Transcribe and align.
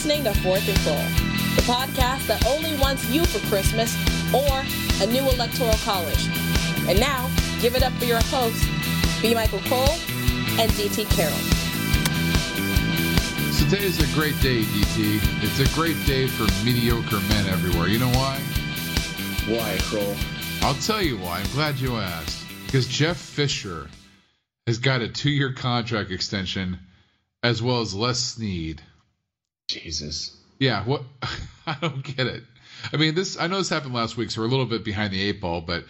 listening 0.00 0.24
to 0.24 0.32
Fourth 0.40 0.66
and 0.66 0.78
Krol, 0.78 1.56
the 1.56 1.62
podcast 1.70 2.26
that 2.26 2.46
only 2.46 2.74
wants 2.78 3.04
you 3.10 3.22
for 3.26 3.38
Christmas 3.48 3.94
or 4.32 4.64
a 5.02 5.06
new 5.06 5.20
electoral 5.28 5.74
college. 5.84 6.26
And 6.88 6.98
now, 6.98 7.28
give 7.60 7.74
it 7.74 7.82
up 7.82 7.92
for 7.98 8.06
your 8.06 8.18
hosts, 8.22 8.64
B. 9.20 9.34
Michael 9.34 9.58
Krol 9.58 9.90
and 10.58 10.70
DT 10.72 11.04
Carroll. 11.10 11.36
So 13.52 13.68
today 13.68 13.84
is 13.84 14.00
a 14.00 14.14
great 14.14 14.40
day, 14.40 14.62
DT. 14.62 15.20
It's 15.44 15.60
a 15.60 15.74
great 15.74 16.02
day 16.06 16.28
for 16.28 16.44
mediocre 16.64 17.20
men 17.28 17.46
everywhere. 17.48 17.86
You 17.86 17.98
know 17.98 18.08
why? 18.08 18.38
Why, 19.48 19.76
Krol? 19.80 20.16
I'll 20.62 20.80
tell 20.80 21.02
you 21.02 21.18
why. 21.18 21.40
I'm 21.40 21.52
glad 21.52 21.78
you 21.78 21.96
asked. 21.96 22.46
Because 22.64 22.88
Jeff 22.88 23.18
Fisher 23.18 23.86
has 24.66 24.78
got 24.78 25.02
a 25.02 25.08
two-year 25.08 25.52
contract 25.52 26.10
extension, 26.10 26.78
as 27.42 27.60
well 27.62 27.82
as 27.82 27.94
Les 27.94 28.18
Snead. 28.18 28.80
Jesus. 29.70 30.36
Yeah, 30.58 30.84
what? 30.84 31.02
I 31.66 31.76
don't 31.80 32.02
get 32.02 32.26
it. 32.26 32.42
I 32.92 32.96
mean, 32.96 33.14
this. 33.14 33.38
I 33.38 33.46
know 33.46 33.58
this 33.58 33.68
happened 33.68 33.94
last 33.94 34.16
week, 34.16 34.30
so 34.30 34.40
we're 34.40 34.46
a 34.46 34.50
little 34.50 34.66
bit 34.66 34.84
behind 34.84 35.12
the 35.12 35.22
eight 35.22 35.40
ball, 35.40 35.60
but 35.60 35.84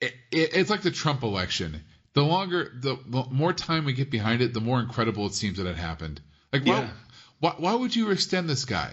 it, 0.00 0.14
it, 0.30 0.50
it's 0.54 0.70
like 0.70 0.82
the 0.82 0.90
Trump 0.90 1.22
election. 1.22 1.84
The 2.14 2.22
longer, 2.22 2.72
the, 2.74 2.98
the, 3.06 3.24
more 3.30 3.52
time 3.52 3.84
we 3.84 3.92
get 3.92 4.10
behind 4.10 4.42
it, 4.42 4.52
the 4.52 4.60
more 4.60 4.80
incredible 4.80 5.26
it 5.26 5.34
seems 5.34 5.58
that 5.58 5.66
it 5.66 5.76
happened. 5.76 6.20
Like, 6.52 6.64
why, 6.64 6.80
Yeah. 6.80 6.90
why, 7.38 7.54
why 7.58 7.74
would 7.74 7.94
you 7.94 8.10
extend 8.10 8.48
this 8.48 8.64
guy? 8.64 8.90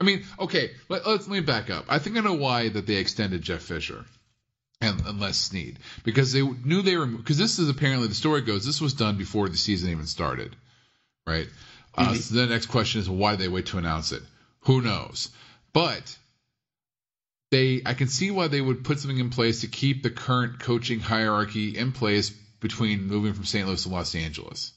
I 0.00 0.04
mean, 0.04 0.24
okay, 0.38 0.72
let, 0.88 1.06
let's 1.06 1.26
let 1.26 1.34
me 1.34 1.40
back 1.40 1.70
up. 1.70 1.86
I 1.88 1.98
think 1.98 2.16
I 2.16 2.20
know 2.20 2.34
why 2.34 2.68
that 2.68 2.86
they 2.86 2.96
extended 2.96 3.42
Jeff 3.42 3.62
Fisher 3.62 4.04
and, 4.80 5.00
and 5.06 5.20
Les 5.20 5.36
Snead 5.38 5.78
because 6.04 6.32
they 6.32 6.42
knew 6.42 6.82
they 6.82 6.96
were 6.96 7.06
because 7.06 7.38
this 7.38 7.58
is 7.58 7.68
apparently 7.68 8.08
the 8.08 8.14
story 8.14 8.40
goes 8.40 8.64
this 8.64 8.80
was 8.80 8.94
done 8.94 9.16
before 9.16 9.48
the 9.48 9.56
season 9.56 9.90
even 9.90 10.06
started, 10.06 10.56
right? 11.26 11.48
Uh, 11.94 12.14
so 12.14 12.34
the 12.34 12.46
next 12.46 12.66
question 12.66 13.00
is 13.00 13.10
why 13.10 13.32
did 13.32 13.40
they 13.40 13.48
wait 13.48 13.66
to 13.66 13.78
announce 13.78 14.12
it? 14.12 14.22
Who 14.60 14.80
knows? 14.80 15.30
But 15.72 16.16
they, 17.50 17.82
I 17.84 17.94
can 17.94 18.08
see 18.08 18.30
why 18.30 18.48
they 18.48 18.60
would 18.60 18.84
put 18.84 19.00
something 19.00 19.18
in 19.18 19.30
place 19.30 19.62
to 19.62 19.66
keep 19.66 20.02
the 20.02 20.10
current 20.10 20.60
coaching 20.60 21.00
hierarchy 21.00 21.76
in 21.76 21.92
place 21.92 22.30
between 22.60 23.06
moving 23.06 23.32
from 23.32 23.44
St. 23.44 23.66
Louis 23.66 23.82
to 23.82 23.88
Los 23.88 24.14
Angeles. 24.14 24.72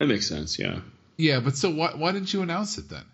That 0.00 0.06
makes 0.06 0.26
sense, 0.26 0.58
yeah. 0.58 0.80
Yeah, 1.16 1.40
but 1.40 1.56
so 1.56 1.70
why 1.70 1.92
why 1.94 2.12
didn't 2.12 2.32
you 2.32 2.42
announce 2.42 2.78
it 2.78 2.88
then? 2.88 3.04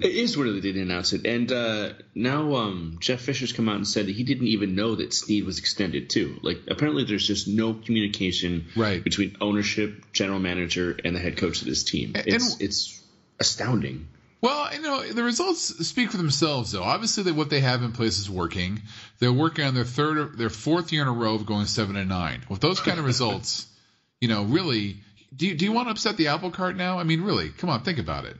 It 0.00 0.12
is 0.14 0.36
weird 0.36 0.54
they 0.54 0.60
didn't 0.60 0.82
announce 0.82 1.12
it. 1.12 1.26
And 1.26 1.50
uh, 1.50 1.90
now 2.14 2.54
um, 2.56 2.98
Jeff 3.00 3.20
Fisher's 3.20 3.52
come 3.52 3.68
out 3.68 3.76
and 3.76 3.86
said 3.86 4.06
that 4.06 4.14
he 4.14 4.22
didn't 4.24 4.46
even 4.48 4.74
know 4.74 4.94
that 4.96 5.12
Snead 5.12 5.44
was 5.44 5.58
extended 5.58 6.08
too. 6.10 6.38
Like 6.42 6.58
apparently 6.68 7.04
there's 7.04 7.26
just 7.26 7.48
no 7.48 7.74
communication 7.74 8.66
Right. 8.76 9.02
between 9.02 9.36
ownership, 9.40 10.04
general 10.12 10.38
manager, 10.38 10.96
and 11.04 11.14
the 11.16 11.20
head 11.20 11.36
coach 11.36 11.60
of 11.62 11.66
this 11.68 11.84
team. 11.84 12.12
And- 12.14 12.26
It's 12.26 12.60
it's 12.60 13.02
astounding. 13.40 14.08
Well, 14.40 14.72
you 14.72 14.82
know, 14.82 15.12
the 15.12 15.24
results 15.24 15.84
speak 15.88 16.12
for 16.12 16.16
themselves, 16.16 16.70
though. 16.70 16.84
Obviously, 16.84 17.24
that 17.24 17.34
what 17.34 17.50
they 17.50 17.58
have 17.58 17.82
in 17.82 17.90
place 17.90 18.20
is 18.20 18.30
working. 18.30 18.80
They're 19.18 19.32
working 19.32 19.64
on 19.64 19.74
their 19.74 19.84
third, 19.84 20.38
their 20.38 20.48
fourth 20.50 20.92
year 20.92 21.02
in 21.02 21.08
a 21.08 21.12
row 21.12 21.34
of 21.34 21.44
going 21.44 21.66
seven 21.66 21.96
and 21.96 22.08
nine. 22.08 22.42
With 22.48 22.60
those 22.60 22.78
kind 22.78 23.00
of 23.00 23.04
results, 23.04 23.66
you 24.20 24.28
know, 24.28 24.44
really, 24.44 24.98
do 25.34 25.48
you, 25.48 25.56
do 25.56 25.64
you 25.64 25.72
want 25.72 25.88
to 25.88 25.90
upset 25.90 26.16
the 26.18 26.28
apple 26.28 26.52
cart 26.52 26.76
now? 26.76 27.00
I 27.00 27.02
mean, 27.02 27.22
really, 27.22 27.48
come 27.48 27.68
on, 27.68 27.82
think 27.82 27.98
about 27.98 28.26
it. 28.26 28.36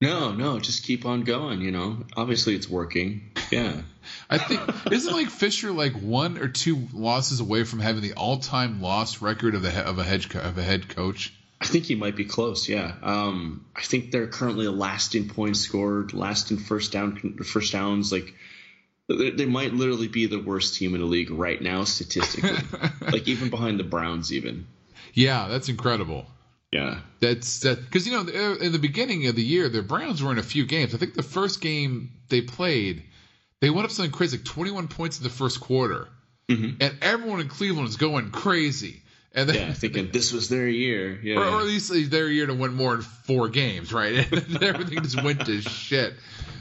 No, 0.00 0.32
no, 0.32 0.60
just 0.60 0.84
keep 0.84 1.04
on 1.06 1.22
going, 1.22 1.60
you 1.60 1.72
know. 1.72 2.04
Obviously 2.16 2.54
it's 2.54 2.68
working. 2.68 3.32
Yeah. 3.50 3.80
I 4.30 4.38
think 4.38 4.60
isn't 4.92 5.12
like 5.12 5.28
Fisher 5.28 5.72
like 5.72 5.94
one 5.94 6.38
or 6.38 6.48
two 6.48 6.86
losses 6.92 7.40
away 7.40 7.64
from 7.64 7.80
having 7.80 8.02
the 8.02 8.12
all-time 8.12 8.80
loss 8.80 9.20
record 9.20 9.54
of 9.54 9.62
the 9.62 9.86
of 9.86 9.98
a 9.98 10.04
head 10.04 10.24
of 10.36 10.56
a 10.56 10.62
head 10.62 10.88
coach. 10.88 11.34
I 11.60 11.66
think 11.66 11.86
he 11.86 11.96
might 11.96 12.14
be 12.14 12.24
close. 12.24 12.68
Yeah. 12.68 12.94
Um, 13.02 13.66
I 13.74 13.82
think 13.82 14.12
they're 14.12 14.28
currently 14.28 14.68
last 14.68 15.16
in 15.16 15.28
points 15.28 15.60
scored, 15.60 16.14
last 16.14 16.52
in 16.52 16.58
first 16.58 16.92
down, 16.92 17.38
first 17.44 17.72
downs. 17.72 18.12
Like 18.12 18.32
they, 19.08 19.30
they 19.30 19.46
might 19.46 19.74
literally 19.74 20.08
be 20.08 20.26
the 20.26 20.38
worst 20.38 20.76
team 20.76 20.94
in 20.94 21.00
the 21.00 21.06
league 21.06 21.32
right 21.32 21.60
now 21.60 21.82
statistically. 21.82 22.58
like 23.00 23.26
even 23.26 23.50
behind 23.50 23.80
the 23.80 23.84
Browns, 23.84 24.32
even. 24.32 24.68
Yeah, 25.12 25.48
that's 25.48 25.68
incredible. 25.68 26.26
Yeah. 26.72 27.00
That's 27.20 27.60
that 27.60 27.80
because 27.82 28.06
you 28.06 28.12
know 28.12 28.56
in 28.60 28.72
the 28.72 28.78
beginning 28.78 29.26
of 29.26 29.36
the 29.36 29.42
year 29.42 29.68
the 29.68 29.82
Browns 29.82 30.22
were 30.22 30.32
in 30.32 30.38
a 30.38 30.42
few 30.42 30.66
games. 30.66 30.94
I 30.94 30.98
think 30.98 31.14
the 31.14 31.22
first 31.22 31.60
game 31.60 32.10
they 32.28 32.42
played, 32.42 33.04
they 33.60 33.70
went 33.70 33.86
up 33.86 33.90
something 33.90 34.12
crazy, 34.12 34.36
like 34.36 34.44
21 34.46 34.88
points 34.88 35.18
in 35.18 35.24
the 35.24 35.30
first 35.30 35.60
quarter, 35.60 36.08
Mhm. 36.50 36.76
and 36.80 36.96
everyone 37.02 37.40
in 37.40 37.48
Cleveland 37.48 37.86
was 37.86 37.96
going 37.96 38.30
crazy. 38.30 39.02
And 39.34 39.48
then, 39.48 39.56
Yeah. 39.56 39.72
Thinking 39.72 40.10
this 40.10 40.32
was 40.32 40.48
their 40.48 40.66
year. 40.68 41.18
Yeah. 41.22 41.36
or, 41.36 41.44
or 41.44 41.60
at 41.60 41.66
least 41.66 41.92
their 42.10 42.28
year 42.30 42.46
to 42.46 42.54
win 42.54 42.74
more 42.74 42.94
in 42.96 43.02
four 43.02 43.48
games, 43.48 43.92
right? 43.92 44.26
And 44.32 44.62
everything 44.62 45.02
just 45.02 45.22
went 45.22 45.44
to 45.46 45.60
shit. 45.60 46.14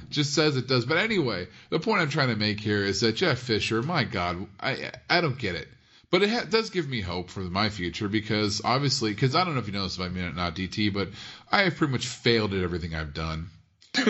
Just 0.09 0.34
says 0.34 0.56
it 0.57 0.67
does. 0.67 0.85
But 0.85 0.97
anyway, 0.97 1.47
the 1.69 1.79
point 1.79 2.01
I'm 2.01 2.09
trying 2.09 2.29
to 2.29 2.35
make 2.35 2.59
here 2.62 2.84
is 2.84 3.01
that 3.01 3.13
Jeff 3.16 3.40
Fisher, 3.40 3.81
my 3.81 4.03
God, 4.06 4.47
I 4.59 4.91
I 5.09 5.19
don't 5.22 5.38
get 5.38 5.56
it. 5.56 5.67
But 6.09 6.23
it 6.23 6.29
ha- 6.29 6.45
does 6.50 6.69
give 6.69 6.88
me 6.88 7.01
hope 7.01 7.29
for 7.29 7.41
my 7.41 7.69
future 7.69 8.07
because 8.07 8.62
obviously, 8.63 9.12
because 9.13 9.35
I 9.35 9.44
don't 9.44 9.56
know 9.56 9.59
if 9.59 9.68
you 9.68 9.73
know 9.73 9.84
this 9.84 9.97
about 9.97 10.13
me 10.13 10.22
not, 10.22 10.56
DT, 10.56 10.94
but 10.94 11.09
I 11.51 11.63
have 11.63 11.75
pretty 11.75 11.91
much 11.91 12.07
failed 12.07 12.53
at 12.53 12.63
everything 12.63 12.95
I've 12.95 13.13
done. 13.13 13.50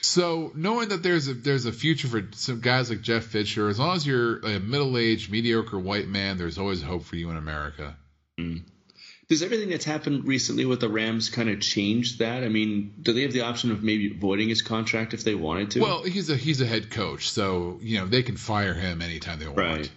So 0.00 0.52
knowing 0.54 0.88
that 0.88 1.02
there's 1.02 1.28
a 1.28 1.34
there's 1.34 1.66
a 1.66 1.72
future 1.72 2.08
for 2.08 2.22
some 2.32 2.60
guys 2.60 2.90
like 2.90 3.02
Jeff 3.02 3.24
Fisher, 3.24 3.68
as 3.68 3.78
long 3.78 3.94
as 3.94 4.06
you're 4.06 4.38
a 4.38 4.58
middle-aged, 4.58 5.30
mediocre 5.30 5.78
white 5.78 6.08
man, 6.08 6.38
there's 6.38 6.58
always 6.58 6.82
hope 6.82 7.04
for 7.04 7.16
you 7.16 7.30
in 7.30 7.36
America. 7.36 7.96
Hmm. 8.38 8.56
Does 9.28 9.42
everything 9.42 9.68
that's 9.68 9.84
happened 9.84 10.26
recently 10.26 10.64
with 10.64 10.80
the 10.80 10.88
Rams 10.88 11.28
kind 11.28 11.50
of 11.50 11.60
change 11.60 12.18
that? 12.18 12.42
I 12.42 12.48
mean, 12.48 12.94
do 13.02 13.12
they 13.12 13.22
have 13.22 13.32
the 13.32 13.42
option 13.42 13.70
of 13.70 13.82
maybe 13.82 14.08
voiding 14.08 14.48
his 14.48 14.62
contract 14.62 15.12
if 15.12 15.22
they 15.22 15.34
wanted 15.34 15.72
to? 15.72 15.80
Well, 15.80 16.02
he's 16.02 16.30
a 16.30 16.36
he's 16.36 16.62
a 16.62 16.66
head 16.66 16.90
coach, 16.90 17.30
so 17.30 17.78
you 17.82 17.98
know 17.98 18.06
they 18.06 18.22
can 18.22 18.36
fire 18.36 18.72
him 18.74 19.02
anytime 19.02 19.38
they 19.38 19.46
want. 19.46 19.58
right. 19.58 19.90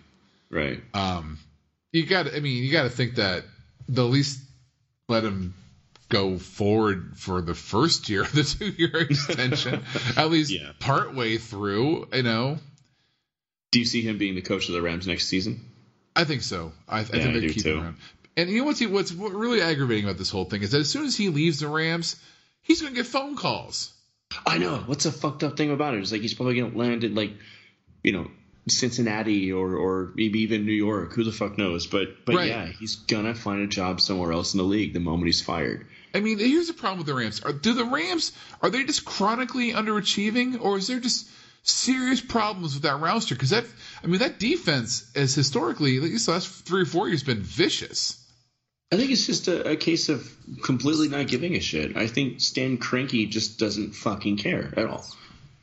Right. 0.51 0.81
Um, 0.93 1.39
you 1.91 2.05
got. 2.05 2.27
I 2.33 2.39
mean, 2.39 2.63
you 2.63 2.71
got 2.71 2.83
to 2.83 2.89
think 2.89 3.15
that 3.15 3.43
they'll 3.89 4.05
least 4.09 4.39
let 5.07 5.23
him 5.23 5.53
go 6.09 6.37
forward 6.37 7.13
for 7.15 7.41
the 7.41 7.55
first 7.55 8.09
year 8.09 8.21
of 8.23 8.31
the 8.33 8.43
two-year 8.59 8.95
extension, 9.09 9.83
at 10.17 10.29
least 10.29 10.51
Yeah. 10.51 10.71
part 10.79 11.15
way 11.15 11.37
through. 11.37 12.07
You 12.13 12.23
know, 12.23 12.59
Do 13.71 13.79
you 13.79 13.85
see 13.85 14.01
him 14.01 14.17
being 14.17 14.35
the 14.35 14.41
coach 14.41 14.67
of 14.67 14.73
the 14.75 14.81
Rams 14.81 15.07
next 15.07 15.27
season? 15.27 15.61
I 16.15 16.25
think 16.25 16.41
so. 16.41 16.73
I, 16.87 16.99
I 16.99 16.99
Yeah, 16.99 17.05
think 17.09 17.23
I 17.35 17.39
they 17.39 17.47
keep 17.47 17.63
too. 17.63 17.71
him 17.77 17.81
around. 17.81 17.97
And 18.37 18.49
you 18.49 18.59
know 18.59 18.63
what's 18.65 18.81
what's 18.85 19.11
really 19.13 19.61
aggravating 19.61 20.03
about 20.05 20.17
this 20.17 20.29
whole 20.29 20.45
thing 20.45 20.61
is 20.61 20.71
that 20.71 20.81
as 20.81 20.89
soon 20.89 21.05
as 21.05 21.15
he 21.15 21.29
leaves 21.29 21.59
the 21.59 21.67
Rams, 21.69 22.17
he's 22.61 22.81
going 22.81 22.93
to 22.93 22.97
get 22.99 23.05
phone 23.07 23.35
calls. 23.35 23.93
I 24.45 24.57
know. 24.57 24.77
What's 24.85 25.03
the 25.03 25.11
fucked 25.11 25.43
up 25.43 25.57
thing 25.57 25.71
about 25.71 25.93
it? 25.93 26.01
Is 26.01 26.11
like 26.11 26.21
he's 26.21 26.33
probably 26.33 26.59
gonna 26.59 26.75
land 26.77 27.03
in 27.03 27.15
like, 27.15 27.33
you 28.03 28.13
know, 28.13 28.31
Cincinnati 28.67 29.51
or 29.51 29.75
or 29.75 30.11
maybe 30.15 30.41
even 30.41 30.65
New 30.65 30.71
York. 30.71 31.13
Who 31.13 31.23
the 31.23 31.31
fuck 31.31 31.57
knows? 31.57 31.87
But 31.87 32.25
but 32.25 32.35
Right. 32.35 32.47
yeah, 32.49 32.67
he's 32.67 32.95
gonna 32.95 33.33
find 33.33 33.61
a 33.61 33.67
job 33.67 33.99
somewhere 34.01 34.31
else 34.31 34.53
in 34.53 34.59
the 34.59 34.63
league 34.63 34.93
the 34.93 34.99
moment 34.99 35.27
he's 35.27 35.41
fired. 35.41 35.87
I 36.13 36.19
mean, 36.19 36.39
here's 36.39 36.67
the 36.67 36.73
problem 36.73 36.97
with 36.99 37.07
the 37.07 37.13
Rams. 37.13 37.41
Are, 37.41 37.53
do 37.53 37.73
the 37.73 37.85
Rams 37.85 38.31
are 38.61 38.69
they 38.69 38.83
just 38.83 39.05
chronically 39.05 39.71
underachieving, 39.71 40.61
or 40.61 40.77
is 40.77 40.87
there 40.87 40.99
just 40.99 41.27
serious 41.63 42.21
problems 42.21 42.73
with 42.73 42.83
that 42.83 42.99
roster? 42.99 43.35
Because 43.35 43.51
that, 43.51 43.65
I 44.03 44.07
mean, 44.07 44.19
that 44.19 44.39
defense 44.39 45.09
has 45.15 45.33
historically, 45.33 45.97
at 45.97 46.03
least 46.03 46.25
the 46.25 46.33
last 46.33 46.49
three 46.65 46.81
or 46.81 46.85
four 46.85 47.07
years, 47.07 47.23
been 47.23 47.41
vicious. 47.41 48.17
I 48.91 48.97
think 48.97 49.11
it's 49.11 49.25
just 49.25 49.47
a, 49.47 49.69
a 49.71 49.75
case 49.77 50.09
of 50.09 50.29
completely 50.63 51.07
not 51.07 51.27
giving 51.27 51.55
a 51.55 51.61
shit. 51.61 51.95
I 51.95 52.07
think 52.07 52.41
Stan 52.41 52.77
Kroenke 52.77 53.29
just 53.29 53.57
doesn't 53.57 53.95
fucking 53.95 54.37
care 54.37 54.73
at 54.75 54.85
all. 54.85 55.05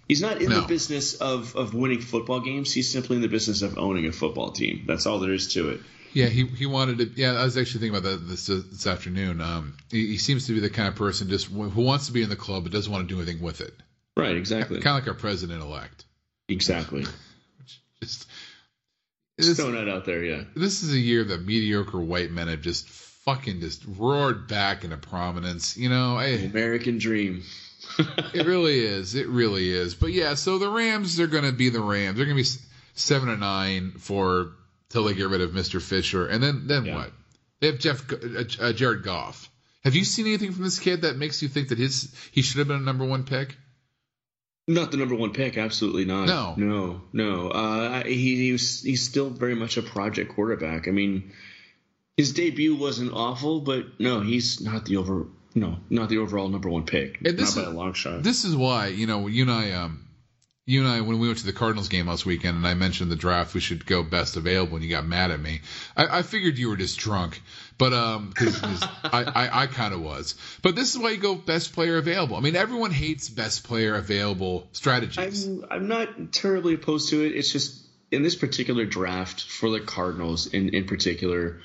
He's 0.08 0.22
not 0.22 0.41
in 0.41 0.48
No. 0.48 0.62
the 0.62 0.66
business 0.66 1.14
of, 1.14 1.54
of 1.54 1.74
winning 1.74 2.00
football 2.00 2.41
games. 2.41 2.72
He's 2.72 2.91
simply 2.91 3.16
in 3.16 3.22
the 3.22 3.28
business 3.28 3.60
of 3.62 3.76
owning 3.78 4.06
a 4.06 4.12
football 4.12 4.50
team. 4.52 4.84
That's 4.86 5.05
all 5.06 5.19
there 5.19 5.32
is 5.34 5.52
to 5.55 5.69
it. 5.69 5.81
Yeah, 6.14 6.26
he 6.26 6.46
he 6.46 6.64
wanted 6.64 6.99
to. 6.99 7.20
Yeah, 7.20 7.32
I 7.32 7.44
was 7.44 7.58
actually 7.58 7.81
thinking 7.81 7.99
about 7.99 8.10
that 8.10 8.26
this 8.26 8.46
this 8.46 8.87
afternoon. 8.87 9.43
Um, 9.43 9.76
he, 9.90 10.06
he 10.06 10.16
seems 10.16 10.46
to 10.46 10.55
be 10.55 10.60
the 10.60 10.70
kind 10.70 10.88
of 10.88 10.94
person 10.94 11.28
just 11.28 11.49
who 11.49 11.82
wants 11.82 12.06
to 12.06 12.12
be 12.12 12.22
in 12.22 12.31
the 12.31 12.37
club 12.37 12.62
but 12.64 12.72
doesn't 12.72 12.90
want 12.90 13.06
to 13.06 13.14
do 13.14 13.20
anything 13.20 13.43
with 13.43 13.60
it. 13.60 13.75
Right, 14.16 14.34
exactly. 14.34 14.81
Kind 14.81 14.99
of 14.99 15.05
like 15.05 15.08
our 15.14 15.19
president 15.20 15.62
elect. 15.62 16.06
Exactly. 16.49 17.04
Just 18.02 18.26
Just 19.38 19.50
this, 19.50 19.56
throwing 19.58 19.75
that 19.75 19.88
out 19.88 20.04
there, 20.04 20.25
yeah. 20.25 20.43
this 20.56 20.82
is 20.82 20.93
a 20.93 20.99
year 20.99 21.22
that 21.22 21.46
mediocre 21.46 22.00
white 22.00 22.32
men 22.32 22.49
have 22.49 22.61
just 22.62 22.88
fucking 22.88 23.61
just 23.61 23.84
roared 23.87 24.49
back 24.49 24.82
into 24.82 24.96
prominence. 24.96 25.76
You 25.76 25.90
know, 25.90 26.16
I, 26.16 26.25
American 26.28 26.99
dream. 26.99 27.44
It 28.34 28.46
really 28.46 28.78
is. 28.80 29.14
It 29.14 29.28
really 29.28 29.70
is. 29.70 29.94
But 29.94 30.12
yeah, 30.12 30.34
so 30.34 30.58
the 30.58 30.69
Rams 30.70 31.16
they're 31.16 31.26
going 31.26 31.44
to 31.44 31.52
be 31.52 31.69
the 31.70 31.80
Rams. 31.80 32.16
They're 32.16 32.26
going 32.26 32.36
to 32.36 32.42
be 32.42 32.48
seven 32.94 33.28
and 33.28 33.40
nine 33.40 33.92
for 33.98 34.52
till 34.90 35.04
they 35.04 35.14
get 35.14 35.28
rid 35.28 35.40
of 35.40 35.50
Mr. 35.52 35.80
Fisher, 35.80 36.26
and 36.26 36.42
then 36.42 36.66
then 36.66 36.84
Yeah. 36.86 36.94
what? 36.96 37.12
They 37.60 37.69
have 37.69 37.78
Jeff 37.78 38.10
uh, 38.12 38.44
uh, 38.60 38.72
Jared 38.72 39.02
Goff. 39.02 39.50
Have 39.84 39.94
you 39.94 40.04
seen 40.04 40.26
anything 40.26 40.52
from 40.52 40.64
this 40.64 40.78
kid 40.78 41.02
that 41.02 41.16
makes 41.16 41.42
you 41.42 41.48
think 41.48 41.69
that 41.69 41.78
his 41.78 42.12
he 42.32 42.42
should 42.42 42.58
have 42.58 42.69
been 42.69 42.76
a 42.76 42.80
number 42.80 43.04
one 43.04 43.25
pick? 43.25 43.56
Not 44.66 44.90
the 44.90 44.98
number 44.98 45.14
one 45.14 45.32
pick, 45.32 45.56
absolutely 45.56 46.04
not. 46.04 46.26
No. 46.26 46.54
no, 46.58 47.02
no. 47.14 47.48
Uh, 47.48 48.04
he, 48.04 48.36
he 48.36 48.52
was, 48.52 48.82
he's 48.82 49.02
still 49.08 49.30
very 49.30 49.54
much 49.54 49.78
a 49.78 49.82
project 49.82 50.34
quarterback. 50.34 50.88
I 50.88 50.90
mean, 50.90 51.32
his 52.19 52.34
debut 52.34 52.76
wasn't 52.76 53.12
awful, 53.14 53.62
but 53.62 53.98
no, 53.98 54.20
he's 54.20 54.60
not 54.60 54.84
the 54.84 54.98
over 54.98 55.26
no, 55.58 55.78
not 55.90 56.08
the 56.08 56.19
overall 56.19 56.49
number 56.49 56.69
one 56.69 56.84
pick. 56.87 57.19
And 57.25 57.37
this 57.38 57.56
not 57.56 57.62
by 57.64 57.69
is- 57.70 57.75
a 57.75 57.78
long 57.78 57.93
shot. 57.93 58.22
This 58.22 58.44
is 58.44 58.55
why, 58.56 58.88
you 58.88 59.06
know, 59.06 59.26
you 59.26 59.43
and 59.43 59.50
I, 59.50 59.72
um, 59.72 60.05
you 60.66 60.81
and 60.84 60.88
I, 60.90 61.00
when 61.00 61.19
we 61.19 61.26
went 61.28 61.38
to 61.38 61.46
the 61.46 61.52
Cardinals 61.55 61.88
game 61.88 62.08
last 62.08 62.26
weekend, 62.26 62.56
and 62.58 62.66
I 62.66 62.75
mentioned 62.75 63.10
the 63.10 63.16
draft, 63.16 63.55
we 63.55 63.60
should 63.60 63.87
go 63.87 64.02
best 64.02 64.37
available, 64.37 64.76
and 64.76 64.84
you 64.84 64.90
got 64.90 65.06
mad 65.06 65.31
at 65.31 65.40
me. 65.40 65.60
I, 65.96 66.19
I 66.19 66.22
figured 66.22 66.58
you 66.58 66.69
were 66.69 66.76
just 66.76 66.99
drunk, 66.99 67.40
but 67.78 67.93
um, 67.94 68.32
'cause- 68.34 68.58
'cause 68.58 68.82
I, 69.05 69.22
I, 69.25 69.62
I 69.62 69.66
kind 69.66 69.94
of 69.94 70.00
was. 70.02 70.34
But 70.62 70.76
this 70.76 70.94
is 70.94 70.99
why 71.00 71.10
you 71.12 71.16
go 71.16 71.34
best 71.34 71.72
player 71.72 71.96
available. 71.96 72.37
I 72.37 72.40
mean, 72.40 72.54
everyone 72.56 72.90
hates 72.90 73.28
best 73.31 73.64
player 73.64 73.94
available 73.94 74.69
strategies. 74.72 75.46
I'm 75.46 75.64
I'm 75.70 75.88
not 75.88 76.32
terribly 76.32 76.75
opposed 76.75 77.08
to 77.11 77.25
it. 77.25 77.32
It's 77.34 77.50
just 77.50 77.82
in 78.11 78.22
this 78.22 78.37
particular 78.37 78.84
draft 78.84 79.43
for 79.44 79.70
the 79.70 79.81
Cardinals 79.81 80.46
in 80.49 80.69
in 80.75 80.87
particular. 80.87 81.61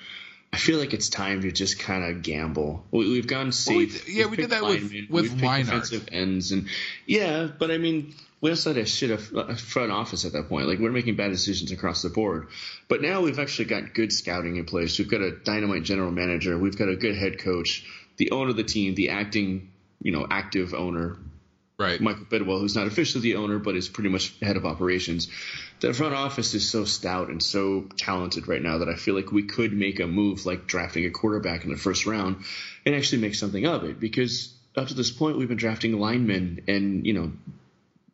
I 0.53 0.57
feel 0.57 0.77
like 0.79 0.93
it's 0.93 1.09
time 1.09 1.41
to 1.41 1.51
just 1.51 1.79
kind 1.79 2.03
of 2.03 2.21
gamble. 2.21 2.85
We, 2.91 3.09
we've 3.11 3.27
gone 3.27 3.47
we 3.47 3.51
safe. 3.51 4.05
d- 4.05 4.13
yeah, 4.13 4.25
We've 4.25 4.31
we 4.31 4.37
did 4.37 4.49
that 4.51 4.63
with- 4.63 4.81
linemen, 4.83 5.07
with 5.09 5.31
we've 5.31 5.41
defensive 5.41 6.07
ends, 6.11 6.51
and 6.51 6.67
yeah, 7.07 7.47
but 7.57 7.71
I 7.71 7.77
mean, 7.79 8.13
we 8.39 8.49
also 8.51 8.73
had 8.73 8.81
a 8.83 8.85
shit 8.85 9.09
of 9.11 9.35
uh, 9.35 9.55
front 9.55 9.91
office 9.91 10.25
at 10.25 10.33
that 10.33 10.49
point. 10.49 10.67
Like 10.67 10.77
we're 10.79 10.91
making 10.91 11.15
bad 11.15 11.31
decisions 11.31 11.71
across 11.71 12.01
the 12.03 12.09
board. 12.09 12.49
But 12.87 13.01
now 13.01 13.21
we've 13.21 13.39
actually 13.39 13.65
got 13.65 13.93
good 13.95 14.11
scouting 14.11 14.57
in 14.57 14.65
place. 14.65 14.99
We've 14.99 15.09
got 15.09 15.21
a 15.21 15.31
dynamite 15.31 15.83
general 15.83 16.11
manager. 16.11 16.57
We've 16.57 16.77
got 16.77 16.89
a 16.89 16.95
good 16.95 17.15
head 17.15 17.39
coach. 17.39 17.85
The 18.17 18.29
owner 18.31 18.51
of 18.51 18.55
the 18.57 18.63
team, 18.63 18.93
the 18.95 19.09
acting, 19.09 19.71
you 20.01 20.11
know, 20.11 20.27
active 20.29 20.73
owner, 20.73 21.17
right. 21.83 21.99
Michael 22.01 22.25
Bidwill, 22.25 22.59
who's 22.59 22.75
not 22.75 22.87
officially 22.87 23.21
the 23.21 23.35
owner 23.35 23.59
but 23.59 23.75
is 23.75 23.89
pretty 23.89 24.09
much 24.09 24.33
head 24.41 24.57
of 24.57 24.65
operations. 24.65 25.27
The 25.81 25.93
front 25.93 26.15
office 26.15 26.53
is 26.53 26.69
so 26.69 26.85
stout 26.85 27.29
and 27.29 27.43
so 27.43 27.89
talented 27.97 28.47
right 28.47 28.61
now 28.61 28.77
that 28.79 28.89
I 28.89 28.95
feel 28.95 29.15
like 29.15 29.31
we 29.31 29.43
could 29.43 29.73
make 29.73 29.99
a 29.99 30.07
move 30.07 30.45
like 30.45 30.65
drafting 30.65 31.05
a 31.05 31.09
quarterback 31.11 31.65
in 31.65 31.71
the 31.71 31.77
first 31.77 32.05
round 32.05 32.37
and 32.85 32.95
actually 32.95 33.21
make 33.21 33.35
something 33.35 33.65
of 33.67 33.83
it 33.83 33.99
because 33.99 34.53
up 34.77 34.87
to 34.87 34.93
this 34.93 35.11
point 35.11 35.37
we've 35.37 35.49
been 35.49 35.57
drafting 35.57 35.99
linemen 35.99 36.63
and 36.67 37.05
you 37.05 37.13
know 37.13 37.31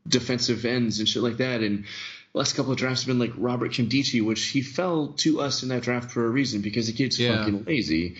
defensive 0.08 0.66
ends 0.66 1.00
and 1.00 1.08
shit 1.08 1.22
like 1.24 1.38
that 1.38 1.62
and 1.62 1.86
the 2.34 2.38
last 2.38 2.56
couple 2.56 2.72
of 2.72 2.78
drafts 2.78 3.04
have 3.04 3.08
been 3.08 3.20
like 3.20 3.34
Robert 3.38 3.72
Nkemdiche, 3.72 4.24
which 4.24 4.46
he 4.48 4.62
fell 4.62 5.10
to 5.18 5.42
us 5.42 5.64
in 5.64 5.70
that 5.70 5.82
draft 5.82 6.12
for 6.12 6.26
a 6.26 6.30
reason 6.30 6.62
because 6.62 6.88
the 6.88 6.94
kid's 6.94 7.20
Yeah. 7.20 7.38
fucking 7.38 7.66
lazy, 7.66 8.18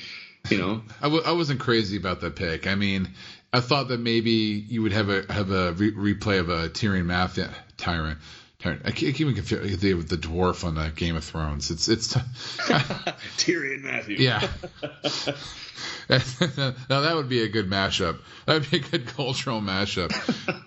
you 0.50 0.58
know. 0.58 0.82
I 1.00 1.04
w- 1.06 1.22
I 1.24 1.32
wasn't 1.34 1.60
crazy 1.60 1.98
about 1.98 2.20
the 2.20 2.32
pick. 2.32 2.66
I 2.66 2.74
mean, 2.76 3.10
I 3.52 3.62
thought 3.62 3.88
that 3.88 4.00
maybe 4.00 4.32
you 4.32 4.82
would 4.84 4.92
have 4.92 5.10
a 5.10 5.32
have 5.32 5.52
a 5.52 5.74
re- 5.74 5.92
replay 6.16 6.40
of 6.40 6.50
a 6.50 6.70
Tyrion 6.70 7.06
Mathieu 7.06 7.48
Tyrant. 7.78 8.20
Tyrant. 8.60 8.82
I 8.86 8.92
can't 8.92 9.20
even 9.20 9.34
confuse 9.36 9.78
the 9.78 9.94
the 9.94 10.18
dwarf 10.18 10.64
on 10.66 10.76
the 10.76 10.90
Game 10.96 11.16
of 11.16 11.24
Thrones. 11.24 11.72
It's 11.72 11.88
it's 11.88 12.14
Tyrion 13.38 13.82
Mathieu. 13.82 14.18
yeah. 14.20 14.48
now 16.10 17.02
that 17.02 17.16
would 17.16 17.30
be 17.30 17.42
a 17.44 17.48
good 17.48 17.70
mashup. 17.70 18.18
That 18.46 18.54
would 18.56 18.70
be 18.72 18.78
a 18.78 18.82
good 18.82 19.08
cultural 19.08 19.62
mashup. 19.62 20.12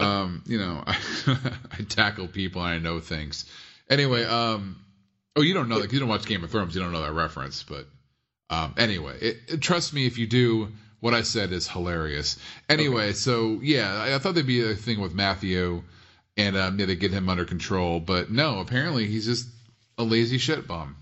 Um, 0.01 0.43
you 0.47 0.59
know, 0.59 0.83
I, 0.87 0.97
I 1.79 1.83
tackle 1.89 2.29
people 2.29 2.63
and 2.65 2.75
I 2.75 2.79
know 2.79 3.01
things. 3.01 3.45
Anyway, 3.91 4.25
um, 4.25 4.77
oh, 5.37 5.43
you 5.43 5.55
don't 5.55 5.69
know 5.69 5.81
that 5.81 5.93
you 5.93 5.99
don't 6.01 6.09
watch 6.09 6.25
Game 6.27 6.45
of 6.45 6.51
Thrones. 6.51 6.75
You 6.75 6.81
don't 6.81 6.93
know 6.93 7.03
that 7.03 7.13
reference, 7.13 7.63
but 7.63 7.87
um, 8.51 8.75
anyway, 8.77 9.19
it, 9.21 9.37
it- 9.49 9.61
trust 9.61 9.93
me 9.93 10.07
if 10.07 10.19
you 10.19 10.27
do. 10.27 10.69
What 11.03 11.15
I 11.15 11.23
said 11.23 11.51
is 11.51 11.67
hilarious. 11.67 12.39
Anyway, 12.69 13.13
so 13.13 13.59
yeah, 13.61 13.93
I, 13.93 14.15
I 14.15 14.19
thought 14.21 14.35
there'd 14.35 14.47
be 14.47 14.63
a 14.71 14.77
thing 14.77 15.01
with 15.01 15.13
Mathieu, 15.13 15.83
and 16.37 16.57
um, 16.57 16.79
yeah, 16.79 16.87
to 16.87 16.95
get 16.95 17.11
him 17.11 17.29
under 17.29 17.45
control, 17.45 17.99
but 17.99 18.31
no, 18.31 18.61
apparently 18.61 19.09
he's 19.09 19.27
just 19.27 19.49
a 19.99 20.05
lazy 20.05 20.39
shit 20.39 20.69
bum. 20.69 20.95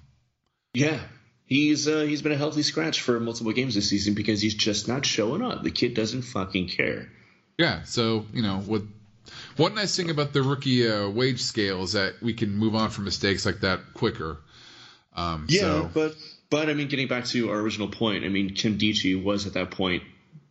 Yeah, 0.72 1.00
he's 1.44 1.86
uh, 1.86 2.00
he's 2.00 2.22
been 2.22 2.32
a 2.32 2.38
healthy 2.38 2.62
scratch 2.62 3.02
for 3.02 3.20
multiple 3.20 3.52
games 3.52 3.74
this 3.74 3.90
season 3.90 4.14
because 4.14 4.40
he's 4.40 4.54
just 4.54 4.88
not 4.88 5.04
showing 5.04 5.42
up. 5.42 5.62
The 5.62 5.70
kid 5.70 5.92
doesn't 5.92 6.22
fucking 6.22 6.68
care. 6.68 7.10
Yeah, 7.58 7.82
so 7.82 8.24
you 8.32 8.40
know 8.40 8.60
what? 8.60 8.80
One 9.58 9.74
nice 9.74 9.94
thing 9.94 10.08
about 10.08 10.32
the 10.32 10.40
rookie 10.40 10.88
uh, 10.88 11.10
wage 11.10 11.42
scale 11.42 11.82
is 11.82 11.92
that 11.92 12.22
we 12.22 12.32
can 12.32 12.56
move 12.56 12.74
on 12.74 12.88
from 12.88 13.04
mistakes 13.04 13.44
like 13.44 13.60
that 13.60 13.80
quicker. 13.92 14.38
Um, 15.14 15.46
so, 15.46 15.90
but 15.92 16.14
but 16.50 16.68
I 16.68 16.74
mean, 16.74 16.88
getting 16.88 17.08
back 17.08 17.24
to 17.26 17.50
our 17.50 17.58
original 17.58 17.88
point, 17.88 18.24
I 18.24 18.28
mean, 18.28 18.50
Nkemdiche 18.50 19.22
was 19.22 19.46
at 19.46 19.54
that 19.54 19.70
point 19.70 20.02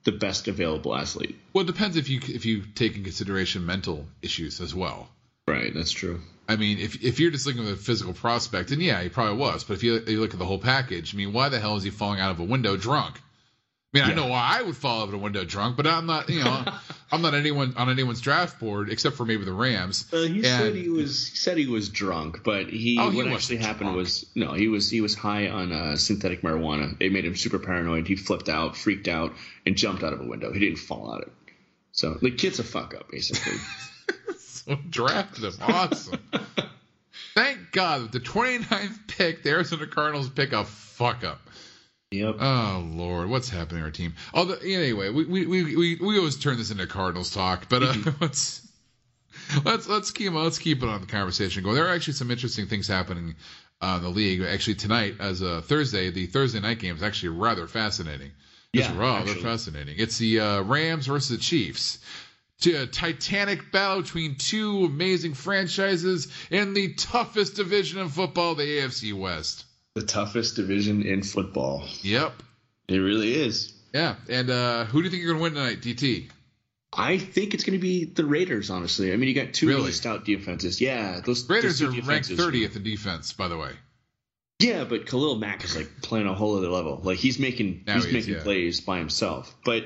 the 0.06 0.12
best 0.13 0.48
available 0.48 0.96
athlete. 0.96 1.38
well, 1.54 1.63
it 1.63 1.68
depends 1.68 1.98
if 1.98 2.10
you 2.10 2.19
if 2.24 2.46
you 2.46 2.63
take 2.75 2.96
in 2.96 3.04
consideration 3.04 3.66
mental 3.66 4.07
issues 4.22 4.62
as 4.62 4.74
well. 4.74 5.10
Right, 5.48 5.74
that's 5.74 5.92
true. 5.92 6.22
I 6.48 6.56
mean, 6.56 6.80
if 6.80 7.04
if 7.04 7.19
you're 7.19 7.31
just 7.31 7.46
looking 7.46 7.63
at 7.63 7.69
the 7.69 7.75
physical 7.75 8.13
prospect, 8.13 8.69
then 8.69 8.81
yeah, 8.81 9.01
he 9.04 9.10
probably 9.10 9.38
was. 9.38 9.63
But 9.63 9.74
if 9.75 9.84
you, 9.84 10.01
you 10.07 10.19
look 10.19 10.34
at 10.34 10.40
the 10.40 10.46
whole 10.46 10.60
package, 10.60 11.13
I 11.13 11.18
mean, 11.18 11.34
why 11.34 11.50
the 11.50 11.60
hell 11.60 11.75
is 11.75 11.84
he 11.84 11.90
falling 11.90 12.19
out 12.19 12.31
of 12.31 12.40
a 12.40 12.44
window 12.44 12.78
drunk? 12.78 13.19
I 13.91 13.97
mean, 14.00 14.03
I 14.12 14.13
know 14.13 14.27
why 14.27 14.57
I 14.59 14.62
would 14.62 14.75
fall 14.77 15.01
out 15.01 15.07
of 15.07 15.15
a 15.15 15.18
window 15.18 15.44
drunk, 15.44 15.75
but 15.75 15.88
I'm 15.88 16.06
not, 16.06 16.30
you 16.30 16.44
know, 16.44 16.63
I'm 17.12 17.24
not 17.24 17.33
anyone 17.33 17.74
on 17.75 17.89
anyone's 17.89 18.21
draft 18.21 18.59
board 18.59 18.91
except 18.91 19.15
for 19.15 19.25
maybe 19.25 19.45
the 19.45 19.53
Rams. 19.53 20.06
Uh, 20.13 20.18
he 20.21 20.36
And- 20.38 20.45
said 20.45 20.75
he 20.75 20.89
was 20.89 21.27
he 21.30 21.36
said 21.36 21.57
he 21.57 21.65
was 21.65 21.89
drunk, 21.89 22.44
but 22.44 22.69
he, 22.69 23.00
Oh, 23.00 23.09
he 23.09 23.18
what 23.18 23.27
actually 23.27 23.57
happened 23.57 23.86
drunk. 23.88 23.97
was 23.97 24.27
no, 24.36 24.53
he 24.53 24.68
was 24.68 24.91
he 24.91 25.01
was 25.01 25.15
high 25.15 25.47
on 25.50 25.71
uh, 25.71 25.95
synthetic 25.95 26.44
marijuana. 26.44 26.95
It 27.00 27.12
made 27.12 27.25
him 27.25 27.36
super 27.36 27.57
paranoid. 27.57 28.07
He 28.07 28.15
flipped 28.15 28.47
out, 28.47 28.77
freaked 28.77 29.07
out, 29.07 29.33
and 29.65 29.75
jumped 29.75 30.03
out 30.03 30.13
of 30.13 30.21
a 30.21 30.25
window. 30.25 30.53
He 30.53 30.59
didn't 30.59 30.77
fall 30.77 31.12
out 31.12 31.21
of 31.21 31.27
it. 31.30 31.33
So 31.92 32.13
the 32.21 32.30
kid's 32.31 32.59
a 32.59 32.63
fuck 32.63 32.94
up, 32.94 33.09
basically. 33.09 33.53
So 34.38 34.75
drafted 34.89 35.45
him. 35.45 35.53
Awesome. 35.62 36.19
Thank 37.33 37.71
God 37.71 38.01
with 38.03 38.12
the 38.12 38.19
29th 38.19 39.07
pick, 39.07 39.42
the 39.44 39.50
Arizona 39.51 39.88
Cardinals 39.88 40.30
pick 40.30 40.51
a 40.51 40.63
fuck 40.65 41.24
up. 41.24 41.39
Yep. 42.11 42.35
Oh 42.39 42.83
Lord, 42.91 43.29
what's 43.29 43.50
happening 43.50 43.79
to 43.81 43.85
our 43.85 43.91
team? 43.91 44.13
Although 44.33 44.56
anyway, 44.56 45.09
we 45.09 45.25
we, 45.25 45.45
we, 45.45 45.75
we, 45.75 45.95
we 46.01 46.17
always 46.17 46.38
turn 46.38 46.57
this 46.57 46.71
into 46.71 46.88
Cardinals 46.88 47.31
talk, 47.33 47.69
but 47.69 47.83
uh, 47.83 47.94
let's 48.21 48.67
let's 49.63 49.88
let's 49.88 50.11
keep 50.11 50.33
let's 50.33 50.59
keep 50.59 50.83
it 50.83 50.89
on 50.89 51.01
the 51.01 51.07
conversation 51.07 51.63
going. 51.63 51.75
There 51.75 51.88
are 51.88 51.94
actually 51.95 52.13
some 52.13 52.31
interesting 52.31 52.67
things 52.67 52.88
happening 52.88 53.35
uh, 53.81 53.95
in 53.97 54.03
the 54.03 54.09
league. 54.09 54.41
Actually, 54.41 54.75
tonight 54.75 55.15
as 55.19 55.41
a 55.41 55.61
Thursday, 55.61 56.09
the 56.11 56.25
Thursday 56.27 56.59
night 56.59 56.79
game 56.79 56.95
is 56.95 57.03
actually 57.03 57.29
rather 57.29 57.67
fascinating. 57.67 58.31
It's 58.73 58.88
Yeah, 58.88 58.97
rather 58.97 59.31
actually. 59.31 59.44
fascinating. 59.44 59.95
It's 59.97 60.17
the 60.17 60.39
uh, 60.39 60.61
Rams 60.61 61.07
versus 61.07 61.29
the 61.38 61.44
Chiefs. 61.44 62.00
To 62.61 62.83
a 62.83 62.88
titanic 62.88 63.71
battle 63.71 64.01
between 64.01 64.35
two 64.35 64.83
amazing 64.83 65.33
franchises 65.33 66.27
in 66.51 66.73
the 66.73 66.94
toughest 66.95 67.56
division 67.56 68.00
in 68.01 68.09
football, 68.09 68.53
the 68.56 68.63
AFC 68.63 69.13
West. 69.13 69.63
The 70.00 70.06
toughest 70.06 70.56
division 70.56 71.04
in 71.04 71.23
football. 71.23 71.83
Yep. 72.02 72.33
It 72.88 72.97
really 72.97 73.33
is. 73.33 73.73
Yeah. 73.94 74.16
And 74.30 74.50
uh, 74.50 74.85
who 74.85 75.00
do 75.00 75.06
you 75.06 75.09
think 75.12 75.23
you're 75.23 75.33
going 75.33 75.54
to 75.54 75.59
win 75.59 75.66
tonight, 75.66 75.81
DT? 75.81 76.30
I 76.92 77.18
think 77.18 77.54
it's 77.54 77.64
going 77.64 77.78
to 77.78 77.81
be 77.81 78.06
the 78.06 78.26
Raiders. 78.26 78.69
Honestly, 78.69 79.14
I 79.14 79.16
mean, 79.18 79.30
you 79.30 79.35
got 79.35 79.54
two 79.54 79.68
Really? 79.68 79.80
really 79.81 79.92
stout 79.92 80.26
defenses. 80.26 80.81
Yeah, 80.81 81.21
those 81.23 81.47
Raiders 81.47 81.80
those 81.80 81.95
are 81.97 82.02
ranked 82.02 82.30
30th 82.30 82.76
in 82.76 82.83
defense, 82.83 83.33
by 83.33 83.47
the 83.47 83.57
way. 83.57 83.71
Yeah, 84.59 84.83
but 84.85 85.06
Khalil 85.06 85.35
Mack 85.38 85.64
is 85.64 85.76
like 85.76 86.02
playing 86.02 86.28
a 86.28 86.33
whole 86.33 86.57
other 86.57 86.68
level. 86.68 87.00
Like 87.04 87.18
he's 87.18 87.40
making 87.40 87.83
Now 87.85 87.95
he's 87.95 88.06
he 88.06 88.09
is, 88.09 88.14
making 88.16 88.33
yeah. 88.35 88.44
plays 88.44 88.81
by 88.81 88.97
himself. 88.97 89.56
But 89.64 89.83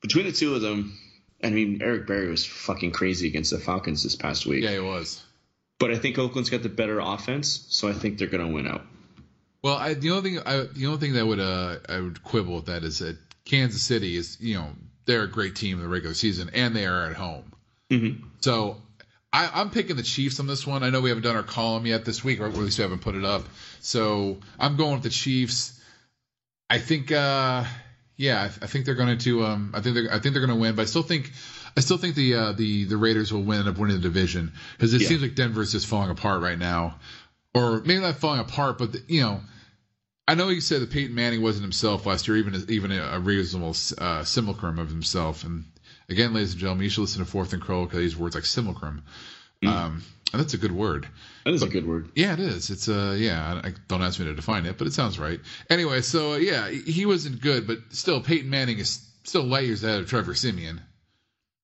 between 0.00 0.26
the 0.26 0.32
two 0.32 0.54
of 0.54 0.62
them, 0.62 0.98
I 1.44 1.50
mean, 1.50 1.80
Eric 1.82 2.06
Berry 2.06 2.28
was 2.28 2.44
fucking 2.44 2.92
crazy 2.92 3.28
against 3.28 3.50
the 3.50 3.58
Falcons 3.58 4.02
this 4.02 4.16
past 4.16 4.46
week. 4.46 4.64
Yeah, 4.64 4.72
he 4.72 4.78
was. 4.80 5.22
But 5.78 5.90
I 5.92 5.96
think 5.98 6.18
Oakland's 6.18 6.50
got 6.50 6.62
the 6.62 6.68
better 6.68 7.00
offense, 7.00 7.66
so 7.68 7.88
I 7.88 7.92
think 7.92 8.18
they're 8.18 8.28
going 8.28 8.46
to 8.46 8.52
win 8.52 8.66
out. 8.66 8.82
Well, 9.62 9.76
I, 9.76 9.94
the 9.94 10.10
only 10.10 10.30
thing 10.30 10.42
I, 10.46 10.66
the 10.72 10.86
only 10.86 10.98
thing 10.98 11.12
that 11.14 11.26
would 11.26 11.40
uh, 11.40 11.76
I 11.88 12.00
would 12.00 12.22
quibble 12.22 12.56
with 12.56 12.66
that 12.66 12.82
is 12.82 13.00
that 13.00 13.16
Kansas 13.44 13.82
City 13.82 14.16
is 14.16 14.38
you 14.40 14.54
know 14.54 14.68
they're 15.06 15.22
a 15.24 15.28
great 15.30 15.56
team 15.56 15.76
in 15.78 15.82
the 15.82 15.88
regular 15.88 16.14
season 16.14 16.50
and 16.54 16.74
they 16.74 16.86
are 16.86 17.06
at 17.06 17.16
home. 17.16 17.52
Mm-hmm. 17.90 18.24
So 18.40 18.76
I, 19.32 19.50
I'm 19.54 19.70
picking 19.70 19.96
the 19.96 20.02
Chiefs 20.02 20.40
on 20.40 20.46
this 20.46 20.66
one. 20.66 20.82
I 20.82 20.90
know 20.90 21.00
we 21.00 21.08
haven't 21.10 21.24
done 21.24 21.36
our 21.36 21.42
column 21.42 21.84
yet 21.86 22.04
this 22.04 22.22
week, 22.24 22.40
or 22.40 22.46
at 22.46 22.54
least 22.54 22.78
we 22.78 22.82
haven't 22.82 23.00
put 23.02 23.14
it 23.14 23.24
up. 23.24 23.42
So 23.80 24.38
I'm 24.58 24.76
going 24.76 24.94
with 24.94 25.02
the 25.02 25.10
Chiefs. 25.10 25.78
I 26.68 26.78
think, 26.78 27.10
uh, 27.10 27.64
yeah, 28.16 28.40
I, 28.42 28.44
I 28.44 28.66
think 28.68 28.84
they're 28.86 28.94
going 28.94 29.18
to. 29.18 29.44
Um, 29.44 29.72
I 29.74 29.80
think 29.80 29.94
they're. 29.94 30.08
I 30.12 30.20
think 30.20 30.34
they're 30.34 30.46
going 30.46 30.56
to 30.56 30.60
win, 30.60 30.74
but 30.76 30.82
I 30.82 30.84
still 30.86 31.02
think. 31.02 31.32
I 31.76 31.80
still 31.80 31.96
think 31.98 32.14
the 32.14 32.34
uh, 32.34 32.52
the 32.52 32.84
the 32.84 32.96
Raiders 32.96 33.32
will 33.32 33.42
win, 33.42 33.60
end 33.60 33.68
up 33.68 33.78
winning 33.78 33.96
the 33.96 34.02
division 34.02 34.52
because 34.76 34.94
it 34.94 35.00
Yeah. 35.00 35.08
seems 35.08 35.22
like 35.22 35.34
Denver's 35.34 35.72
just 35.72 35.86
falling 35.86 36.10
apart 36.10 36.42
right 36.42 36.58
now, 36.58 36.96
or 37.54 37.80
maybe 37.80 38.00
not 38.00 38.16
falling 38.16 38.40
apart, 38.40 38.78
but 38.78 38.92
the, 38.92 39.02
you 39.08 39.20
know, 39.22 39.40
I 40.28 40.34
know 40.34 40.48
you 40.48 40.60
said 40.60 40.80
that 40.82 40.90
Peyton 40.90 41.14
Manning 41.14 41.42
wasn't 41.42 41.64
himself 41.64 42.06
last 42.06 42.28
year, 42.28 42.36
even 42.36 42.64
even 42.68 42.92
a 42.92 43.18
reasonable 43.18 43.74
uh, 43.98 44.22
simulacrum 44.24 44.78
of 44.78 44.88
himself. 44.88 45.42
And 45.44 45.64
again, 46.08 46.32
ladies 46.32 46.52
and 46.52 46.60
gentlemen, 46.60 46.84
you 46.84 46.90
should 46.90 47.00
listen 47.00 47.24
to 47.24 47.30
Fourth 47.30 47.52
and 47.52 47.60
Krol 47.62 47.84
because 47.84 47.98
these 47.98 48.16
words 48.16 48.34
like 48.36 48.44
simulacrum. 48.44 49.02
Um, 49.66 50.02
and 50.32 50.40
that's 50.40 50.54
a 50.54 50.58
good 50.58 50.72
word. 50.72 51.08
That 51.44 51.54
is 51.54 51.62
a 51.62 51.68
good 51.68 51.86
word. 51.86 52.10
Yeah, 52.14 52.34
it 52.34 52.38
is. 52.40 52.70
It's 52.70 52.88
uh, 52.88 53.16
yeah. 53.18 53.60
I, 53.64 53.72
don't 53.88 54.02
ask 54.02 54.20
me 54.20 54.26
to 54.26 54.34
define 54.34 54.66
it, 54.66 54.78
but 54.78 54.86
it 54.86 54.92
sounds 54.92 55.18
right. 55.18 55.40
Anyway, 55.68 56.00
so 56.02 56.34
uh, 56.34 56.36
yeah, 56.36 56.68
he 56.70 57.04
wasn't 57.04 57.40
good, 57.40 57.66
but 57.66 57.78
still, 57.90 58.20
Peyton 58.20 58.48
Manning 58.48 58.78
is 58.78 59.04
still 59.24 59.42
light 59.42 59.64
years 59.66 59.82
ahead 59.82 60.00
of 60.00 60.08
Trevor 60.08 60.34
Siemian. 60.34 60.80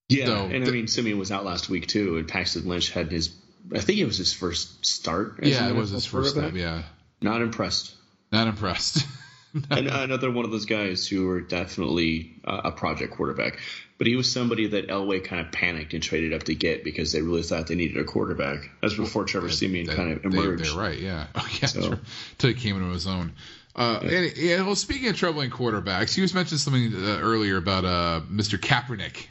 Yeah, 0.09 0.27
So, 0.27 0.37
and 0.47 0.63
I 0.63 0.67
the- 0.67 0.73
mean, 0.73 0.89
Siemian 0.89 1.19
was 1.19 1.31
out 1.31 1.45
last 1.45 1.69
week 1.69 1.87
too, 1.87 2.17
and 2.19 2.27
Paxton 2.27 2.67
Lynch 2.67 2.91
had 2.91 3.11
his. 3.13 3.31
I 3.75 3.81
think 3.81 3.99
it 3.99 4.05
was 4.05 4.19
his 4.19 4.33
first 4.33 4.85
start. 4.87 5.41
Yeah, 5.43 5.69
it 5.69 5.75
was 5.75 5.91
his 5.91 6.07
first 6.07 6.35
quarterback. 6.35 6.59
step. 6.59 6.61
Yeah, 6.61 6.83
Not 7.21 7.43
impressed. 7.43 7.95
not 8.33 8.47
impressed. 8.49 9.05
and 9.71 9.89
another 9.89 10.31
one 10.31 10.45
of 10.45 10.51
those 10.51 10.67
guys 10.67 11.07
who 11.07 11.27
were 11.27 11.41
definitely 11.41 12.41
uh, 12.45 12.63
a 12.65 12.73
project 12.73 13.15
quarterback. 13.15 13.59
But 13.99 14.07
he 14.07 14.15
was 14.15 14.31
somebody 14.31 14.67
that 14.69 14.89
Elway 14.89 15.25
kind 15.25 15.45
of 15.47 15.53
panicked 15.53 15.95
and 15.95 16.03
traded 16.03 16.35
up 16.35 16.43
to 16.45 16.55
get 16.55 16.85
because 16.85 17.13
they 17.13 17.23
really 17.23 17.43
thought 17.43 17.67
they 17.67 17.75
needed 17.77 17.97
a 17.97 18.05
quarterback. 18.05 18.69
That's 18.83 18.95
before 18.95 19.25
Trevor 19.25 19.49
Siemian 19.49 19.87
kind 19.87 20.13
of 20.13 20.25
emerged. 20.25 20.65
They, 20.65 20.69
are 20.69 20.79
right, 20.79 20.99
yeah. 20.99 21.27
Oh, 21.35 21.49
yeah, 21.61 21.67
So- 21.67 21.99
until 22.33 22.51
he 22.51 22.55
came 22.55 22.77
into 22.77 22.93
his 22.93 23.07
own. 23.07 23.33
Uh, 23.75 24.01
and, 24.03 24.37
yeah, 24.37 24.63
well, 24.63 24.75
speaking 24.75 25.09
of 25.09 25.17
troubling 25.17 25.51
quarterbacks, 25.51 26.15
he 26.15 26.23
was 26.23 26.33
mentioned 26.35 26.61
something 26.61 26.95
uh, 26.95 27.19
earlier 27.21 27.59
about 27.59 27.85
uh, 27.85 28.21
Mr. 28.31 28.59
Kaepernick. 28.59 29.27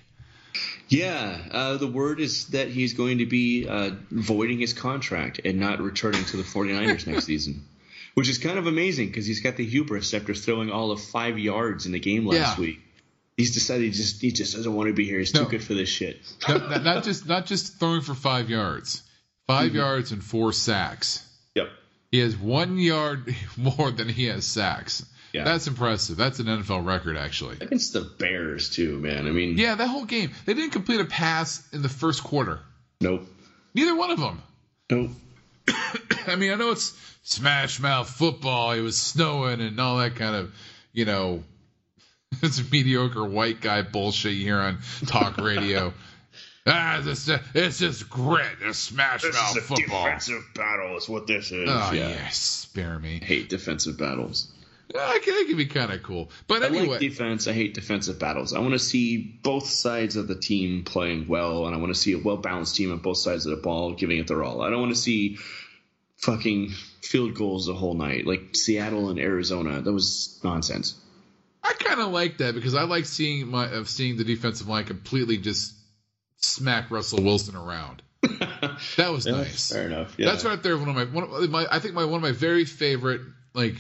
Yeah, 0.88 1.38
uh, 1.52 1.78
the 1.78 1.88
word 1.88 2.20
is 2.20 2.48
that 2.50 2.70
he's 2.70 2.94
going 2.94 3.18
to 3.20 3.26
be 3.26 3.68
uh, 3.68 3.92
voiding 4.12 4.60
his 4.60 4.74
contract 4.74 5.42
and 5.44 5.60
not 5.60 5.80
returning 5.82 6.24
to 6.26 6.38
the 6.38 6.44
49ers 6.44 7.08
next 7.12 7.26
season, 7.26 7.66
which 8.14 8.30
is 8.30 8.38
kind 8.38 8.60
of 8.60 8.68
amazing 8.68 9.08
because 9.08 9.26
he's 9.26 9.42
got 9.42 9.56
the 9.56 9.66
hubris 9.66 10.14
after 10.14 10.34
throwing 10.36 10.70
all 10.72 10.92
of 10.92 11.02
five 11.02 11.40
yards 11.40 11.86
in 11.86 11.92
the 11.92 12.00
game 12.00 12.26
last 12.28 12.58
Yeah. 12.58 12.62
week. 12.62 12.80
He's 13.38 13.54
decided 13.54 13.84
he 13.84 13.92
just 13.92 14.22
he 14.22 14.32
just 14.32 14.56
doesn't 14.56 14.74
want 14.74 14.88
to 14.88 14.94
be 14.94 15.06
here. 15.06 15.20
He's 15.20 15.34
No. 15.34 15.44
too 15.44 15.50
good 15.50 15.64
for 15.64 15.74
this 15.74 15.90
shit. 15.90 16.22
not, 16.48 16.70
not- 16.70 16.84
not 16.86 17.04
just 17.04 17.28
not 17.28 17.46
just 17.48 17.80
throwing 17.80 18.02
for 18.02 18.14
five 18.14 18.50
yards, 18.50 19.02
5 19.48 19.68
Mm-hmm. 19.68 19.76
yards 19.78 20.12
and 20.12 20.24
four 20.24 20.54
sacks. 20.54 21.28
Yep. 21.56 21.68
He 22.12 22.20
has 22.20 22.38
one 22.38 22.78
yard 22.78 23.36
more 23.58 23.92
than 23.92 24.08
he 24.08 24.26
has 24.26 24.46
sacks. 24.46 25.06
Yeah. 25.36 25.44
That's 25.44 25.68
impressive. 25.68 26.16
That's 26.16 26.40
an 26.40 26.46
NFL 26.46 26.86
record, 26.86 27.18
actually. 27.18 27.58
Against 27.60 27.92
the 27.92 28.00
Bears 28.02 28.70
too, 28.70 28.98
man. 29.00 29.28
I 29.28 29.32
mean, 29.32 29.58
Yeah, 29.58 29.76
that 29.76 29.88
whole 29.88 30.06
game. 30.06 30.32
They 30.46 30.54
didn't 30.54 30.72
complete 30.72 31.02
a 31.02 31.06
pass 31.06 31.62
in 31.74 31.82
the 31.82 31.90
first 31.90 32.24
quarter. 32.24 32.62
nope, 33.02 33.28
Neither 33.74 33.96
one 33.98 34.12
of 34.12 34.20
them. 34.22 34.42
nope. 34.90 35.12
I 36.28 36.38
mean, 36.38 36.54
I 36.54 36.56
know 36.56 36.72
it's 36.72 36.98
smash 37.24 37.82
mouth 37.82 38.10
football. 38.10 38.72
It 38.72 38.80
was 38.80 38.98
snowing 38.98 39.60
and 39.60 39.78
all 39.78 39.98
that 39.98 40.16
kind 40.16 40.38
of, 40.38 40.56
you 40.94 41.04
know, 41.04 41.44
it's 42.42 42.72
mediocre 42.72 43.26
white 43.26 43.60
guy 43.60 43.82
bullshit 43.82 44.36
you 44.36 44.46
hear 44.46 44.60
on 44.60 44.80
talk 45.06 45.36
radio. 45.36 45.94
ah, 46.66 47.02
this, 47.04 47.30
it's 47.54 47.80
just 47.80 48.10
grit. 48.10 48.48
It's 48.62 48.80
smash 48.80 49.24
mouth 49.26 49.60
football. 49.64 50.06
Defensive 50.06 50.46
battle. 50.54 50.96
Is 50.96 51.10
what 51.10 51.28
this 51.28 51.52
is. 51.52 51.68
Oh, 51.70 51.92
yeah. 51.92 52.08
yes. 52.08 52.38
Spare 52.38 53.00
me. 53.00 53.20
Hate 53.22 53.50
defensive 53.50 53.98
battles. 53.98 54.50
I 54.94 55.20
can, 55.24 55.34
it 55.36 55.48
can 55.48 55.58
be 55.58 55.66
kind 55.66 55.92
of 55.92 56.04
cool. 56.04 56.30
But 56.48 56.64
I 56.64 56.68
anyway. 56.68 56.88
like 56.88 57.00
defense. 57.00 57.48
I 57.48 57.54
hate 57.54 57.74
defensive 57.74 58.20
battles. 58.20 58.54
I 58.54 58.60
want 58.60 58.74
to 58.74 58.80
see 58.80 59.18
both 59.18 59.68
sides 59.68 60.16
of 60.16 60.28
the 60.28 60.36
team 60.36 60.84
playing 60.84 61.28
well, 61.28 61.66
and 61.66 61.76
I 61.76 61.80
want 61.80 61.94
to 61.94 62.00
see 62.00 62.14
a 62.14 62.20
well 62.20 62.38
balanced 62.38 62.76
team 62.76 62.92
on 62.92 63.00
both 63.00 63.18
sides 63.18 63.46
of 63.46 63.56
the 63.56 63.62
ball 63.62 63.94
giving 63.94 64.20
it 64.20 64.28
their 64.28 64.44
all. 64.44 64.62
I 64.62 64.70
don't 64.70 64.82
want 64.82 64.94
to 64.94 65.02
see 65.02 65.38
fucking 66.18 66.70
field 67.02 67.36
goals 67.36 67.68
the 67.68 67.74
whole 67.74 67.94
night 67.94 68.26
like 68.26 68.56
Seattle 68.56 69.10
and 69.10 69.20
Arizona. 69.20 69.82
That 69.82 69.92
was 69.92 70.40
nonsense. 70.44 71.00
I 71.64 71.74
kind 71.74 72.00
of 72.00 72.12
like 72.12 72.38
that 72.38 72.54
because 72.54 72.76
I 72.76 72.84
like 72.84 73.06
seeing 73.06 73.48
my 73.48 73.68
of 73.68 73.90
seeing 73.90 74.18
the 74.18 74.24
defensive 74.24 74.68
line 74.68 74.86
completely 74.86 75.38
just 75.38 75.74
smack 76.38 76.92
Russell 76.92 77.24
Wilson 77.24 77.56
around. 77.56 78.02
That 78.98 79.12
was 79.12 79.26
nice. 79.28 79.72
Fair 79.72 79.86
enough. 79.86 80.16
Yeah. 80.18 80.32
That's 80.32 80.44
right 80.44 80.62
there. 80.62 80.78
One 80.78 80.90
of 80.90 80.96
my 80.96 81.06
one 81.06 81.24
of 81.24 81.50
my 81.50 81.68
I 81.70 81.80
think 81.80 81.94
my 81.94 82.06
one 82.06 82.16
of 82.16 82.22
my 82.22 82.32
very 82.32 82.66
favorite 82.66 83.22
like 83.54 83.76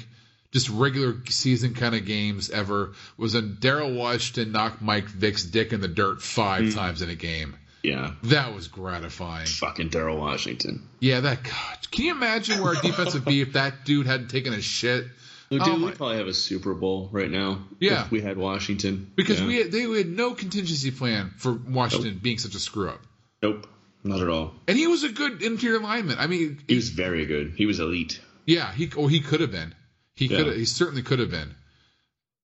just 0.55 0.69
regular 0.69 1.17
season 1.27 1.73
kind 1.73 1.93
of 1.95 2.05
games 2.05 2.49
ever 2.49 2.93
was 3.17 3.33
when 3.33 3.57
Daryl 3.57 3.93
Washington 3.93 4.53
knocked 4.53 4.81
Mike 4.81 5.03
Vick's 5.03 5.43
dick 5.43 5.73
in 5.73 5.81
the 5.81 5.89
dirt 5.89 6.21
five 6.21 6.63
mm. 6.63 6.73
times 6.73 7.01
in 7.01 7.09
a 7.09 7.15
game. 7.15 7.57
Yeah. 7.83 8.13
That 8.23 8.55
was 8.55 8.69
gratifying. 8.69 9.47
Fucking 9.47 9.89
Daryl 9.89 10.17
Washington. 10.17 10.87
Yeah, 11.01 11.19
that 11.19 11.43
God. 11.43 11.91
Can 11.91 12.05
you 12.05 12.11
imagine 12.13 12.63
where 12.63 12.73
our 12.73 12.81
defense 12.81 13.13
would 13.15 13.25
be 13.25 13.41
if 13.41 13.51
that 13.53 13.83
dude 13.83 14.07
hadn't 14.07 14.29
taken 14.29 14.53
a 14.53 14.61
shit? 14.61 15.07
Dude, 15.49 15.61
Oh 15.61 15.75
we 15.75 15.91
probably 15.91 16.17
have 16.19 16.27
a 16.27 16.33
Super 16.33 16.73
Bowl 16.73 17.09
right 17.11 17.29
now. 17.29 17.59
Yeah. 17.81 18.05
If 18.05 18.11
we 18.11 18.21
had 18.21 18.37
Washington. 18.37 19.11
Because 19.13 19.41
Yeah. 19.41 19.47
we 19.47 19.55
had, 19.57 19.73
they 19.73 19.81
had 19.81 20.07
no 20.07 20.35
contingency 20.35 20.91
plan 20.91 21.33
for 21.35 21.51
Washington 21.51 22.17
being 22.23 22.37
such 22.37 22.55
a 22.55 22.59
screw 22.59 22.87
up. 22.91 23.01
Nope. 23.43 23.67
Not 24.05 24.21
at 24.21 24.29
all. 24.29 24.53
And 24.69 24.77
he 24.77 24.87
was 24.87 25.03
a 25.03 25.09
good 25.09 25.41
interior 25.41 25.81
lineman. 25.81 26.15
I 26.17 26.27
mean, 26.27 26.59
He 26.65 26.75
was 26.75 26.91
very 26.91 27.25
good. 27.25 27.55
He 27.57 27.65
was 27.65 27.81
elite. 27.81 28.21
yeah, 28.45 28.71
he 28.71 28.89
or 28.95 29.09
he 29.09 29.19
could 29.19 29.41
have 29.41 29.51
been. 29.51 29.75
He 30.15 30.27
Yeah. 30.27 30.37
could. 30.43 30.57
He 30.57 30.65
certainly 30.65 31.01
could 31.01 31.19
have 31.19 31.29
been. 31.31 31.55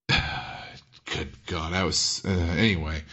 Good 1.05 1.29
God, 1.45 1.73
I 1.73 1.83
was 1.83 2.21
uh, 2.25 2.29
anyway. 2.29 3.03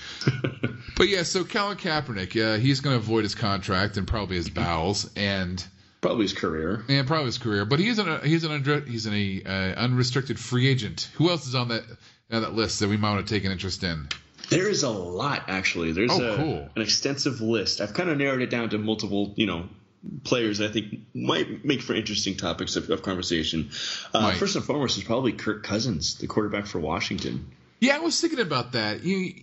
but 0.96 1.08
yeah, 1.08 1.24
so 1.24 1.42
Colin 1.44 1.76
Kaepernick, 1.76 2.40
uh, 2.40 2.58
he's 2.58 2.80
going 2.80 2.94
to 2.94 2.98
avoid 2.98 3.24
his 3.24 3.34
contract 3.34 3.96
and 3.96 4.06
probably 4.06 4.36
his 4.36 4.48
bowels 4.48 5.10
and 5.16 5.64
Probably 6.00 6.22
his 6.24 6.32
career. 6.32 6.84
and 6.88 7.08
probably 7.08 7.26
his 7.26 7.38
career. 7.38 7.64
But 7.64 7.80
he's 7.80 7.98
an 7.98 8.20
he's 8.24 8.44
an 8.44 8.62
undre- 8.62 8.86
he's 8.86 9.06
an 9.06 9.42
uh, 9.44 9.74
unrestricted 9.76 10.38
free 10.38 10.68
agent. 10.68 11.10
Who 11.14 11.28
else 11.30 11.46
is 11.48 11.56
on 11.56 11.68
that 11.68 11.82
on 12.30 12.42
that 12.42 12.54
list 12.54 12.78
that 12.80 12.88
we 12.88 12.96
might 12.96 13.14
want 13.14 13.26
to 13.26 13.34
take 13.34 13.44
an 13.44 13.50
interest 13.50 13.82
in? 13.82 14.06
There 14.48 14.68
is 14.68 14.84
a 14.84 14.90
lot 14.90 15.44
actually. 15.48 15.90
There's 15.92 16.12
Oh, 16.12 16.34
a, 16.34 16.36
cool. 16.36 16.68
an 16.76 16.82
extensive 16.82 17.40
list. 17.40 17.80
I've 17.80 17.94
kind 17.94 18.10
of 18.10 18.16
narrowed 18.18 18.42
it 18.42 18.50
down 18.50 18.68
to 18.70 18.78
multiple, 18.78 19.34
you 19.36 19.46
know, 19.46 19.68
players 20.24 20.58
that 20.58 20.70
I 20.70 20.72
think 20.72 21.00
might 21.14 21.64
make 21.64 21.82
for 21.82 21.94
interesting 21.94 22.36
topics 22.36 22.76
of, 22.76 22.90
of 22.90 23.02
conversation. 23.02 23.70
Uh, 24.14 24.32
first 24.32 24.56
and 24.56 24.64
foremost 24.64 24.98
is 24.98 25.04
probably 25.04 25.32
Kirk 25.32 25.62
Cousins, 25.62 26.16
the 26.18 26.26
quarterback 26.26 26.66
for 26.66 26.78
Washington. 26.78 27.50
Yeah, 27.80 27.96
I 27.96 28.00
was 28.00 28.20
thinking 28.20 28.40
about 28.40 28.72
that. 28.72 29.04
You, 29.04 29.34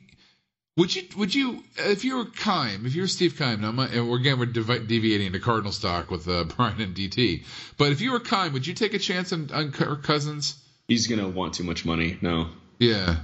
would 0.78 0.94
you, 0.94 1.04
would 1.16 1.34
you, 1.34 1.64
if 1.78 2.04
you 2.04 2.18
were 2.18 2.26
Keim, 2.26 2.86
if 2.86 2.96
you 2.96 3.04
were 3.04 3.08
Steve 3.08 3.38
Keim, 3.38 3.62
now 3.62 3.72
my, 3.72 3.88
again 3.88 4.40
we're 4.40 4.46
devi- 4.46 4.86
deviating 4.86 5.32
to 5.34 5.40
Cardinal 5.40 5.72
stock 5.72 6.12
with 6.12 6.28
uh, 6.28 6.44
Brian 6.58 6.82
and 6.82 6.96
DT, 6.96 7.44
but 7.78 7.92
if 7.92 8.02
you 8.02 8.12
were 8.12 8.20
Keim, 8.20 8.54
would 8.54 8.68
you 8.68 8.74
take 8.74 8.94
a 8.94 9.00
chance 9.00 9.32
on, 9.32 9.50
on 9.54 9.72
Kirk 9.72 10.04
Cousins? 10.04 10.56
He's 10.88 11.08
gonna 11.08 11.30
want 11.30 11.54
too 11.54 11.64
much 11.64 11.86
money. 11.86 12.18
No, 12.22 12.50
Yeah, 12.78 13.18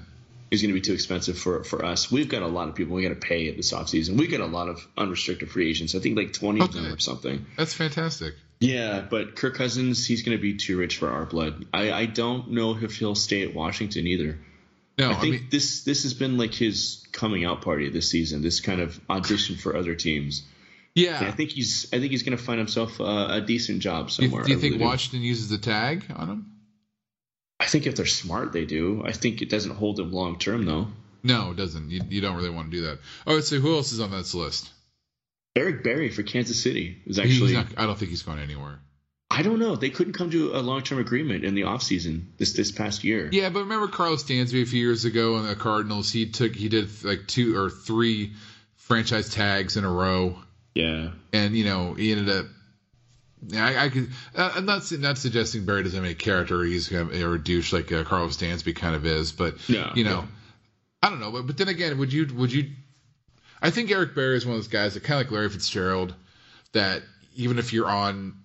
he's 0.52 0.62
gonna 0.62 0.76
be 0.76 0.82
too 0.82 0.94
expensive 0.94 1.40
for 1.40 1.64
for 1.64 1.84
us. 1.84 2.12
We've 2.12 2.30
got 2.30 2.44
a 2.44 2.48
lot 2.48 2.68
of 2.70 2.76
people 2.76 2.96
we 2.96 3.02
got 3.02 3.10
to 3.10 3.16
pay 3.16 3.50
this 3.56 3.74
offseason. 3.74 4.18
We've 4.18 4.30
got 4.30 4.42
a 4.42 4.46
lot 4.46 4.70
of 4.70 4.86
unrestricted 4.98 5.50
free 5.50 5.70
agents. 5.70 5.96
I 5.96 6.00
think 6.00 6.18
like 6.18 6.34
twenty 6.34 6.62
of 6.62 6.72
them 6.72 6.86
or 6.94 7.00
something. 7.00 7.48
that's 7.58 7.74
fantastic. 7.74 8.36
Yeah, 8.60 9.04
but 9.10 9.36
Kirk 9.36 9.56
Cousins, 9.56 10.06
he's 10.06 10.22
gonna 10.22 10.38
be 10.38 10.58
too 10.58 10.78
rich 10.78 10.98
for 10.98 11.10
our 11.10 11.26
blood. 11.26 11.66
I 11.74 11.92
I 11.92 12.06
don't 12.06 12.52
know 12.52 12.78
if 12.80 12.98
he'll 12.98 13.16
stay 13.16 13.42
at 13.42 13.56
Washington 13.56 14.06
either. 14.06 14.38
No, 15.00 15.10
I 15.10 15.14
I, 15.14 15.16
think 15.16 15.34
mean, 15.34 15.48
this 15.50 15.84
this 15.84 16.04
has 16.04 16.14
been 16.14 16.38
like 16.38 16.54
his 16.54 17.08
coming 17.12 17.46
out 17.46 17.62
party 17.62 17.90
this 17.90 18.12
season. 18.12 18.42
This 18.44 18.60
kind 18.60 18.82
of 18.82 19.00
audition 19.10 19.56
for 19.56 19.76
other 19.76 19.96
teams. 19.96 20.44
And 20.96 21.06
I 21.16 21.22
yeah. 21.22 21.32
think 21.32 21.52
he's 21.52 21.88
I 21.94 22.00
think 22.00 22.12
he's 22.12 22.24
going 22.24 22.38
to 22.38 22.44
find 22.44 22.60
himself 22.60 23.00
uh, 23.00 23.28
a 23.32 23.42
decent 23.42 23.80
job 23.80 24.10
Do 24.10 24.24
you, 24.24 24.30
somewhere. 24.30 24.44
do 24.44 24.52
you 24.52 24.58
I 24.58 24.62
think 24.62 24.74
really 24.74 24.84
do. 24.84 24.90
Washington 24.90 25.22
uses 25.22 25.48
the 25.50 25.58
tag 25.58 26.06
on 26.14 26.28
him? 26.30 26.52
I 27.72 27.80
think 27.80 27.88
if 27.88 27.96
they're 27.96 28.06
smart, 28.06 28.52
they 28.52 28.66
do. 28.66 29.02
I 29.06 29.14
think 29.14 29.42
it 29.42 29.50
doesn't 29.50 29.76
hold 29.76 29.96
them 29.96 30.12
long 30.12 30.38
term 30.38 30.66
though. 30.66 30.88
No, 31.24 31.52
it 31.52 31.56
doesn't. 31.56 31.90
You, 31.90 32.02
you 32.10 32.20
don't 32.20 32.36
really 32.36 32.50
want 32.50 32.70
to 32.70 32.78
do 32.78 32.84
that. 32.88 33.00
Oh, 33.26 33.36
let's 33.36 33.48
see 33.48 33.62
who 33.62 33.74
else 33.76 33.94
is 33.94 34.02
on 34.02 34.12
this 34.12 34.34
list. 34.36 34.70
Eric 35.56 35.82
Berry 35.82 36.10
for 36.10 36.22
Kansas 36.22 36.62
City 36.62 36.98
is 37.06 37.18
actually. 37.18 37.54
not, 37.54 37.68
I 37.78 37.86
don't 37.86 37.98
think 37.98 38.10
he's 38.12 38.24
going 38.24 38.40
anywhere. 38.40 38.80
I 39.30 39.42
don't 39.42 39.60
know. 39.60 39.78
They 39.78 39.90
couldn't 39.90 40.12
come 40.12 40.32
to 40.32 40.52
a 40.54 40.60
long 40.60 40.82
term 40.82 41.00
agreement 41.00 41.46
in 41.46 41.56
the 41.56 41.62
offseason 41.62 42.26
this 42.38 42.52
this 42.52 42.74
past 42.74 43.06
year. 43.06 43.30
Yeah, 43.32 43.48
but 43.50 43.60
remember 43.62 43.88
Karlos 43.88 44.26
Dansby 44.26 44.64
a 44.64 44.66
few 44.66 44.82
years 44.86 45.06
ago 45.06 45.38
in 45.38 45.48
the 45.48 45.56
Cardinals? 45.56 46.12
He 46.12 46.30
took 46.30 46.54
he 46.54 46.68
did 46.68 46.90
like 47.06 47.26
two 47.28 47.56
or 47.58 47.70
three 47.70 48.34
franchise 48.76 49.30
tags 49.30 49.78
in 49.78 49.86
a 49.86 49.90
row, 49.90 50.38
Yeah. 50.76 51.12
and 51.32 51.56
you 51.56 51.64
know 51.64 51.94
he 51.94 52.12
ended 52.12 52.28
up. 52.28 52.48
I, 53.56 53.86
I 53.86 53.90
could. 53.90 54.10
Uh, 54.36 54.52
I'm 54.56 54.66
not 54.66 54.92
not 54.92 55.18
suggesting 55.18 55.66
Berry 55.66 55.84
doesn't 55.84 55.96
have 55.96 56.06
any 56.06 56.16
character. 56.16 56.64
He's 56.64 56.90
kind 56.90 57.12
of 57.12 57.34
a 57.34 57.38
douche 57.38 57.74
like 57.74 57.92
uh, 57.92 58.04
Karlos 58.04 58.38
Dansby 58.38 58.76
kind 58.76 58.96
of 58.96 59.06
is, 59.06 59.32
but 59.32 59.68
Yeah, 59.68 59.92
you 59.96 60.04
know, 60.04 60.20
yeah. 60.20 60.26
I 61.04 61.10
don't 61.10 61.20
know. 61.20 61.32
But, 61.32 61.48
but 61.48 61.58
then 61.58 61.68
again, 61.68 61.98
would 61.98 62.14
you 62.14 62.28
would 62.36 62.54
you? 62.54 62.70
I 63.62 63.70
think 63.70 63.92
Eric 63.92 64.16
Berry 64.16 64.38
is 64.38 64.46
one 64.46 64.56
of 64.56 64.60
those 64.60 64.68
guys 64.68 64.94
that 64.94 65.04
kind 65.04 65.20
of 65.20 65.28
like 65.28 65.32
Larry 65.32 65.50
Fitzgerald, 65.50 66.14
that 66.74 67.04
even 67.36 67.60
if 67.60 67.74
you're 67.74 67.90
on, 67.90 68.36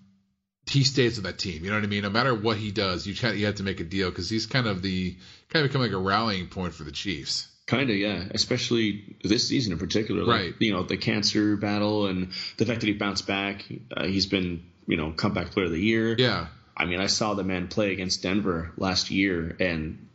he 0.71 0.85
stays 0.85 1.17
with 1.17 1.25
that 1.25 1.38
team. 1.38 1.65
You 1.65 1.71
know 1.71 1.76
what 1.76 1.85
I 1.85 1.88
mean? 1.88 2.03
No 2.03 2.11
matter 2.11 2.35
what 2.35 2.57
he 2.57 2.71
does, 2.71 3.07
you 3.07 3.15
kind 3.15 3.35
of, 3.35 3.41
you 3.41 3.47
have 3.47 3.57
to 3.57 3.62
make 3.62 3.81
a 3.81 3.85
deal 3.85 4.11
because 4.11 4.29
he's 4.29 4.47
kind 4.47 4.67
of 4.67 4.83
the 4.83 5.17
kind 5.50 5.65
of 5.65 5.71
become 5.71 5.83
like 5.83 5.93
a 5.93 5.99
rallying 5.99 6.49
point 6.49 6.75
for 6.75 6.85
the 6.85 6.93
Chiefs. 6.93 7.49
Kind 7.67 7.91
of, 7.91 7.97
yeah. 7.97 8.25
Especially 8.31 9.17
this 9.25 9.49
season 9.49 9.73
in 9.73 9.79
particular. 9.79 10.23
Like, 10.23 10.41
Right. 10.41 10.55
You 10.61 10.73
know, 10.73 10.83
the 10.85 10.97
cancer 10.97 11.57
battle 11.57 12.07
and 12.07 12.33
the 12.59 12.67
fact 12.67 12.81
that 12.81 12.87
he 12.87 12.93
bounced 12.93 13.26
back. 13.26 13.65
Uh, 13.95 14.05
he's 14.05 14.26
been, 14.26 14.65
you 14.87 14.97
know, 14.97 15.12
comeback 15.12 15.50
player 15.50 15.66
of 15.66 15.73
the 15.73 15.81
year. 15.81 16.14
Yeah, 16.19 16.47
I 16.76 16.85
mean, 16.87 17.00
I 17.00 17.07
saw 17.07 17.35
the 17.35 17.45
man 17.45 17.69
play 17.69 17.93
against 17.93 18.23
Denver 18.23 18.73
last 18.76 19.11
year, 19.11 19.57
and 19.61 20.07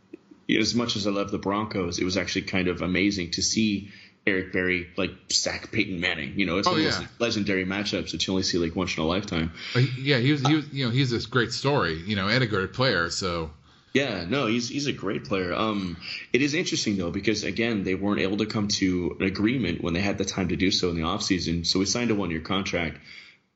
as 0.50 0.74
much 0.74 0.96
as 0.96 1.06
I 1.06 1.10
love 1.10 1.30
the 1.30 1.38
Broncos, 1.38 1.98
it 1.98 2.04
was 2.04 2.16
actually 2.16 2.42
kind 2.42 2.68
of 2.68 2.82
amazing 2.82 3.30
to 3.32 3.42
see 3.42 3.88
Eric 4.26 4.52
Berry 4.52 4.88
like 4.96 5.10
sack 5.30 5.72
Peyton 5.72 5.98
Manning. 6.00 6.38
You 6.38 6.46
know, 6.46 6.58
it's 6.58 6.68
Oh, 6.68 6.72
one 6.72 6.80
of 6.86 6.92
those 6.98 7.06
legendary 7.18 7.64
matchups 7.64 8.12
that 8.12 8.26
you 8.26 8.32
only 8.32 8.42
see 8.44 8.58
like 8.58 8.76
once 8.76 8.96
in 8.96 9.02
a 9.02 9.06
lifetime. 9.06 9.52
But 9.74 9.82
he- 9.84 10.02
yeah. 10.02 10.18
He 10.18 10.30
was 10.32 10.46
he 10.46 10.54
was 10.54 10.72
you 10.72 10.84
know 10.84 10.90
he's 10.90 11.10
this 11.10 11.26
great 11.26 11.52
story 11.52 11.94
you 12.06 12.14
know 12.16 12.28
and 12.28 12.42
a 12.42 12.46
great 12.46 12.72
player. 12.72 13.10
So 13.10 13.50
Yeah, 13.94 14.24
no, 14.28 14.46
he's 14.46 14.68
he's 14.68 14.86
a 14.86 14.92
great 14.92 15.24
player. 15.24 15.52
Um, 15.52 15.96
it 16.32 16.40
is 16.42 16.54
interesting 16.54 16.96
though 16.96 17.10
because 17.10 17.42
again 17.44 17.82
they 17.82 17.94
weren't 17.96 18.20
able 18.20 18.36
to 18.38 18.46
come 18.46 18.68
to 18.68 19.16
an 19.18 19.26
agreement 19.26 19.82
when 19.82 19.92
they 19.94 20.00
had 20.00 20.18
the 20.18 20.24
time 20.24 20.48
to 20.48 20.56
do 20.56 20.70
so 20.70 20.90
in 20.90 20.94
the 20.96 21.02
offseason. 21.02 21.66
So 21.66 21.78
we 21.80 21.86
signed 21.86 22.10
a 22.10 22.14
one 22.14 22.30
year 22.30 22.40
contract. 22.40 22.98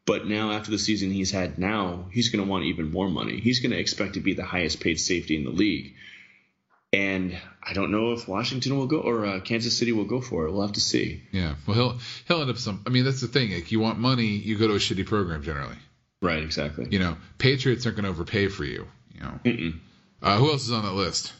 But 0.06 0.26
now, 0.26 0.52
after 0.52 0.70
the 0.70 0.78
season 0.78 1.10
he's 1.10 1.32
had 1.32 1.58
now, 1.58 2.06
he's 2.12 2.28
going 2.28 2.44
to 2.44 2.48
want 2.48 2.64
even 2.64 2.92
more 2.92 3.08
money. 3.08 3.40
He's 3.40 3.58
going 3.58 3.72
to 3.72 3.78
expect 3.78 4.14
to 4.14 4.20
be 4.20 4.34
the 4.34 4.44
highest 4.44 4.80
paid 4.80 5.00
safety 5.00 5.36
in 5.36 5.44
the 5.44 5.50
league. 5.50 5.94
And 6.92 7.36
I 7.60 7.72
don't 7.72 7.90
know 7.90 8.12
if 8.12 8.28
Washington 8.28 8.76
will 8.76 8.86
go 8.86 9.00
or 9.00 9.26
uh, 9.26 9.40
Kansas 9.40 9.76
City 9.76 9.90
will 9.92 10.04
go 10.04 10.20
for 10.20 10.46
it. 10.46 10.52
We'll 10.52 10.62
have 10.62 10.75
to 10.75 10.80
see. 10.80 11.25
Yeah. 11.32 11.56
Well, 11.66 11.76
he'll 11.76 11.98
he'll 12.28 12.40
end 12.40 12.50
up 12.50 12.58
some. 12.58 12.82
I 12.86 12.90
mean, 12.90 13.04
that's 13.04 13.20
the 13.20 13.26
thing. 13.26 13.52
Like, 13.52 13.72
you 13.72 13.80
want 13.80 13.98
money, 13.98 14.26
you 14.26 14.56
go 14.56 14.68
to 14.68 14.75
a 14.75 14.78
shitty 14.78 15.06
program 15.06 15.42
generally. 15.42 15.76
Right. 16.22 16.42
Exactly. 16.42 16.86
You 16.88 17.00
know, 17.00 17.16
Patriots 17.38 17.84
aren't 17.84 17.96
going 17.96 18.04
to 18.04 18.10
overpay 18.10 18.48
for 18.48 18.64
you. 18.64 18.86
You 19.12 19.20
know. 19.20 19.72
Uh, 20.22 20.38
who 20.38 20.50
else 20.52 20.62
is 20.62 20.72
on 20.72 20.84
that 20.84 20.94
list? 20.94 21.32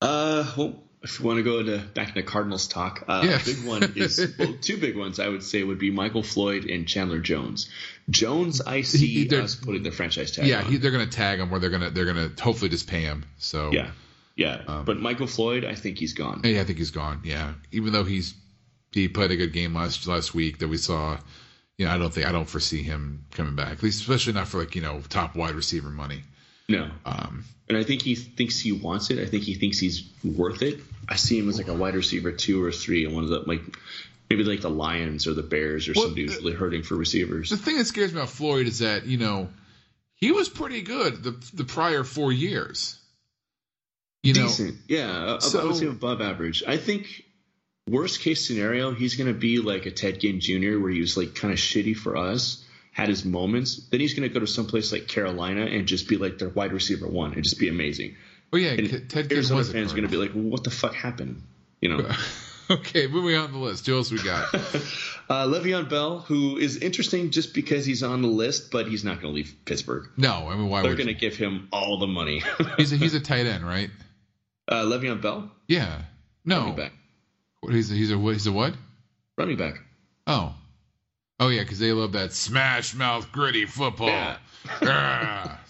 Uh, 0.00 0.50
well, 0.56 0.83
if 1.04 1.20
you 1.20 1.26
want 1.26 1.36
to 1.36 1.42
go 1.42 1.62
to 1.62 1.78
back 1.78 2.08
into 2.08 2.22
Cardinals 2.22 2.66
talk, 2.66 3.04
uh, 3.06 3.38
big 3.44 3.64
one 3.64 3.92
is 3.94 4.34
well, 4.38 4.54
two 4.60 4.78
big 4.78 4.96
ones 4.96 5.20
I 5.20 5.28
would 5.28 5.42
say 5.42 5.62
would 5.62 5.78
be 5.78 5.90
Michael 5.90 6.22
Floyd 6.22 6.64
and 6.64 6.88
Chandler 6.88 7.20
Jones. 7.20 7.68
Jones, 8.08 8.62
I 8.62 8.80
see 8.80 9.24
He- 9.24 9.36
us 9.36 9.54
putting 9.54 9.82
the 9.82 9.90
franchise 9.90 10.32
tag. 10.32 10.46
Yeah, 10.46 10.62
on. 10.62 10.64
he, 10.64 10.78
they're 10.78 10.90
going 10.90 11.08
to 11.08 11.14
tag 11.14 11.40
him, 11.40 11.52
or 11.52 11.58
they're 11.58 11.70
going 11.70 11.82
to 11.82 11.90
they're 11.90 12.06
going 12.06 12.34
to 12.34 12.42
hopefully 12.42 12.70
just 12.70 12.88
pay 12.88 13.02
him. 13.02 13.26
So 13.38 13.70
yeah, 13.70 13.90
yeah. 14.34 14.62
Um, 14.66 14.86
but 14.86 14.98
Michael 14.98 15.26
Floyd, 15.26 15.64
I 15.64 15.74
think 15.74 15.98
he's 15.98 16.14
gone. 16.14 16.40
Yeah, 16.42 16.62
I 16.62 16.64
think 16.64 16.78
he's 16.78 16.90
gone. 16.90 17.20
Yeah, 17.22 17.52
even 17.70 17.92
though 17.92 18.04
he's 18.04 18.34
he 18.90 19.08
played 19.08 19.30
a 19.30 19.36
good 19.36 19.52
game 19.52 19.74
last 19.74 20.06
last 20.06 20.34
week 20.34 20.58
that 20.58 20.68
we 20.68 20.78
saw. 20.78 21.18
You 21.76 21.86
know, 21.86 21.92
I 21.92 21.98
don't 21.98 22.14
think 22.14 22.26
I 22.26 22.32
don't 22.32 22.48
foresee 22.48 22.82
him 22.84 23.26
coming 23.32 23.56
back. 23.56 23.72
At 23.72 23.82
least, 23.82 24.00
especially 24.00 24.32
not 24.32 24.46
for 24.48 24.60
like 24.60 24.74
you 24.74 24.80
know 24.80 25.02
top 25.08 25.36
wide 25.36 25.54
receiver 25.54 25.90
money. 25.90 26.22
No, 26.68 26.90
Um, 27.04 27.44
and 27.68 27.76
I 27.78 27.84
think 27.84 28.02
he 28.02 28.14
thinks 28.14 28.58
he 28.58 28.72
wants 28.72 29.10
it. 29.10 29.18
I 29.18 29.26
think 29.26 29.42
he 29.44 29.54
thinks 29.54 29.78
he's 29.78 30.02
worth 30.22 30.62
it. 30.62 30.80
I 31.08 31.16
see 31.16 31.38
him 31.38 31.48
as 31.48 31.58
like 31.58 31.68
a 31.68 31.74
wide 31.74 31.94
receiver 31.94 32.32
two 32.32 32.62
or 32.64 32.72
three, 32.72 33.04
and 33.04 33.14
one 33.14 33.24
of 33.24 33.30
the 33.30 33.40
like 33.40 33.60
maybe 34.30 34.44
like 34.44 34.60
the 34.62 34.70
Lions 34.70 35.26
or 35.26 35.34
the 35.34 35.42
Bears 35.42 35.88
or 35.88 35.92
Well, 35.94 36.04
somebody 36.04 36.22
who's 36.26 36.36
really 36.36 36.54
hurting 36.54 36.82
for 36.82 36.94
receivers. 36.96 37.50
the 37.50 37.56
thing 37.58 37.76
that 37.78 37.84
scares 37.86 38.12
me 38.12 38.20
about 38.20 38.30
Floyd 38.30 38.66
is 38.66 38.78
that 38.78 39.04
you 39.06 39.18
know 39.18 39.50
he 40.14 40.32
was 40.32 40.48
pretty 40.48 40.80
good 40.82 41.22
the 41.22 41.32
the 41.52 41.64
prior 41.64 42.02
four 42.04 42.32
years. 42.32 42.98
You 44.22 44.32
know, 44.32 44.46
Decent, 44.46 44.76
yeah. 44.88 45.38
So- 45.40 45.60
I 45.60 45.64
would 45.64 45.76
say 45.76 45.86
above 45.86 46.22
average. 46.22 46.62
I 46.66 46.78
think 46.78 47.24
worst 47.86 48.20
case 48.20 48.46
scenario, 48.46 48.92
he's 48.94 49.16
going 49.16 49.26
to 49.32 49.38
be 49.38 49.58
like 49.58 49.84
a 49.84 49.90
Ted 49.90 50.18
Ginn 50.20 50.40
Jr., 50.40 50.78
where 50.80 50.90
he 50.90 51.00
was 51.00 51.18
like 51.18 51.34
kind 51.34 51.52
of 51.52 51.58
shitty 51.60 51.94
for 51.94 52.16
us, 52.16 52.63
had 52.94 53.08
his 53.08 53.24
moments. 53.24 53.76
Then 53.90 54.00
he's 54.00 54.14
going 54.14 54.26
to 54.26 54.32
go 54.32 54.40
to 54.40 54.46
someplace 54.46 54.90
like 54.92 55.06
Carolina 55.08 55.66
and 55.66 55.86
just 55.86 56.08
be 56.08 56.16
like 56.16 56.38
their 56.38 56.48
wide 56.48 56.72
receiver 56.72 57.06
one 57.06 57.34
and 57.34 57.42
just 57.44 57.58
be 57.58 57.68
amazing. 57.68 58.16
oh 58.52 58.56
yeah, 58.56 58.70
And 58.70 59.10
Ted 59.10 59.30
Arizona 59.30 59.58
was 59.58 59.70
fans 59.72 59.92
are 59.92 59.96
going 59.96 60.08
to 60.08 60.10
be 60.10 60.16
like, 60.16 60.32
well, 60.34 60.44
what 60.44 60.64
the 60.64 60.70
fuck 60.70 60.94
happened? 60.94 61.42
You 61.80 61.90
know. 61.90 62.08
okay, 62.70 63.06
moving 63.08 63.36
on 63.36 63.52
the 63.52 63.58
list. 63.58 63.84
Who 63.86 63.96
else 63.96 64.10
we 64.10 64.22
got? 64.22 64.54
uh, 64.54 65.46
Le'Veon 65.46 65.90
Bell, 65.90 66.20
who 66.20 66.56
is 66.56 66.76
interesting 66.78 67.30
just 67.32 67.52
because 67.52 67.84
he's 67.84 68.02
on 68.02 68.22
the 68.22 68.28
list, 68.28 68.70
but 68.70 68.86
he's 68.86 69.04
not 69.04 69.20
going 69.20 69.34
to 69.34 69.36
leave 69.36 69.54
Pittsburgh. 69.64 70.08
no, 70.16 70.48
I 70.48 70.56
mean 70.56 70.68
why 70.68 70.82
They're 70.82 70.94
going 70.94 71.08
to 71.08 71.14
give 71.14 71.36
him 71.36 71.68
all 71.72 71.98
the 71.98 72.06
money. 72.06 72.42
He's 72.78 72.92
a, 72.92 72.96
he's 72.96 73.14
a 73.14 73.20
tight 73.20 73.46
end, 73.46 73.66
right? 73.66 73.90
uh, 74.68 74.84
Le'Veon 74.84 75.20
Bell, 75.20 75.50
Yeah. 75.68 76.02
No. 76.44 76.60
running 76.60 76.76
back. 76.76 76.92
What, 77.60 77.74
he's 77.74 77.90
a, 77.90 77.94
he's 77.94 78.12
a? 78.12 78.18
He's 78.18 78.46
a 78.46 78.52
what? 78.52 78.74
Running 79.36 79.56
back. 79.56 79.74
Oh. 80.26 80.54
Oh 81.40 81.48
yeah, 81.48 81.62
because 81.62 81.78
they 81.78 81.92
love 81.92 82.12
that 82.12 82.32
smash 82.32 82.94
mouth 82.94 83.30
gritty 83.32 83.66
football. 83.66 84.08
Yeah. 84.08 84.36
Ah. 84.82 85.60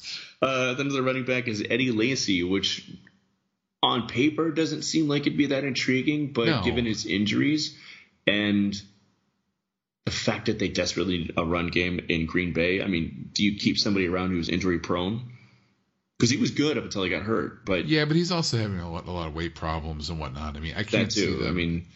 Uh, 0.40 0.74
then 0.74 0.88
the 0.88 1.02
running 1.02 1.24
back 1.24 1.48
is 1.48 1.64
Eddie 1.68 1.90
Lacy, 1.90 2.44
which 2.44 2.88
on 3.82 4.06
paper 4.06 4.50
doesn't 4.52 4.82
seem 4.82 5.08
like 5.08 5.22
it'd 5.22 5.36
be 5.36 5.46
that 5.46 5.64
intriguing, 5.64 6.32
but 6.32 6.46
No. 6.46 6.62
given 6.62 6.84
his 6.86 7.04
injuries 7.06 7.76
and 8.26 8.80
the 10.04 10.12
fact 10.12 10.46
that 10.46 10.58
they 10.58 10.68
desperately 10.68 11.18
need 11.18 11.32
a 11.36 11.44
run 11.44 11.68
game 11.68 11.98
in 12.08 12.26
Green 12.26 12.52
Bay, 12.52 12.82
I 12.82 12.86
mean, 12.86 13.30
do 13.32 13.42
you 13.42 13.58
keep 13.58 13.78
somebody 13.78 14.06
around 14.06 14.30
who's 14.30 14.48
injury 14.48 14.78
prone? 14.78 15.32
Because 16.18 16.30
he 16.30 16.36
was 16.36 16.52
good 16.52 16.78
up 16.78 16.84
until 16.84 17.02
he 17.02 17.10
got 17.10 17.22
hurt, 17.22 17.64
but 17.64 17.86
yeah, 17.88 18.04
but 18.04 18.14
he's 18.14 18.30
also 18.30 18.58
having 18.58 18.78
a 18.78 18.90
lot, 18.90 19.06
a 19.06 19.10
lot 19.10 19.26
of 19.28 19.34
weight 19.34 19.54
problems 19.56 20.08
and 20.10 20.20
whatnot. 20.20 20.56
I 20.56 20.60
mean, 20.60 20.74
I 20.76 20.84
can't 20.84 21.08
that 21.08 21.12
see 21.12 21.26
too. 21.26 21.36
that. 21.38 21.48
I 21.48 21.52
mean, 21.52 21.86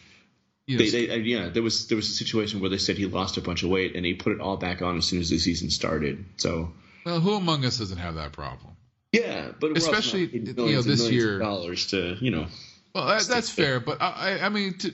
you 0.69 0.77
know, 0.77 0.83
they, 0.85 1.07
they, 1.07 1.09
uh, 1.09 1.15
yeah, 1.15 1.49
there 1.49 1.63
was 1.63 1.87
there 1.87 1.95
was 1.95 2.09
a 2.09 2.13
situation 2.13 2.59
where 2.59 2.69
they 2.69 2.77
said 2.77 2.97
he 2.97 3.05
lost 3.07 3.37
a 3.37 3.41
bunch 3.41 3.63
of 3.63 3.69
weight 3.69 3.95
and 3.95 4.05
he 4.05 4.13
put 4.13 4.33
it 4.33 4.39
all 4.39 4.55
back 4.57 4.81
on 4.81 4.97
as 4.97 5.05
soon 5.07 5.19
as 5.19 5.29
the 5.29 5.39
season 5.39 5.69
started. 5.71 6.23
So 6.37 6.71
well, 7.05 7.19
who 7.19 7.33
among 7.35 7.65
us 7.65 7.79
doesn't 7.79 7.97
have 7.97 8.15
that 8.15 8.33
problem? 8.33 8.73
yeah, 9.11 9.51
but 9.59 9.75
Especially, 9.75 10.25
you 10.27 10.53
know, 10.53 10.81
this 10.83 11.09
year- 11.09 11.39
dollars 11.39 11.87
to 11.87 12.17
you 12.21 12.29
know 12.29 12.45
Well, 12.93 13.07
that, 13.07 13.23
that's 13.23 13.49
fair, 13.49 13.79
but 13.79 13.99
I, 14.01 14.37
I- 14.37 14.45
I 14.45 14.49
mean, 14.49 14.77
to, 14.77 14.93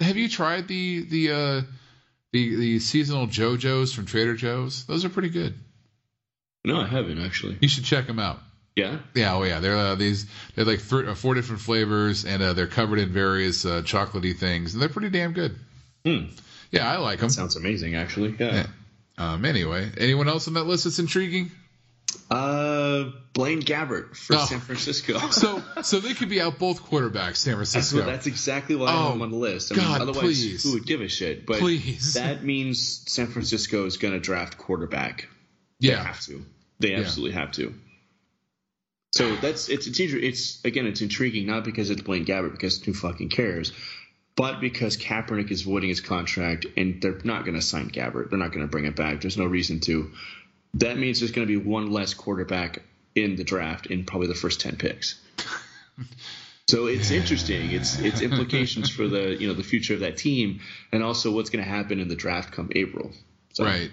have 0.00 0.16
you 0.18 0.28
tried 0.28 0.68
the 0.68 1.06
the 1.08 1.30
uh, 1.30 1.62
the 2.32 2.56
the 2.56 2.78
seasonal 2.80 3.26
Joe-Joe's 3.26 3.94
from 3.94 4.04
Trader 4.04 4.34
Joe's? 4.36 4.84
Those 4.84 5.06
are 5.06 5.08
pretty 5.08 5.30
good. 5.30 5.54
No, 6.64 6.80
I 6.80 6.86
haven't 6.86 7.20
actually. 7.24 7.56
You 7.62 7.68
should 7.68 7.84
check 7.84 8.06
them 8.06 8.18
out. 8.18 8.40
Yeah. 8.76 8.98
Yeah, 9.14 9.34
oh 9.34 9.42
yeah, 9.42 9.58
they're 9.60 9.76
uh, 9.76 9.94
these 9.94 10.26
they're 10.54 10.66
like 10.66 10.86
th- 10.86 11.06
uh, 11.06 11.14
four 11.14 11.34
different 11.34 11.62
flavors, 11.62 12.24
and 12.26 12.42
uh, 12.42 12.52
they're 12.52 12.66
covered 12.66 12.98
in 12.98 13.10
various 13.12 13.64
uh, 13.64 13.80
chocolatey 13.82 14.36
things, 14.36 14.74
and 14.74 14.82
they're 14.82 14.88
pretty 14.90 15.08
damn 15.10 15.32
good. 15.32 15.56
Hmm. 16.04 16.26
Yeah, 16.70 16.90
I 16.92 16.98
like 16.98 17.20
them. 17.20 17.30
Sounds 17.30 17.56
amazing, 17.56 17.94
actually. 17.96 18.36
Yeah. 18.38 18.54
Yeah. 18.54 18.66
Um, 19.32 19.44
anyway, 19.46 19.90
anyone 19.96 20.28
else 20.28 20.46
on 20.46 20.54
that 20.54 20.64
list 20.64 20.84
that's 20.84 20.98
intriguing? 20.98 21.50
Uh, 22.30 23.10
Blaine 23.32 23.62
Gabbert 23.62 24.14
for 24.16 24.36
Oh. 24.36 24.44
San 24.44 24.60
Francisco. 24.60 25.18
So, 25.30 25.62
so 25.82 26.00
they 26.00 26.12
could 26.14 26.28
be 26.28 26.40
out 26.40 26.58
both 26.58 26.82
quarterbacks, 26.82 27.36
San 27.36 27.54
Francisco. 27.54 27.98
what, 27.98 28.06
that's 28.06 28.26
exactly 28.26 28.74
why 28.74 28.88
Oh, 28.92 29.12
I'm 29.12 29.22
on 29.22 29.30
the 29.30 29.36
list. 29.36 29.72
I 29.72 29.76
God, 29.76 30.00
mean, 30.00 30.08
otherwise, 30.08 30.22
please. 30.22 30.64
who 30.64 30.72
would 30.74 30.86
give 30.86 31.00
a 31.00 31.08
shit? 31.08 31.46
But 31.46 31.58
Please. 31.60 32.14
that 32.14 32.42
means 32.44 33.04
San 33.10 33.28
Francisco 33.28 33.86
is 33.86 33.96
going 33.96 34.14
to 34.14 34.20
draft 34.20 34.58
quarterback. 34.58 35.28
They 35.80 35.88
yeah, 35.88 36.02
have 36.04 36.20
to. 36.22 36.44
They 36.80 36.94
absolutely 36.94 37.34
have 37.34 37.52
to. 37.52 37.74
So 39.16 39.34
that's 39.36 39.70
it's 39.70 39.86
it's 39.86 39.98
it's 39.98 40.64
again 40.64 40.86
it's 40.86 41.00
intriguing 41.00 41.46
not 41.46 41.64
because 41.64 41.88
it's 41.88 42.02
Blaine 42.02 42.26
Gabbert 42.26 42.52
because 42.52 42.82
who 42.84 42.92
fucking 42.92 43.30
cares, 43.30 43.72
but 44.36 44.60
because 44.60 44.98
Kaepernick 44.98 45.50
is 45.50 45.62
voiding 45.62 45.88
his 45.88 46.02
contract 46.02 46.66
and 46.76 47.00
they're 47.00 47.18
not 47.24 47.46
going 47.46 47.54
to 47.54 47.62
sign 47.62 47.88
Gabbert. 47.90 48.28
They're 48.28 48.38
not 48.38 48.52
going 48.52 48.66
to 48.66 48.70
bring 48.70 48.84
it 48.84 48.94
back. 48.94 49.22
There's 49.22 49.38
no 49.38 49.46
reason 49.46 49.80
to. 49.80 50.10
That 50.74 50.98
means 50.98 51.20
there's 51.20 51.32
going 51.32 51.48
to 51.48 51.60
be 51.60 51.64
one 51.64 51.90
less 51.90 52.12
quarterback 52.12 52.82
in 53.14 53.36
the 53.36 53.44
draft 53.44 53.86
in 53.86 54.04
probably 54.04 54.28
the 54.28 54.34
first 54.34 54.60
ten 54.60 54.76
picks. 54.76 55.18
So 56.68 56.86
it's 56.86 57.12
interesting. 57.12 57.70
It's 57.70 58.00
it's 58.00 58.20
implications 58.20 58.90
for 58.90 59.06
the 59.06 59.36
you 59.40 59.46
know 59.46 59.54
the 59.54 59.62
future 59.62 59.94
of 59.94 60.00
that 60.00 60.16
team 60.16 60.60
and 60.90 61.02
also 61.02 61.30
what's 61.30 61.48
going 61.48 61.64
to 61.64 61.70
happen 61.70 62.00
in 62.00 62.08
the 62.08 62.16
draft 62.16 62.52
come 62.52 62.70
April. 62.74 63.12
So 63.52 63.64
right. 63.64 63.90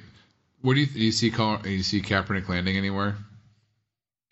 What 0.62 0.74
do 0.74 0.80
you 0.80 0.88
do? 0.88 1.00
You 1.00 1.12
see? 1.12 1.30
Col- 1.30 1.58
do 1.58 1.70
you 1.70 1.84
see 1.84 2.02
Kaepernick 2.02 2.50
landing 2.50 2.76
anywhere? 2.76 3.16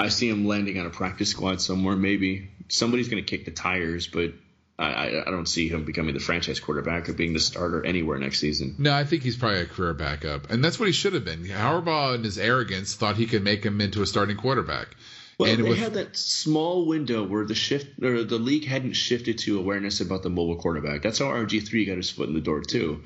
I 0.02 0.10
see 0.10 0.28
him 0.30 0.46
landing 0.48 0.80
on 0.80 0.86
a 0.86 0.90
practice 0.90 1.30
squad 1.30 1.62
somewhere. 1.62 1.96
Maybe 1.96 2.50
somebody's 2.70 3.08
going 3.10 3.24
to 3.24 3.30
kick 3.30 3.46
the 3.46 3.52
tires, 3.52 4.08
but 4.08 4.34
I, 4.80 4.86
I, 4.94 5.22
I 5.28 5.32
don't 5.32 5.48
see 5.48 5.70
him 5.70 5.86
becoming 5.86 6.14
the 6.16 6.20
franchise 6.20 6.60
quarterback 6.60 7.08
or 7.08 7.14
being 7.14 7.34
the 7.34 7.40
starter 7.40 7.86
anywhere 7.86 8.18
next 8.18 8.40
season. 8.40 8.76
No, 8.80 8.94
I 8.94 9.04
think 9.04 9.22
he's 9.22 9.38
probably 9.38 9.60
a 9.60 9.66
career 9.66 9.94
backup, 9.94 10.50
and 10.50 10.64
that's 10.64 10.80
what 10.80 10.88
he 10.88 10.92
should 10.92 11.14
have 11.14 11.24
been. 11.26 11.46
Harbaugh, 11.46 12.16
in 12.16 12.24
his 12.24 12.40
arrogance, 12.40 12.96
thought 12.96 13.18
he 13.18 13.28
could 13.28 13.44
make 13.44 13.64
him 13.64 13.80
into 13.80 14.02
a 14.02 14.08
starting 14.08 14.38
quarterback. 14.38 14.88
Well, 15.38 15.52
and 15.52 15.64
they 15.64 15.70
with- 15.70 15.80
had 15.80 15.94
that 15.96 16.18
small 16.18 16.86
window 16.88 17.24
where 17.24 17.46
the 17.46 17.56
shift 17.56 18.04
or 18.04 18.24
the 18.24 18.38
league 18.38 18.66
hadn't 18.66 18.94
shifted 18.94 19.38
to 19.40 19.60
awareness 19.60 20.02
about 20.02 20.24
the 20.24 20.30
mobile 20.30 20.58
quarterback. 20.58 21.02
That's 21.02 21.20
how 21.20 21.26
RG 21.26 21.68
three 21.68 21.86
got 21.86 21.98
his 21.98 22.10
foot 22.10 22.28
in 22.28 22.34
the 22.34 22.42
door 22.42 22.62
too. 22.62 23.04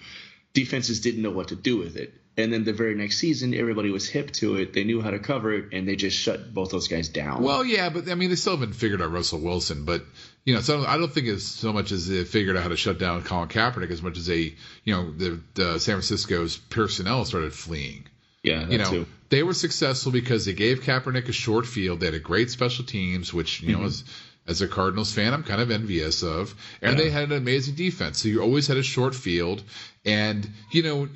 Defenses 0.53 1.01
didn't 1.01 1.21
know 1.21 1.31
what 1.31 1.49
to 1.49 1.55
do 1.55 1.77
with 1.77 1.97
it, 1.97 2.13
and 2.37 2.51
then 2.51 2.63
the 2.65 2.73
very 2.73 2.95
next 2.95 3.17
season, 3.17 3.53
everybody 3.53 3.91
was 3.91 4.07
hip 4.09 4.31
to 4.33 4.57
it. 4.57 4.73
They 4.73 4.83
knew 4.83 5.01
how 5.01 5.11
to 5.11 5.19
cover 5.19 5.53
it, 5.53 5.65
and 5.71 5.87
they 5.87 5.95
just 5.95 6.17
shut 6.17 6.53
both 6.53 6.71
those 6.71 6.87
guys 6.87 7.09
down. 7.09 7.41
Well, 7.43 7.63
yeah, 7.63 7.89
but 7.89 8.09
I 8.09 8.15
mean, 8.15 8.29
they 8.29 8.35
still 8.35 8.57
haven't 8.57 8.73
figured 8.73 9.01
out 9.01 9.11
Russell 9.11 9.39
Wilson. 9.39 9.85
But 9.85 10.03
you 10.43 10.53
know, 10.53 10.61
so 10.61 10.85
I 10.85 10.97
don't 10.97 11.11
think 11.11 11.27
it's 11.27 11.45
so 11.45 11.71
much 11.73 11.91
as 11.91 12.07
they 12.07 12.23
figured 12.23 12.57
out 12.57 12.63
how 12.63 12.69
to 12.69 12.77
shut 12.77 12.99
down 12.99 13.23
Colin 13.23 13.47
Kaepernick 13.49 13.89
as 13.89 14.01
much 14.01 14.17
as 14.17 14.25
they, 14.27 14.55
you 14.83 14.93
know, 14.93 15.11
the, 15.11 15.39
the 15.53 15.79
San 15.79 15.95
Francisco's 15.95 16.57
personnel 16.57 17.23
started 17.25 17.53
fleeing. 17.53 18.05
yeah, 18.43 18.67
you 18.67 18.77
know, 18.77 18.89
too. 18.91 19.05
they 19.29 19.41
were 19.41 19.53
successful 19.53 20.11
because 20.11 20.45
they 20.45 20.53
gave 20.53 20.81
Kaepernick 20.81 21.29
a 21.29 21.31
short 21.33 21.65
field. 21.65 21.99
They 22.01 22.07
had 22.07 22.15
a 22.15 22.19
great 22.19 22.51
special 22.51 22.85
teams, 22.85 23.33
which 23.33 23.61
you 23.61 23.69
Mm-hmm. 23.69 23.81
know, 23.81 23.87
as 23.87 24.03
as 24.47 24.61
a 24.61 24.67
Cardinals 24.67 25.11
fan, 25.11 25.33
I'm 25.33 25.41
kind 25.43 25.59
of 25.61 25.71
envious 25.71 26.21
of. 26.21 26.53
And 26.81 26.99
they 26.99 27.09
had 27.09 27.31
an 27.31 27.37
amazing 27.37 27.73
defense. 27.73 28.21
So 28.21 28.27
you 28.27 28.41
always 28.43 28.67
had 28.67 28.77
a 28.77 28.83
short 28.83 29.15
field, 29.15 29.63
and 30.05 30.47
you 30.71 30.83
know, 30.83 31.09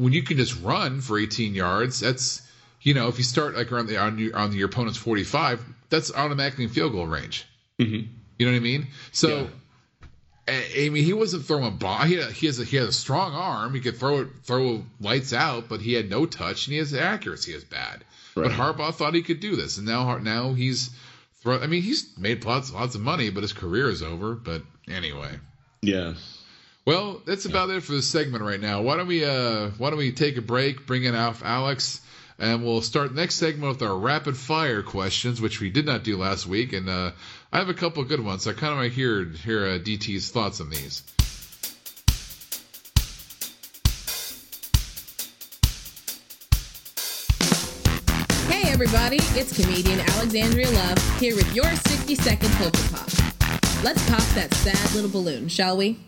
when 0.00 0.12
you 0.12 0.22
can 0.22 0.36
just 0.36 0.60
run 0.62 1.00
for 1.00 1.18
18 1.18 1.54
yards, 1.54 2.00
that's 2.00 2.42
you 2.82 2.94
know, 2.94 3.08
if 3.08 3.18
you 3.18 3.24
start 3.24 3.54
like 3.56 3.70
around 3.70 3.86
the 3.88 3.98
on 3.98 4.18
your, 4.18 4.36
on 4.36 4.52
your 4.52 4.66
opponent's 4.68 4.98
45, 4.98 5.64
that's 5.90 6.12
automatically 6.14 6.64
in 6.64 6.70
field 6.70 6.92
goal 6.92 7.06
range. 7.06 7.46
Mhm. 7.78 8.08
You 8.38 8.46
know 8.46 8.52
what 8.52 8.56
I 8.56 8.60
mean? 8.60 8.86
So. 9.12 9.28
Yeah. 9.28 9.46
I 10.48 10.88
mean, 10.88 11.04
he 11.04 11.12
wasn't 11.12 11.44
throwing 11.44 11.66
a 11.66 11.70
ball. 11.70 11.98
He, 11.98 12.20
he 12.32 12.46
has 12.46 12.58
a 12.58 12.64
he 12.64 12.76
has 12.78 12.88
a 12.88 12.92
strong 12.92 13.34
arm. 13.34 13.72
He 13.72 13.80
could 13.80 13.96
throw 13.96 14.22
it 14.22 14.28
throw 14.42 14.82
lights 15.00 15.32
out, 15.32 15.68
but 15.68 15.80
he 15.80 15.92
had 15.92 16.10
no 16.10 16.26
touch, 16.26 16.66
and 16.66 16.72
he 16.72 16.78
has 16.78 16.92
accuracy 16.92 17.52
is 17.54 17.62
bad. 17.62 18.02
But 18.34 18.50
Harbaugh 18.50 18.92
thought 18.92 19.14
he 19.14 19.22
could 19.22 19.38
do 19.38 19.54
this, 19.54 19.76
and 19.78 19.86
now 19.86 20.18
now 20.18 20.54
he's 20.54 20.90
throw. 21.42 21.60
I 21.60 21.68
mean, 21.68 21.82
he's 21.82 22.18
made 22.18 22.44
lots 22.44 22.72
lots 22.72 22.96
of 22.96 23.00
money, 23.00 23.30
but 23.30 23.42
his 23.44 23.52
career 23.52 23.88
is 23.90 24.02
over. 24.02 24.34
But 24.34 24.62
anyway, 24.88 25.38
Yeah. 25.82 26.14
Well, 26.86 27.20
that's 27.26 27.44
about 27.44 27.70
it 27.70 27.82
for 27.82 27.92
this 27.92 28.08
segment 28.08 28.42
right 28.42 28.60
now. 28.60 28.82
Why 28.82 28.96
don't 28.96 29.06
we 29.06 29.24
uh 29.24 29.70
why 29.76 29.90
don't 29.90 29.98
we 29.98 30.12
take 30.12 30.36
a 30.38 30.42
break, 30.42 30.86
bring 30.86 31.04
in 31.04 31.14
Alf 31.14 31.42
Alex, 31.44 32.00
and 32.38 32.64
we'll 32.64 32.80
start 32.80 33.14
next 33.14 33.34
segment 33.34 33.74
with 33.74 33.82
our 33.82 33.96
rapid 33.96 34.36
fire 34.36 34.82
questions, 34.82 35.40
which 35.42 35.60
we 35.60 35.68
did 35.68 35.84
not 35.84 36.04
do 36.04 36.16
last 36.16 36.46
week, 36.46 36.72
and 36.72 36.88
uh, 36.88 37.12
I 37.52 37.58
have 37.58 37.68
a 37.68 37.74
couple 37.74 38.02
of 38.02 38.08
good 38.08 38.24
ones. 38.24 38.44
So 38.44 38.50
I 38.50 38.54
kind 38.54 38.72
of 38.72 38.78
want 38.78 38.88
to 38.90 38.94
hear 38.94 39.24
hear 39.26 39.66
uh, 39.66 39.78
DT's 39.78 40.30
thoughts 40.30 40.60
on 40.62 40.70
these. 40.70 41.02
Hey 48.48 48.72
everybody, 48.72 49.18
it's 49.38 49.54
comedian 49.54 50.00
Alexandria 50.00 50.70
Love 50.70 51.20
here 51.20 51.36
with 51.36 51.54
your 51.54 51.70
60 51.70 52.14
second 52.14 52.50
poker 52.52 52.82
pop. 52.90 53.06
Let's 53.84 54.08
pop 54.08 54.22
that 54.34 54.48
sad 54.54 54.94
little 54.94 55.10
balloon, 55.10 55.48
shall 55.48 55.76
we? 55.76 55.98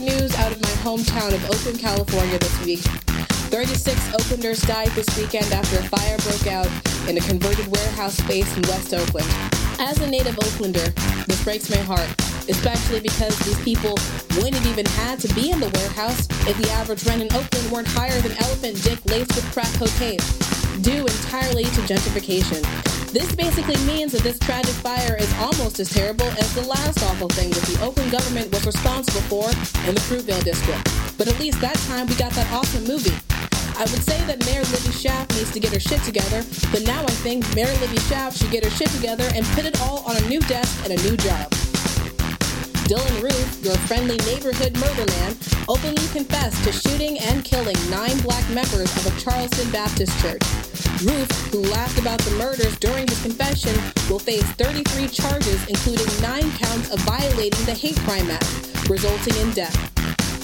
News 0.00 0.32
out 0.36 0.52
of 0.52 0.60
my 0.62 0.68
hometown 0.86 1.34
of 1.34 1.44
Oakland, 1.50 1.80
California 1.80 2.38
this 2.38 2.64
week. 2.64 2.78
36 3.50 3.98
Oaklanders 4.10 4.64
died 4.64 4.88
this 4.92 5.08
weekend 5.18 5.52
after 5.52 5.80
a 5.80 5.82
fire 5.82 6.16
broke 6.18 6.46
out 6.46 6.68
in 7.08 7.18
a 7.18 7.20
converted 7.20 7.66
warehouse 7.66 8.16
space 8.16 8.56
in 8.56 8.62
West 8.62 8.94
Oakland. 8.94 9.26
As 9.80 10.00
a 10.00 10.08
native 10.08 10.36
Oaklander, 10.36 10.94
this 11.26 11.42
breaks 11.42 11.68
my 11.68 11.78
heart, 11.78 12.08
especially 12.48 13.00
because 13.00 13.38
these 13.40 13.60
people 13.62 13.94
wouldn't 14.36 14.64
even 14.66 14.86
had 15.00 15.18
to 15.20 15.28
be 15.34 15.50
in 15.50 15.60
the 15.60 15.70
warehouse 15.74 16.28
if 16.48 16.56
the 16.58 16.70
average 16.70 17.04
rent 17.04 17.22
in 17.22 17.28
Oakland 17.34 17.70
weren't 17.70 17.88
higher 17.88 18.20
than 18.20 18.32
elephant 18.38 18.82
dick 18.82 18.98
laced 19.06 19.34
with 19.36 19.44
crack 19.52 19.72
cocaine, 19.74 20.20
due 20.82 21.06
entirely 21.06 21.64
to 21.64 21.80
gentrification. 21.84 22.62
This 23.12 23.34
basically 23.34 23.78
means 23.86 24.12
that 24.12 24.22
this 24.22 24.38
tragic 24.38 24.74
fire 24.84 25.16
is 25.18 25.32
almost 25.40 25.80
as 25.80 25.88
terrible 25.88 26.26
as 26.38 26.54
the 26.54 26.62
last 26.62 27.02
awful 27.04 27.28
thing 27.28 27.50
that 27.50 27.64
the 27.64 27.82
Oakland 27.82 28.12
government 28.12 28.52
was 28.52 28.66
responsible 28.66 29.22
for 29.32 29.48
in 29.88 29.94
the 29.94 30.00
Fruitvale 30.04 30.44
district. 30.44 30.84
But 31.16 31.28
at 31.28 31.38
least 31.40 31.60
that 31.60 31.76
time 31.88 32.06
we 32.06 32.14
got 32.16 32.32
that 32.32 32.50
awesome 32.52 32.84
movie. 32.84 33.16
I 33.78 33.82
would 33.82 34.02
say 34.02 34.18
that 34.26 34.44
Mayor 34.44 34.64
Libby 34.74 34.90
Schaaf 34.90 35.30
needs 35.36 35.52
to 35.52 35.60
get 35.60 35.72
her 35.72 35.80
shit 35.80 36.02
together, 36.02 36.44
but 36.72 36.82
now 36.82 37.00
I 37.00 37.14
think 37.22 37.46
Mayor 37.54 37.72
Libby 37.80 37.96
Schaaf 38.10 38.36
should 38.36 38.50
get 38.50 38.64
her 38.64 38.70
shit 38.70 38.90
together 38.90 39.24
and 39.34 39.46
put 39.54 39.64
it 39.64 39.80
all 39.82 40.02
on 40.04 40.16
a 40.16 40.28
new 40.28 40.40
desk 40.40 40.84
and 40.84 40.98
a 40.98 41.02
new 41.08 41.16
job. 41.16 41.46
Dylann 42.88 43.22
Roof, 43.22 43.62
your 43.62 43.76
friendly 43.84 44.16
neighborhood 44.24 44.74
murder 44.80 45.04
man, 45.12 45.36
openly 45.68 46.08
confessed 46.08 46.64
to 46.64 46.72
shooting 46.72 47.18
and 47.18 47.44
killing 47.44 47.76
nine 47.90 48.18
black 48.20 48.48
members 48.48 48.88
of 48.96 49.04
a 49.04 49.20
Charleston 49.20 49.70
Baptist 49.70 50.18
church. 50.22 50.40
Roof, 51.04 51.28
who 51.52 51.60
laughed 51.68 51.98
about 51.98 52.18
the 52.20 52.30
murders 52.38 52.78
during 52.78 53.06
his 53.06 53.20
confession, 53.20 53.76
will 54.08 54.18
face 54.18 54.42
33 54.56 55.06
charges, 55.08 55.68
including 55.68 56.08
nine 56.22 56.50
counts 56.52 56.90
of 56.90 56.98
violating 57.00 57.62
the 57.66 57.74
Hate 57.74 57.98
Crime 58.08 58.30
Act, 58.30 58.88
resulting 58.88 59.36
in 59.36 59.50
death. 59.50 59.76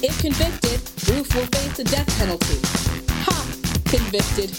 If 0.04 0.20
convicted, 0.20 0.84
Roof 1.08 1.34
will 1.34 1.46
face 1.46 1.78
the 1.78 1.84
death 1.84 2.18
penalty. 2.18 3.13
Convicted. 3.94 4.50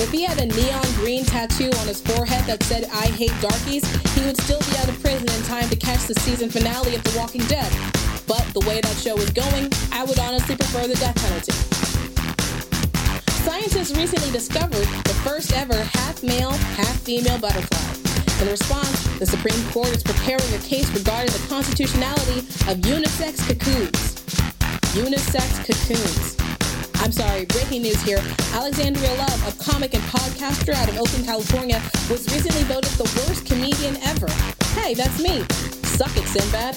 If 0.00 0.10
he 0.10 0.22
had 0.24 0.40
a 0.40 0.46
neon 0.46 0.90
green 0.94 1.26
tattoo 1.26 1.68
on 1.80 1.86
his 1.86 2.00
forehead 2.00 2.46
that 2.46 2.62
said 2.62 2.88
I 2.90 3.08
hate 3.12 3.34
darkies, 3.38 3.84
he 4.14 4.24
would 4.24 4.40
still 4.40 4.60
be 4.60 4.72
out 4.78 4.88
of 4.88 4.98
prison 5.02 5.28
in 5.28 5.42
time 5.42 5.68
to 5.68 5.76
catch 5.76 6.06
the 6.06 6.14
season 6.20 6.48
finale 6.48 6.94
of 6.94 7.04
The 7.04 7.12
Walking 7.18 7.44
Dead. 7.44 7.70
But 8.26 8.40
the 8.54 8.64
way 8.64 8.80
that 8.80 8.96
show 8.96 9.18
is 9.18 9.28
going, 9.36 9.68
I 9.92 10.04
would 10.04 10.18
honestly 10.18 10.56
prefer 10.56 10.88
the 10.88 10.94
death 10.94 11.12
penalty. 11.20 11.52
Scientists 13.44 13.94
recently 13.98 14.32
discovered 14.32 14.88
the 15.04 15.16
first 15.28 15.52
ever 15.52 15.76
half 15.76 16.22
male, 16.22 16.52
half 16.80 17.00
female 17.00 17.38
butterfly. 17.38 17.84
In 18.40 18.48
response, 18.48 19.04
the 19.18 19.26
Supreme 19.26 19.62
Court 19.72 19.92
is 19.92 20.02
preparing 20.02 20.54
a 20.54 20.62
case 20.64 20.88
regarding 20.96 21.32
the 21.36 21.44
constitutionality 21.50 22.48
of 22.64 22.80
unisex 22.88 23.44
cocoons. 23.44 24.24
Unisex 24.96 25.68
cocoons. 25.68 26.39
I'm 27.02 27.12
sorry, 27.12 27.46
breaking 27.46 27.82
news 27.82 28.00
here. 28.02 28.22
Alexandria 28.52 29.12
Love, 29.14 29.48
a 29.48 29.64
comic 29.64 29.94
and 29.94 30.02
podcaster 30.04 30.74
out 30.74 30.88
of 30.88 30.98
Oakland, 30.98 31.24
California, 31.24 31.80
was 32.10 32.28
recently 32.32 32.62
voted 32.64 32.92
the 32.92 33.08
worst 33.16 33.46
comedian 33.46 33.96
ever. 34.02 34.28
Hey, 34.78 34.92
that's 34.92 35.20
me. 35.20 35.40
Suck 35.96 36.14
it, 36.16 36.26
Sinbad. 36.28 36.74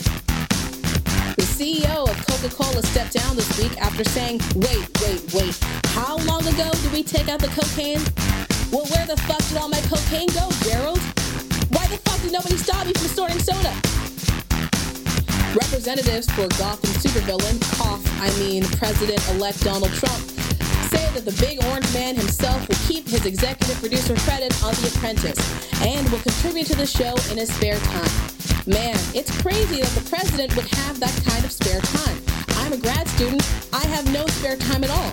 The 1.35 1.43
CEO 1.43 2.07
of 2.07 2.15
Coca 2.25 2.55
Cola 2.55 2.81
stepped 2.83 3.13
down 3.13 3.35
this 3.35 3.59
week 3.59 3.77
after 3.81 4.05
saying, 4.05 4.39
wait, 4.55 4.87
wait, 5.01 5.33
wait, 5.33 5.59
how 5.91 6.17
long 6.19 6.47
ago 6.47 6.71
did 6.71 6.93
we 6.93 7.03
take 7.03 7.27
out 7.27 7.41
the 7.41 7.49
cocaine? 7.49 8.01
Well, 8.71 8.85
where 8.95 9.05
the 9.05 9.17
fuck 9.27 9.43
did 9.49 9.57
all 9.57 9.67
my 9.67 9.81
cocaine 9.91 10.29
go, 10.29 10.49
Gerald? 10.63 10.99
Why 11.75 11.85
the 11.87 11.99
fuck 12.05 12.21
did 12.21 12.31
nobody 12.31 12.55
stop 12.55 12.87
me 12.87 12.93
from 12.93 13.07
snorting 13.07 13.39
soda? 13.39 13.73
Representatives 15.53 16.25
for 16.31 16.47
Gotham 16.57 16.89
supervillain, 16.97 17.61
cough, 17.77 18.01
I 18.19 18.33
mean 18.39 18.63
President-elect 18.81 19.63
Donald 19.63 19.91
Trump, 19.93 20.17
say 20.89 21.05
that 21.13 21.25
the 21.25 21.35
big 21.39 21.63
orange 21.65 21.93
man 21.93 22.15
himself 22.15 22.67
will 22.67 22.81
keep 22.87 23.07
his 23.07 23.27
executive 23.27 23.79
producer 23.79 24.15
credit 24.25 24.49
on 24.63 24.73
The 24.81 24.91
Apprentice 24.95 25.37
and 25.85 26.09
will 26.09 26.25
contribute 26.25 26.65
to 26.67 26.75
the 26.75 26.87
show 26.87 27.13
in 27.29 27.37
his 27.37 27.53
spare 27.53 27.77
time. 27.77 28.09
Man, 28.65 28.97
it's 29.13 29.29
crazy 29.43 29.81
that 29.81 29.93
the 29.93 30.09
president 30.09 30.55
would 30.55 30.65
have 30.73 30.99
that 30.99 31.13
kind 31.23 31.45
of 31.45 31.51
spare 31.51 31.81
time. 31.81 32.17
I'm 32.65 32.73
a 32.73 32.77
grad 32.77 33.07
student. 33.09 33.45
I 33.73 33.85
have 33.93 34.11
no 34.11 34.25
spare 34.25 34.57
time 34.57 34.83
at 34.83 34.89
all. 34.89 35.11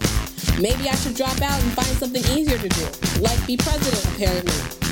Maybe 0.59 0.89
I 0.89 0.95
should 0.97 1.17
drop 1.17 1.37
out 1.43 1.61
and 1.61 1.73
find 1.73 1.95
something 2.01 2.25
easier 2.33 2.57
to 2.57 2.69
do, 2.69 2.87
like 3.21 3.45
be 3.47 3.59
president, 3.59 4.05
apparently. 4.17 4.90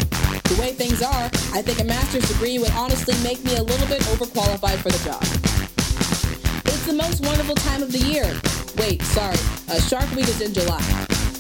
The 0.49 0.57
way 0.63 0.73
things 0.73 1.03
are, 1.03 1.25
I 1.53 1.61
think 1.61 1.79
a 1.79 1.85
master's 1.85 2.27
degree 2.27 2.59
would 2.59 2.71
honestly 2.73 3.15
make 3.23 3.45
me 3.45 3.57
a 3.57 3.63
little 3.63 3.87
bit 3.87 4.01
overqualified 4.09 4.81
for 4.81 4.89
the 4.89 4.99
job. 5.05 5.21
It's 6.65 6.87
the 6.87 6.95
most 6.95 7.23
wonderful 7.23 7.55
time 7.55 7.83
of 7.83 7.93
the 7.93 7.99
year. 7.99 8.25
Wait, 8.81 9.03
sorry, 9.03 9.37
uh, 9.69 9.79
Shark 9.79 10.09
Week 10.17 10.27
is 10.27 10.41
in 10.41 10.55
July. 10.55 10.81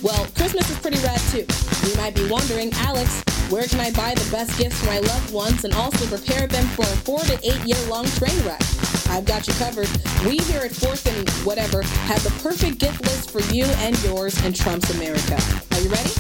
Well, 0.02 0.28
Christmas 0.36 0.68
is 0.68 0.78
pretty 0.78 0.98
rad 1.00 1.18
too. 1.32 1.48
You 1.88 1.96
might 1.96 2.14
be 2.14 2.28
wondering, 2.28 2.70
Alex, 2.84 3.24
where 3.48 3.64
can 3.64 3.80
I 3.80 3.90
buy 3.92 4.12
the 4.12 4.28
best 4.30 4.58
gifts 4.58 4.78
for 4.80 4.92
my 4.92 4.98
loved 4.98 5.32
ones 5.32 5.64
and 5.64 5.72
also 5.72 6.04
prepare 6.04 6.46
them 6.46 6.66
for 6.76 6.82
a 6.82 6.96
four 7.08 7.20
to 7.20 7.34
eight 7.42 7.64
year 7.64 7.80
long 7.88 8.04
train 8.20 8.36
wreck? 8.44 8.60
I've 9.08 9.24
got 9.24 9.48
you 9.48 9.54
covered. 9.54 9.88
We 10.28 10.36
here 10.52 10.60
at 10.60 10.72
Fourth 10.72 11.08
and 11.08 11.28
whatever 11.46 11.80
have 11.80 12.22
the 12.22 12.34
perfect 12.44 12.76
gift 12.76 13.00
list 13.08 13.30
for 13.30 13.40
you 13.54 13.64
and 13.80 13.96
yours 14.04 14.36
in 14.44 14.52
Trump's 14.52 14.92
America. 14.94 15.40
Are 15.72 15.80
you 15.80 15.88
ready? 15.88 16.12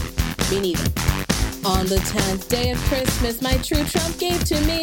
Me 0.48 0.72
neither. 0.72 1.07
On 1.64 1.86
the 1.86 1.96
10th 1.96 2.48
day 2.48 2.70
of 2.70 2.78
Christmas, 2.84 3.42
my 3.42 3.56
true 3.58 3.82
Trump 3.84 4.16
gave 4.18 4.42
to 4.44 4.60
me 4.62 4.82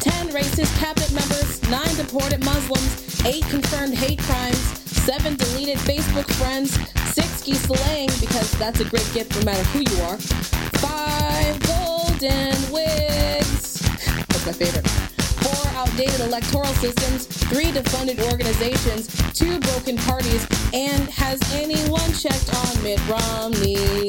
10 0.00 0.30
racist 0.30 0.76
cabinet 0.78 1.12
members, 1.12 1.62
9 1.70 1.96
deported 1.96 2.42
Muslims, 2.44 3.24
8 3.26 3.44
confirmed 3.50 3.94
hate 3.94 4.18
crimes, 4.20 4.56
7 5.04 5.36
deleted 5.36 5.76
Facebook 5.78 6.30
friends, 6.34 6.72
6 7.12 7.42
geese 7.42 7.68
laying 7.68 8.08
because 8.20 8.50
that's 8.58 8.80
a 8.80 8.84
great 8.84 9.08
gift 9.12 9.36
no 9.36 9.44
matter 9.44 9.62
who 9.70 9.80
you 9.80 10.02
are, 10.02 10.16
5 10.16 11.62
golden 11.62 12.72
wigs. 12.72 13.80
That's 14.28 14.46
my 14.46 14.52
favorite. 14.52 14.88
4 14.88 15.68
outdated 15.76 16.20
electoral 16.20 16.72
systems, 16.74 17.26
3 17.26 17.66
defunded 17.66 18.18
organizations, 18.30 19.08
2 19.34 19.60
broken 19.60 19.96
parties, 19.98 20.46
and 20.72 21.08
has 21.10 21.38
anyone 21.52 22.12
checked 22.14 22.48
on 22.54 22.82
Mitt 22.82 23.00
Romney? 23.08 24.08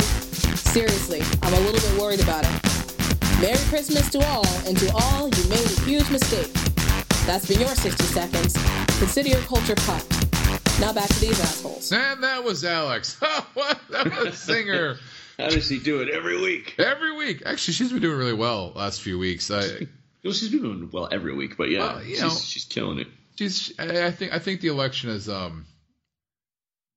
Seriously, 0.56 1.22
I'm 1.42 1.54
a 1.54 1.60
little 1.60 1.80
bit 1.90 2.02
worried 2.02 2.22
about 2.22 2.46
it. 2.46 3.42
Merry 3.42 3.58
Christmas 3.70 4.10
to 4.12 4.26
all, 4.28 4.46
and 4.68 4.78
to 4.78 4.92
all, 4.94 5.28
you 5.30 5.50
made 5.50 5.66
a 5.66 5.82
huge 5.82 6.10
mistake. 6.10 6.52
That's 7.26 7.48
been 7.48 7.60
your 7.60 7.70
60 7.70 8.04
seconds. 8.06 8.54
Consider 9.00 9.30
your 9.30 9.42
culture 9.42 9.76
popped. 9.76 10.10
Now 10.80 10.92
back 10.94 11.08
to 11.10 11.20
these 11.20 11.40
assholes. 11.40 11.92
And 11.92 12.24
that 12.24 12.44
was 12.44 12.64
Alex. 12.66 13.20
what? 13.54 13.80
That 13.92 14.06
was 14.18 14.28
a 14.28 14.32
singer. 14.36 14.98
How 15.40 15.50
does 15.50 15.68
he 15.68 15.80
do 15.80 16.02
it 16.02 16.10
every 16.10 16.40
week? 16.40 16.76
Every 16.78 17.16
week. 17.16 17.42
Actually, 17.46 17.74
she's 17.74 17.92
been 17.92 18.02
doing 18.02 18.18
really 18.18 18.34
well 18.34 18.72
last 18.76 19.02
few 19.02 19.18
weeks. 19.18 19.50
I, 19.52 19.62
Well, 20.24 20.32
she's 20.32 20.50
been 20.50 20.62
doing 20.62 20.90
well 20.92 21.10
every 21.12 21.34
week, 21.36 21.58
but 21.58 21.70
yeah, 21.70 21.80
Well, 21.96 22.04
you 22.04 22.12
she's, 22.16 22.22
know. 22.22 22.30
she's 22.30 22.64
killing 22.66 23.00
it. 23.00 23.08
she's. 23.36 23.74
I 23.78 24.06
I 24.08 24.12
think. 24.12 24.32
I 24.34 24.40
think 24.40 24.62
the 24.62 24.70
election 24.70 25.10
is. 25.10 25.28
um 25.28 25.66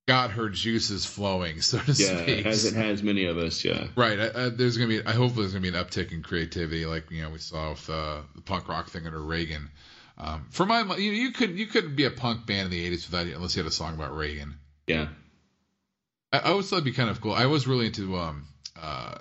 got 0.06 0.30
her 0.32 0.48
juices 0.48 1.04
flowing, 1.04 1.60
so 1.60 1.78
to 1.78 1.92
Yeah, 1.92 2.22
speak. 2.22 2.44
Yeah, 2.44 2.50
as 2.50 2.64
it 2.64 2.74
has 2.74 3.02
many 3.02 3.24
of 3.26 3.38
us. 3.38 3.64
Yeah, 3.64 3.88
Right. 3.96 4.16
There's 4.56 4.76
gonna 4.76 4.88
be. 4.88 5.04
I 5.04 5.12
hope 5.12 5.34
there's 5.34 5.52
gonna 5.52 5.62
be 5.62 5.68
an 5.68 5.74
uptick 5.74 6.12
in 6.12 6.22
creativity, 6.22 6.86
like 6.86 7.10
you 7.10 7.22
know 7.22 7.30
we 7.30 7.38
saw 7.38 7.70
with 7.70 7.88
uh, 7.90 8.22
the 8.34 8.42
punk 8.42 8.68
rock 8.68 8.88
thing 8.88 9.06
under 9.06 9.22
Reagan. 9.22 9.70
Um, 10.18 10.46
for 10.50 10.64
my, 10.64 10.82
you, 10.96 11.10
you 11.12 11.30
could 11.32 11.58
you 11.58 11.66
couldn't 11.66 11.94
be 11.96 12.04
a 12.04 12.10
punk 12.10 12.46
band 12.46 12.66
in 12.66 12.70
the 12.70 12.90
'80s 12.90 13.10
without 13.10 13.26
unless 13.26 13.54
you 13.56 13.62
had 13.62 13.68
a 13.68 13.74
song 13.74 13.94
about 13.94 14.16
Reagan. 14.16 14.56
yeah, 14.86 15.08
I, 16.32 16.38
I 16.38 16.42
always 16.50 16.68
thought 16.70 16.76
it'd 16.76 16.84
be 16.84 16.92
kind 16.92 17.10
of 17.10 17.20
cool. 17.20 17.32
I 17.32 17.46
was 17.46 17.66
really 17.66 17.86
into 17.86 18.16
um 18.16 18.46
uh 18.80 19.14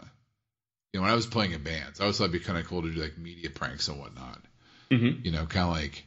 you 0.93 0.99
know 0.99 1.03
when 1.03 1.11
I 1.11 1.15
was 1.15 1.25
playing 1.27 1.51
in 1.51 1.63
bands, 1.63 1.99
I 1.99 2.03
always 2.03 2.17
thought 2.17 2.25
it'd 2.25 2.33
be 2.33 2.39
kind 2.39 2.57
of 2.57 2.65
cool 2.65 2.81
to 2.83 2.89
do 2.91 3.01
like 3.01 3.17
media 3.17 3.49
pranks 3.49 3.87
and 3.89 3.99
whatnot. 3.99 4.39
Mhm. 4.91 5.25
You 5.25 5.31
know, 5.31 5.45
kind 5.47 5.65
of 5.67 5.71
like 5.73 6.05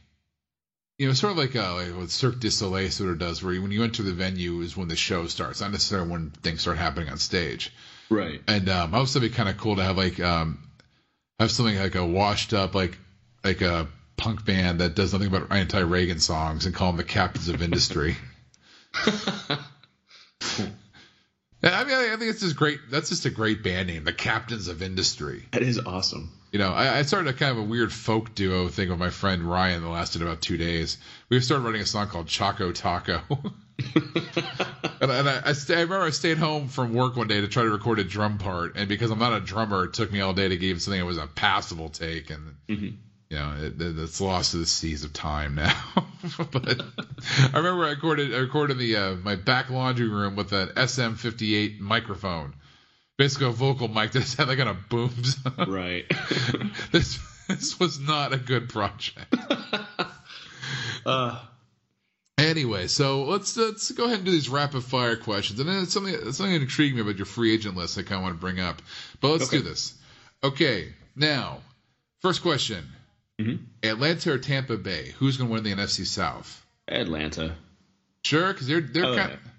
you 0.99 1.07
know, 1.07 1.13
sort 1.13 1.31
of 1.31 1.37
like 1.37 1.55
uh, 1.55 1.73
like 1.75 1.97
what 1.97 2.11
Cirque 2.11 2.39
du 2.39 2.51
Soleil 2.51 2.91
sort 2.91 3.09
of 3.09 3.19
does, 3.19 3.41
where 3.41 3.53
you, 3.53 3.61
when 3.61 3.71
you 3.71 3.83
enter 3.83 4.03
the 4.03 4.11
venue 4.11 4.59
is 4.61 4.75
when 4.75 4.89
the 4.89 4.97
show 4.97 5.25
starts, 5.27 5.61
not 5.61 5.71
necessarily 5.71 6.09
when 6.09 6.29
things 6.29 6.61
start 6.61 6.77
happening 6.77 7.09
on 7.09 7.17
stage. 7.17 7.73
right. 8.09 8.41
And 8.47 8.69
um, 8.69 8.93
I 8.93 8.97
always 8.97 9.13
thought 9.13 9.23
it'd 9.23 9.31
be 9.31 9.35
kind 9.35 9.49
of 9.49 9.57
cool 9.57 9.77
to 9.77 9.83
have 9.83 9.97
like 9.97 10.19
um 10.19 10.59
have 11.39 11.51
something 11.51 11.79
like 11.79 11.95
a 11.95 12.05
washed 12.05 12.53
up 12.53 12.75
like 12.75 12.97
like 13.43 13.61
a 13.61 13.87
punk 14.17 14.45
band 14.45 14.81
that 14.81 14.93
does 14.93 15.13
nothing 15.13 15.29
but 15.29 15.49
anti-Reagan 15.51 16.19
songs 16.19 16.65
and 16.65 16.75
call 16.75 16.91
them 16.91 16.97
the 16.97 17.05
Captains 17.05 17.47
of 17.47 17.63
Industry. 17.63 18.17
Yeah, 21.61 21.77
I 21.77 21.83
mean, 21.83 21.93
I 21.93 22.15
think 22.15 22.31
it's 22.31 22.39
just 22.39 22.55
great. 22.55 22.79
That's 22.89 23.09
just 23.09 23.25
a 23.25 23.29
great 23.29 23.63
band 23.63 23.87
name, 23.87 24.05
the 24.05 24.13
Captains 24.13 24.69
of 24.69 24.81
Industry. 24.81 25.45
That 25.51 25.61
is 25.61 25.77
awesome. 25.77 26.31
You 26.51 26.57
know, 26.59 26.71
I, 26.71 26.99
I 26.99 27.01
started 27.03 27.29
a 27.29 27.33
kind 27.37 27.51
of 27.51 27.59
a 27.59 27.63
weird 27.63 27.93
folk 27.93 28.33
duo 28.33 28.69
thing 28.69 28.89
with 28.89 28.97
my 28.97 29.11
friend 29.11 29.43
Ryan 29.43 29.83
that 29.83 29.89
lasted 29.89 30.21
about 30.23 30.41
two 30.41 30.57
days. 30.57 30.97
We 31.29 31.39
started 31.41 31.63
writing 31.63 31.81
a 31.81 31.85
song 31.85 32.07
called 32.07 32.27
Choco 32.27 32.71
Taco. 32.71 33.21
and, 33.95 35.11
and 35.11 35.29
I, 35.29 35.41
I, 35.45 35.53
stay, 35.53 35.75
I 35.75 35.81
remember 35.81 36.05
I 36.05 36.09
stayed 36.09 36.37
home 36.37 36.67
from 36.67 36.93
work 36.93 37.15
one 37.15 37.27
day 37.27 37.41
to 37.41 37.47
try 37.47 37.63
to 37.63 37.69
record 37.69 37.99
a 37.99 38.03
drum 38.03 38.37
part, 38.39 38.75
and 38.75 38.89
because 38.89 39.11
I'm 39.11 39.19
not 39.19 39.33
a 39.33 39.39
drummer, 39.39 39.85
it 39.85 39.93
took 39.93 40.11
me 40.11 40.21
all 40.21 40.33
day 40.33 40.47
to 40.47 40.57
give 40.57 40.81
something 40.81 40.99
that 40.99 41.05
was 41.05 41.17
a 41.17 41.27
passable 41.27 41.89
take, 41.89 42.29
and 42.29 42.55
Mhm. 42.67 42.97
you 43.29 43.37
know, 43.37 43.53
it, 43.59 43.79
it, 43.81 43.99
it's 43.99 44.19
lost 44.19 44.51
to 44.51 44.57
the 44.57 44.65
seas 44.65 45.03
of 45.03 45.13
time 45.13 45.55
now. 45.55 45.75
but 46.51 46.81
I 47.53 47.57
remember 47.57 47.85
I 47.85 47.91
recorded 47.91 48.33
I 48.33 48.39
recorded 48.39 48.73
in 48.73 48.79
the 48.79 48.95
uh, 48.95 49.15
my 49.15 49.35
back 49.35 49.69
laundry 49.69 50.07
room 50.09 50.35
with 50.35 50.51
an 50.51 50.69
SM58 50.69 51.79
microphone, 51.79 52.55
basically 53.19 53.47
a 53.47 53.51
vocal 53.51 53.87
mic 53.89 54.13
that 54.13 54.23
had 54.33 54.47
like 54.47 54.59
on 54.59 54.67
a 54.69 54.73
booms. 54.73 55.35
Right. 55.67 56.05
this 56.91 57.19
this 57.47 57.79
was 57.79 57.99
not 57.99 58.33
a 58.33 58.37
good 58.37 58.69
project. 58.69 59.35
uh, 61.05 61.39
Anyway, 62.37 62.87
so 62.87 63.25
let's 63.25 63.57
let's 63.57 63.91
go 63.91 64.05
ahead 64.05 64.15
and 64.19 64.25
do 64.25 64.31
these 64.31 64.47
rapid 64.47 64.81
fire 64.81 65.17
questions, 65.17 65.59
and 65.59 65.67
then 65.67 65.83
it's 65.83 65.91
something 65.93 66.13
it's 66.13 66.37
something 66.37 66.53
that 66.53 66.61
intrigued 66.61 66.95
me 66.95 67.01
about 67.01 67.17
your 67.17 67.25
free 67.25 67.53
agent 67.53 67.75
list. 67.75 67.97
I 67.97 68.01
kind 68.03 68.15
of 68.15 68.21
want 68.23 68.35
to 68.35 68.39
bring 68.39 68.61
up, 68.61 68.81
but 69.19 69.27
let's 69.31 69.43
Okay. 69.49 69.57
do 69.57 69.63
this. 69.63 69.93
Okay, 70.41 70.93
now 71.17 71.59
first 72.21 72.41
question: 72.41 72.87
Mhm. 73.41 73.59
Atlanta 73.83 74.31
or 74.31 74.37
Tampa 74.37 74.77
Bay? 74.77 75.13
Who's 75.19 75.35
going 75.35 75.49
to 75.49 75.53
win 75.53 75.63
the 75.63 75.73
NFC 75.73 76.05
South? 76.07 76.65
Atlanta. 76.87 77.57
Sure, 78.23 78.53
because 78.53 78.67
they're 78.67 78.79
they're 78.79 79.05
Oh, 79.05 79.15
kind 79.17 79.31
yeah. 79.31 79.51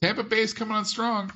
Tampa 0.00 0.22
Bay's 0.24 0.54
coming 0.54 0.74
on 0.74 0.86
strong. 0.86 1.30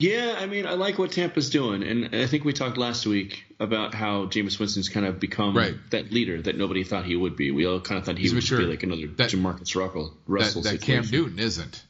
Yeah, 0.00 0.34
I 0.38 0.46
mean, 0.46 0.66
I 0.66 0.72
like 0.72 0.98
what 0.98 1.12
Tampa's 1.12 1.50
doing, 1.50 1.82
and 1.82 2.16
I 2.16 2.26
think 2.26 2.44
we 2.44 2.52
talked 2.54 2.78
last 2.78 3.06
week 3.06 3.44
about 3.60 3.94
how 3.94 4.24
Jameis 4.26 4.58
Winston's 4.58 4.88
kind 4.88 5.04
of 5.04 5.20
become 5.20 5.54
Right. 5.56 5.74
that 5.90 6.10
leader 6.10 6.40
that 6.40 6.56
nobody 6.56 6.84
thought 6.84 7.04
he 7.04 7.14
would 7.16 7.36
be. 7.36 7.50
We 7.50 7.66
all 7.66 7.80
kind 7.80 7.98
of 7.98 8.06
thought 8.06 8.16
he 8.16 8.22
He's 8.22 8.32
would 8.32 8.42
mature. 8.42 8.60
be 8.60 8.64
like 8.64 8.82
another 8.82 9.06
That- 9.08 9.30
Jamarcus 9.30 9.76
Russell. 9.76 10.08
That, 10.08 10.32
Russell 10.32 10.62
that 10.62 10.80
Cam. 10.80 11.04
Newton 11.10 11.38
isn't. 11.38 11.84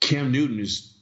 Cam 0.00 0.32
Newton 0.32 0.58
is 0.58 0.92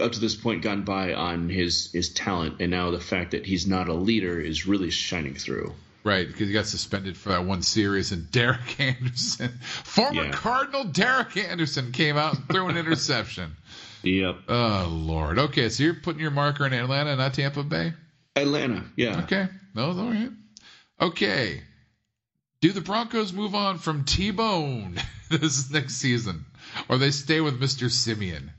up 0.00 0.12
to 0.12 0.20
this 0.20 0.36
point 0.36 0.62
gotten 0.62 0.84
by 0.84 1.14
on 1.14 1.48
his 1.48 1.90
his 1.92 2.10
talent, 2.10 2.60
and 2.60 2.70
now 2.70 2.92
the 2.92 3.00
fact 3.00 3.32
that 3.32 3.44
he's 3.44 3.66
not 3.66 3.88
a 3.88 3.94
leader 3.94 4.38
is 4.40 4.66
really 4.68 4.90
shining 4.90 5.34
through. 5.34 5.74
Right, 6.04 6.28
because 6.28 6.46
he 6.46 6.52
got 6.52 6.66
suspended 6.66 7.16
for 7.16 7.30
that 7.30 7.44
one 7.44 7.62
series, 7.62 8.12
and 8.12 8.30
Derek 8.30 8.60
Anderson, 8.80 9.58
former 9.82 10.26
Yeah. 10.26 10.30
Cardinal 10.30 10.84
Derek 10.84 11.36
Anderson, 11.36 11.90
came 11.90 12.16
out 12.16 12.36
and 12.36 12.48
threw 12.48 12.68
an 12.68 12.76
interception. 12.76 13.56
Yep. 14.06 14.36
Oh 14.48 14.86
Lord. 14.90 15.38
Okay, 15.38 15.68
so 15.68 15.82
you're 15.82 15.94
putting 15.94 16.20
your 16.20 16.30
marker 16.30 16.66
in 16.66 16.72
Atlanta, 16.72 17.16
not 17.16 17.34
Tampa 17.34 17.62
Bay. 17.62 17.92
Atlanta. 18.36 18.84
Yeah. 18.96 19.22
Okay, 19.24 19.48
no, 19.74 19.86
all 19.86 20.10
right. 20.10 20.30
Okay. 21.00 21.62
Do 22.60 22.72
the 22.72 22.80
Broncos 22.80 23.32
move 23.32 23.54
on 23.54 23.78
from 23.78 24.04
T-Bone 24.04 24.96
this 25.30 25.70
next 25.70 25.96
season, 25.96 26.46
or 26.88 26.96
they 26.98 27.10
stay 27.10 27.40
with 27.40 27.60
Mr. 27.60 27.90
Siemian? 27.90 28.50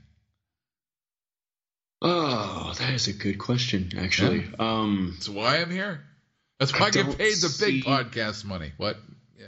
Oh, 2.00 2.72
that 2.78 2.94
is 2.94 3.08
a 3.08 3.12
good 3.12 3.38
question, 3.38 3.90
actually. 3.98 4.46
Um, 4.58 5.10
That's 5.14 5.28
why 5.28 5.56
I'm 5.58 5.70
here. 5.70 6.04
That's 6.60 6.72
why 6.72 6.86
I, 6.86 6.88
I 6.88 6.90
get 6.90 7.18
paid 7.18 7.34
the 7.34 7.56
big 7.60 7.82
see- 7.82 7.82
podcast 7.82 8.44
money. 8.44 8.72
What? 8.76 8.98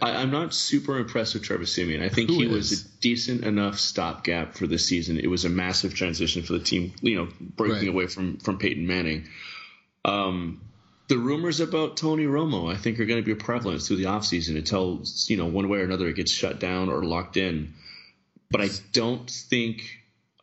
I, 0.03 0.17
I'm 0.23 0.31
not 0.31 0.55
super 0.55 0.99
impressed 0.99 1.35
with 1.35 1.43
Trevor 1.43 1.67
Siemian. 1.67 2.03
I 2.03 2.09
think 2.09 2.31
Who 2.31 2.39
he 2.41 2.45
is? 2.47 2.51
was 2.53 2.85
a 2.85 2.89
decent 3.01 3.45
enough 3.45 3.79
stopgap 3.79 4.55
for 4.55 4.67
the 4.67 4.79
season. 4.79 5.19
It 5.19 5.27
was 5.29 5.45
a 5.45 5.49
massive 5.49 5.95
transition 5.95 6.43
for 6.43 6.53
the 6.55 6.61
team, 6.61 6.93
you 7.03 7.17
know, 7.17 7.29
breaking 7.41 7.79
Right. 7.79 7.89
away 7.89 8.07
from 8.07 8.39
from 8.39 8.59
Peyton 8.59 8.87
Manning. 8.87 9.27
Um, 10.05 10.63
the 11.09 11.19
rumors 11.19 11.61
about 11.61 11.97
Tony 11.97 12.25
Romo, 12.25 12.73
I 12.73 12.77
think, 12.77 13.01
are 13.01 13.05
going 13.05 13.21
to 13.23 13.27
be 13.27 13.35
prevalent 13.35 13.83
through 13.83 13.97
the 13.97 14.05
offseason 14.05 14.57
until 14.57 15.03
you 15.27 15.37
know 15.37 15.47
one 15.47 15.69
way 15.69 15.79
or 15.79 15.85
another 15.85 16.07
it 16.09 16.17
gets 16.17 16.31
shut 16.33 16.61
down 16.61 16.89
or 16.89 17.03
locked 17.05 17.37
in. 17.37 17.75
But 18.51 18.61
I 18.63 18.69
don't 18.93 19.29
think 19.29 19.83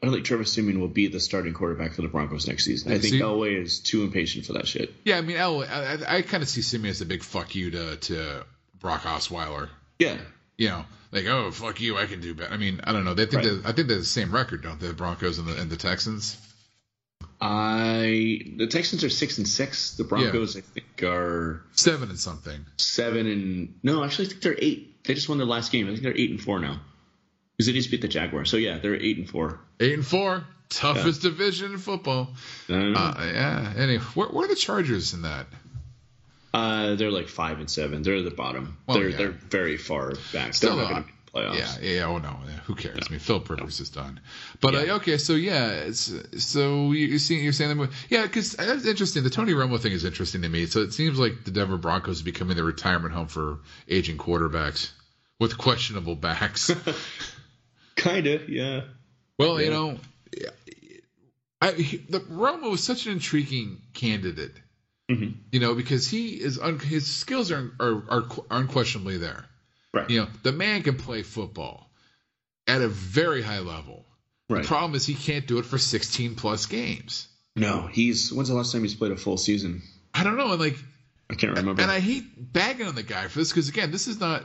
I 0.02 0.06
don't 0.06 0.14
think 0.14 0.26
Trevor 0.26 0.44
Siemian 0.46 0.80
will 0.80 0.88
be 0.90 1.08
the 1.08 1.20
starting 1.20 1.54
quarterback 1.54 1.94
for 1.94 2.02
the 2.02 2.08
Broncos 2.08 2.48
next 2.48 2.66
season. 2.66 2.92
I 2.92 3.00
think 3.00 3.14
See- 3.16 3.22
Elway 3.22 3.62
is 3.62 3.80
too 3.80 4.04
impatient 4.04 4.46
for 4.46 4.54
that 4.54 4.68
shit. 4.68 4.94
Yeah, 5.06 5.18
I 5.18 5.22
mean, 5.22 5.38
Elway, 5.38 5.70
I, 5.70 5.94
I, 6.14 6.18
I 6.18 6.22
kind 6.22 6.44
of 6.44 6.50
see 6.50 6.62
Siemian 6.62 6.92
as 6.92 7.02
a 7.02 7.06
big 7.06 7.24
fuck 7.24 7.56
you 7.56 7.72
to 7.72 7.96
to 7.98 8.46
Brock 8.80 9.02
Osweiler. 9.04 9.70
Yeah, 10.00 10.18
You 10.58 10.70
know, 10.70 10.86
like 11.12 11.26
oh 11.26 11.52
fuck 11.52 11.80
you, 11.82 11.98
I 11.98 12.06
can 12.06 12.22
do 12.22 12.34
better. 12.34 12.54
I 12.54 12.58
mean, 12.58 12.82
I 12.84 12.92
don't 12.94 13.04
know. 13.06 13.14
They 13.14 13.26
think 13.26 13.44
Right. 13.44 13.64
that 13.64 13.66
I 13.66 13.72
think 13.72 13.88
they're 13.88 13.98
the 13.98 14.04
same 14.06 14.32
record, 14.32 14.62
don't 14.64 14.80
they? 14.80 14.88
The 14.88 14.94
Broncos 14.94 15.40
and 15.40 15.48
the 15.48 15.60
and 15.60 15.70
the 15.70 15.78
Texans. 15.78 16.38
I 17.40 18.42
the 18.58 18.68
Texans 18.68 19.04
are 19.04 19.10
six 19.10 19.38
and 19.38 19.48
six. 19.48 19.96
The 19.96 20.04
Broncos, 20.04 20.58
I 20.58 20.62
think, 20.62 21.04
are 21.04 21.64
Seven 21.74 22.10
and 22.10 22.20
something. 22.20 22.66
seven 22.78 23.28
and 23.28 23.76
no, 23.84 24.04
actually, 24.04 24.26
I 24.26 24.30
think 24.30 24.42
they're 24.42 24.56
eight. 24.58 25.04
They 25.06 25.14
just 25.14 25.30
won 25.30 25.38
their 25.38 25.48
last 25.48 25.72
game. 25.72 25.86
I 25.88 25.92
think 25.92 26.02
they're 26.04 26.18
eight 26.18 26.32
and 26.32 26.42
four 26.42 26.60
now 26.60 26.80
because 27.56 27.68
they 27.68 27.74
just 27.74 27.92
beat 27.92 28.02
the 28.02 28.08
Jaguars. 28.08 28.50
So 28.50 28.58
yeah, 28.58 28.80
they're 28.80 28.96
eight 28.96 29.18
and 29.18 29.30
four. 29.30 29.60
Eight 29.80 29.94
and 29.94 30.06
four. 30.06 30.44
Toughest 30.70 31.22
division 31.22 31.72
in 31.74 31.78
football. 31.78 32.30
I 32.68 32.72
don't 32.74 32.92
know. 32.94 33.00
Uh, 33.00 33.32
yeah. 33.34 33.74
Anyway, 33.78 34.04
where, 34.16 34.28
where 34.28 34.46
are 34.46 34.50
the 34.50 34.56
Chargers 34.56 35.14
in 35.14 35.22
that? 35.22 35.48
Uh, 36.54 36.96
they're 36.96 37.12
like 37.12 37.28
five 37.28 37.60
and 37.60 37.70
seven. 37.70 38.02
They're 38.04 38.16
at 38.16 38.24
the 38.24 38.32
bottom. 38.32 38.78
Well, 38.88 39.00
they're 39.00 39.10
yeah. 39.10 39.18
they're 39.18 39.32
very 39.32 39.78
far 39.78 40.14
back. 40.34 40.54
Still 40.54 40.78
they're 40.78 40.90
not 40.90 41.06
playoffs. 41.34 41.58
Yeah, 41.58 41.76
yeah, 41.82 41.96
yeah. 42.00 42.06
Oh 42.06 42.18
no, 42.18 42.30
who 42.66 42.76
cares? 42.76 43.00
I 43.08 43.12
mean, 43.12 43.20
Philip 43.20 43.50
Rivers 43.50 43.80
is 43.80 43.90
done. 43.90 44.20
But 44.62 44.76
uh, 44.76 44.96
okay, 44.96 45.18
so 45.18 45.34
yeah, 45.34 45.70
it's 45.72 46.12
so 46.44 46.92
you- 46.92 47.08
you're 47.08 47.20
seeing 47.20 47.44
you're 47.44 47.54
saying 47.54 47.78
that, 47.78 47.90
yeah, 48.10 48.24
because 48.24 48.54
that's 48.54 48.86
interesting. 48.86 49.24
The 49.24 49.30
Tony 49.30 49.54
Romo 49.54 49.80
thing 49.80 49.92
is 49.92 50.06
interesting 50.06 50.42
to 50.44 50.50
me. 50.50 50.66
So 50.66 50.82
it 50.82 50.94
seems 50.94 51.20
like 51.20 51.44
the 51.44 51.52
Denver 51.52 51.78
Broncos 51.78 52.22
are 52.22 52.26
becoming 52.26 52.56
the 52.58 52.64
retirement 52.64 53.14
home 53.14 53.28
for 53.28 53.60
aging 53.88 54.18
quarterbacks 54.18 54.92
with 55.40 55.58
questionable 55.58 56.16
backs. 56.16 56.72
Kind 57.96 58.28
of. 58.28 58.48
Yeah. 58.50 58.82
well, 59.38 59.62
you 59.62 59.70
know, 59.72 59.98
I 61.62 61.72
the 61.72 62.20
Romo 62.30 62.74
is 62.74 62.84
such 62.84 63.06
an 63.06 63.14
intriguing 63.14 63.82
candidate. 63.94 64.54
Mhm. 65.10 65.36
You 65.52 65.60
know, 65.60 65.74
because 65.74 66.08
he 66.08 66.30
is 66.42 66.60
un, 66.60 66.80
his 66.80 67.08
skills 67.08 67.52
are, 67.52 67.72
are 67.80 68.04
are 68.10 68.26
are 68.52 68.60
unquestionably 68.62 69.18
there. 69.18 69.46
Right. 69.94 70.10
You 70.10 70.22
know, 70.22 70.28
the 70.44 70.52
man 70.52 70.84
can 70.84 70.98
play 70.98 71.24
football 71.24 71.90
at 72.68 72.82
a 72.82 72.88
very 72.90 73.42
high 73.42 73.60
level. 73.60 74.06
Right. 74.50 74.62
The 74.64 74.68
problem 74.68 74.96
is 74.96 75.06
he 75.06 75.16
can't 75.16 75.48
do 75.48 75.60
it 75.60 75.66
for 75.66 75.78
16 75.78 76.36
plus 76.36 76.66
games. 76.66 77.28
no, 77.56 77.88
he's. 77.88 78.32
When's 78.34 78.50
the 78.50 78.56
last 78.56 78.72
time 78.72 78.82
he's 78.84 78.96
played 78.96 79.12
a 79.12 79.18
full 79.18 79.38
season? 79.38 79.82
I 80.14 80.24
don't 80.24 80.38
know, 80.38 80.52
and 80.52 80.60
like, 80.60 80.78
I 81.30 81.36
can't 81.36 81.56
remember. 81.58 81.82
and 81.82 81.92
I 81.92 82.00
hate 82.00 82.24
bagging 82.54 82.88
on 82.88 82.96
the 82.96 83.04
guy 83.04 83.28
for 83.28 83.40
this 83.40 83.50
because 83.52 83.70
again, 83.70 83.92
this 83.92 84.08
is 84.08 84.20
not, 84.20 84.44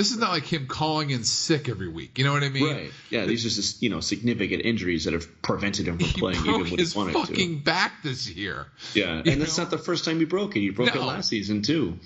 this 0.00 0.10
is 0.12 0.16
not 0.18 0.30
like 0.30 0.44
him 0.44 0.66
calling 0.66 1.10
in 1.10 1.24
sick 1.24 1.68
every 1.68 1.88
week. 1.88 2.16
You 2.18 2.24
know 2.24 2.32
what 2.32 2.42
I 2.42 2.48
mean? 2.48 2.72
right. 2.74 2.90
Yeah. 3.10 3.26
These 3.26 3.44
are 3.44 3.50
just 3.50 3.82
you 3.82 3.90
know 3.90 4.00
significant 4.00 4.64
injuries 4.64 5.04
that 5.04 5.12
have 5.12 5.42
prevented 5.42 5.86
him 5.86 5.98
from 5.98 6.06
He 6.06 6.18
playing 6.18 6.42
broke 6.42 6.60
even 6.60 6.70
when 6.70 6.78
his 6.78 6.92
he 6.94 6.98
wanted 6.98 7.12
fucking 7.14 7.58
to. 7.58 7.64
back 7.64 8.02
this 8.02 8.28
year. 8.30 8.66
Yeah. 8.94 9.22
And 9.24 9.40
that's 9.42 9.58
not 9.58 9.70
the 9.70 9.78
first 9.78 10.06
time 10.06 10.18
he 10.18 10.24
broke 10.24 10.56
it. 10.56 10.60
He 10.60 10.70
broke 10.70 10.94
it 10.94 11.00
last 11.02 11.28
season 11.28 11.60
too. 11.62 11.98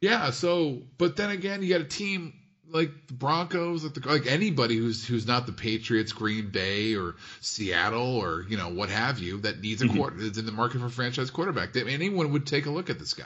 Yeah. 0.00 0.30
So, 0.30 0.78
but 0.98 1.14
then 1.16 1.30
again, 1.30 1.62
you 1.62 1.68
got 1.68 1.80
a 1.82 1.88
team 1.88 2.32
like 2.72 2.90
the 3.08 3.14
Broncos, 3.14 3.82
like, 3.84 3.94
the, 3.94 4.08
like 4.08 4.26
anybody 4.26 4.76
who's 4.76 5.06
who's 5.06 5.26
not 5.26 5.46
the 5.46 5.52
Patriots, 5.52 6.12
Green 6.12 6.50
Bay, 6.50 6.94
or 6.94 7.16
Seattle, 7.40 8.16
or 8.16 8.44
you 8.48 8.56
know 8.56 8.68
what 8.68 8.88
have 8.90 9.18
you, 9.18 9.38
that 9.42 9.60
needs 9.60 9.82
a 9.82 9.86
Mm-hmm. 9.86 9.96
quarter 9.96 10.18
is 10.20 10.38
in 10.38 10.46
the 10.46 10.52
market 10.52 10.80
for 10.80 10.86
a 10.86 10.90
franchise 10.90 11.30
quarterback. 11.30 11.74
Anyone 11.76 12.32
would 12.32 12.46
take 12.46 12.66
a 12.66 12.70
look 12.70 12.88
at 12.88 12.98
this 12.98 13.14
guy. 13.14 13.24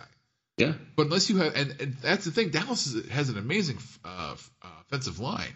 Yeah. 0.56 0.74
But 0.96 1.06
unless 1.06 1.28
you 1.30 1.38
have, 1.38 1.54
and, 1.56 1.74
and 1.80 1.94
that's 2.02 2.24
the 2.24 2.30
thing, 2.30 2.50
Dallas 2.50 2.86
is, 2.86 3.08
has 3.10 3.28
an 3.28 3.38
amazing 3.38 3.78
uh, 4.04 4.36
uh, 4.62 4.68
offensive 4.86 5.18
line, 5.18 5.52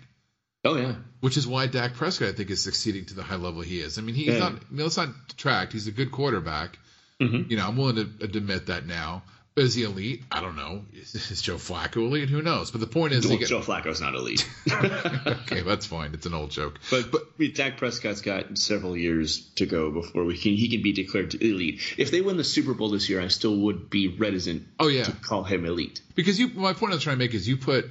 Oh 0.64 0.76
yeah. 0.76 0.94
which 1.20 1.36
is 1.36 1.46
why 1.46 1.66
Dak 1.68 1.94
Prescott 1.94 2.28
I 2.28 2.32
think 2.32 2.50
is 2.50 2.62
succeeding 2.62 3.04
to 3.06 3.14
the 3.14 3.22
high 3.22 3.36
level 3.36 3.60
he 3.62 3.80
is. 3.80 3.98
I 3.98 4.02
mean, 4.02 4.14
he's 4.16 4.28
Yeah. 4.34 4.38
not. 4.40 4.52
I 4.52 4.56
mean, 4.70 4.82
let's 4.82 4.96
not 4.96 5.08
detract. 5.28 5.72
He's 5.72 5.86
a 5.86 5.92
good 5.92 6.10
quarterback. 6.10 6.78
Mhm. 7.20 7.50
You 7.50 7.56
know, 7.56 7.66
I'm 7.68 7.76
willing 7.76 7.96
to 7.96 8.24
admit 8.24 8.66
that 8.66 8.86
now. 8.86 9.22
Is 9.58 9.74
he 9.74 9.82
elite? 9.82 10.22
I 10.30 10.40
don't 10.40 10.56
know. 10.56 10.84
Is, 10.92 11.14
is 11.30 11.42
Joe 11.42 11.56
Flacco 11.56 11.96
elite? 11.98 12.28
Who 12.28 12.42
knows? 12.42 12.70
But 12.70 12.80
the 12.80 12.86
point 12.86 13.12
is, 13.12 13.26
Well, 13.26 13.38
get, 13.38 13.48
Joe 13.48 13.60
Flacco's 13.60 14.00
not 14.00 14.14
elite. 14.14 14.48
okay, 14.72 15.62
that's 15.62 15.86
fine. 15.86 16.14
It's 16.14 16.26
an 16.26 16.34
old 16.34 16.50
joke. 16.50 16.78
But 16.90 17.10
but 17.10 17.22
I 17.22 17.26
mean, 17.38 17.52
Dak 17.54 17.76
Prescott's 17.76 18.20
got 18.20 18.56
several 18.58 18.96
years 18.96 19.48
to 19.56 19.66
go 19.66 19.90
before 19.90 20.24
we 20.24 20.36
can 20.36 20.52
he 20.52 20.68
can 20.68 20.82
be 20.82 20.92
declared 20.92 21.34
elite. 21.34 21.94
If 21.98 22.10
they 22.10 22.20
win 22.20 22.36
the 22.36 22.44
Super 22.44 22.74
Bowl 22.74 22.90
this 22.90 23.08
year, 23.08 23.20
I 23.20 23.28
still 23.28 23.56
would 23.56 23.90
be 23.90 24.08
reticent 24.08 24.66
Oh 24.78 24.88
yeah, 24.88 25.04
to 25.04 25.12
call 25.12 25.44
him 25.44 25.64
elite. 25.64 26.00
because 26.14 26.38
you. 26.38 26.48
My 26.48 26.72
point 26.72 26.92
I'm 26.92 27.00
trying 27.00 27.16
to 27.16 27.24
make 27.24 27.34
is 27.34 27.48
you 27.48 27.56
put 27.56 27.86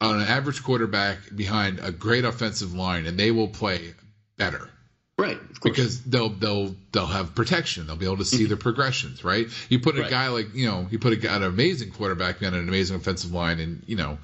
an 0.00 0.20
average 0.20 0.62
quarterback 0.62 1.18
behind 1.34 1.80
a 1.80 1.90
great 1.90 2.24
offensive 2.24 2.74
line, 2.74 3.06
and 3.06 3.18
they 3.18 3.30
will 3.30 3.48
play 3.48 3.94
better. 4.36 4.70
Right, 5.18 5.40
of 5.40 5.60
course. 5.60 5.74
because 5.76 6.02
they'll 6.02 6.28
they'll 6.28 6.74
they'll 6.92 7.06
have 7.06 7.34
protection. 7.34 7.86
They'll 7.86 7.96
be 7.96 8.04
able 8.04 8.18
to 8.18 8.24
see 8.26 8.44
the 8.44 8.56
progressions, 8.58 9.24
right? 9.24 9.48
You 9.70 9.80
put 9.80 9.96
a 9.96 10.02
Right. 10.02 10.10
guy 10.10 10.28
like 10.28 10.54
you 10.54 10.66
know 10.66 10.86
you 10.90 10.98
put 10.98 11.14
a 11.14 11.16
guy, 11.16 11.34
an 11.36 11.42
amazing 11.42 11.90
quarterback 11.92 12.42
on 12.42 12.52
an 12.52 12.68
amazing 12.68 12.96
offensive 12.96 13.32
line, 13.32 13.58
and 13.58 13.82
you 13.86 13.96
know 13.96 14.18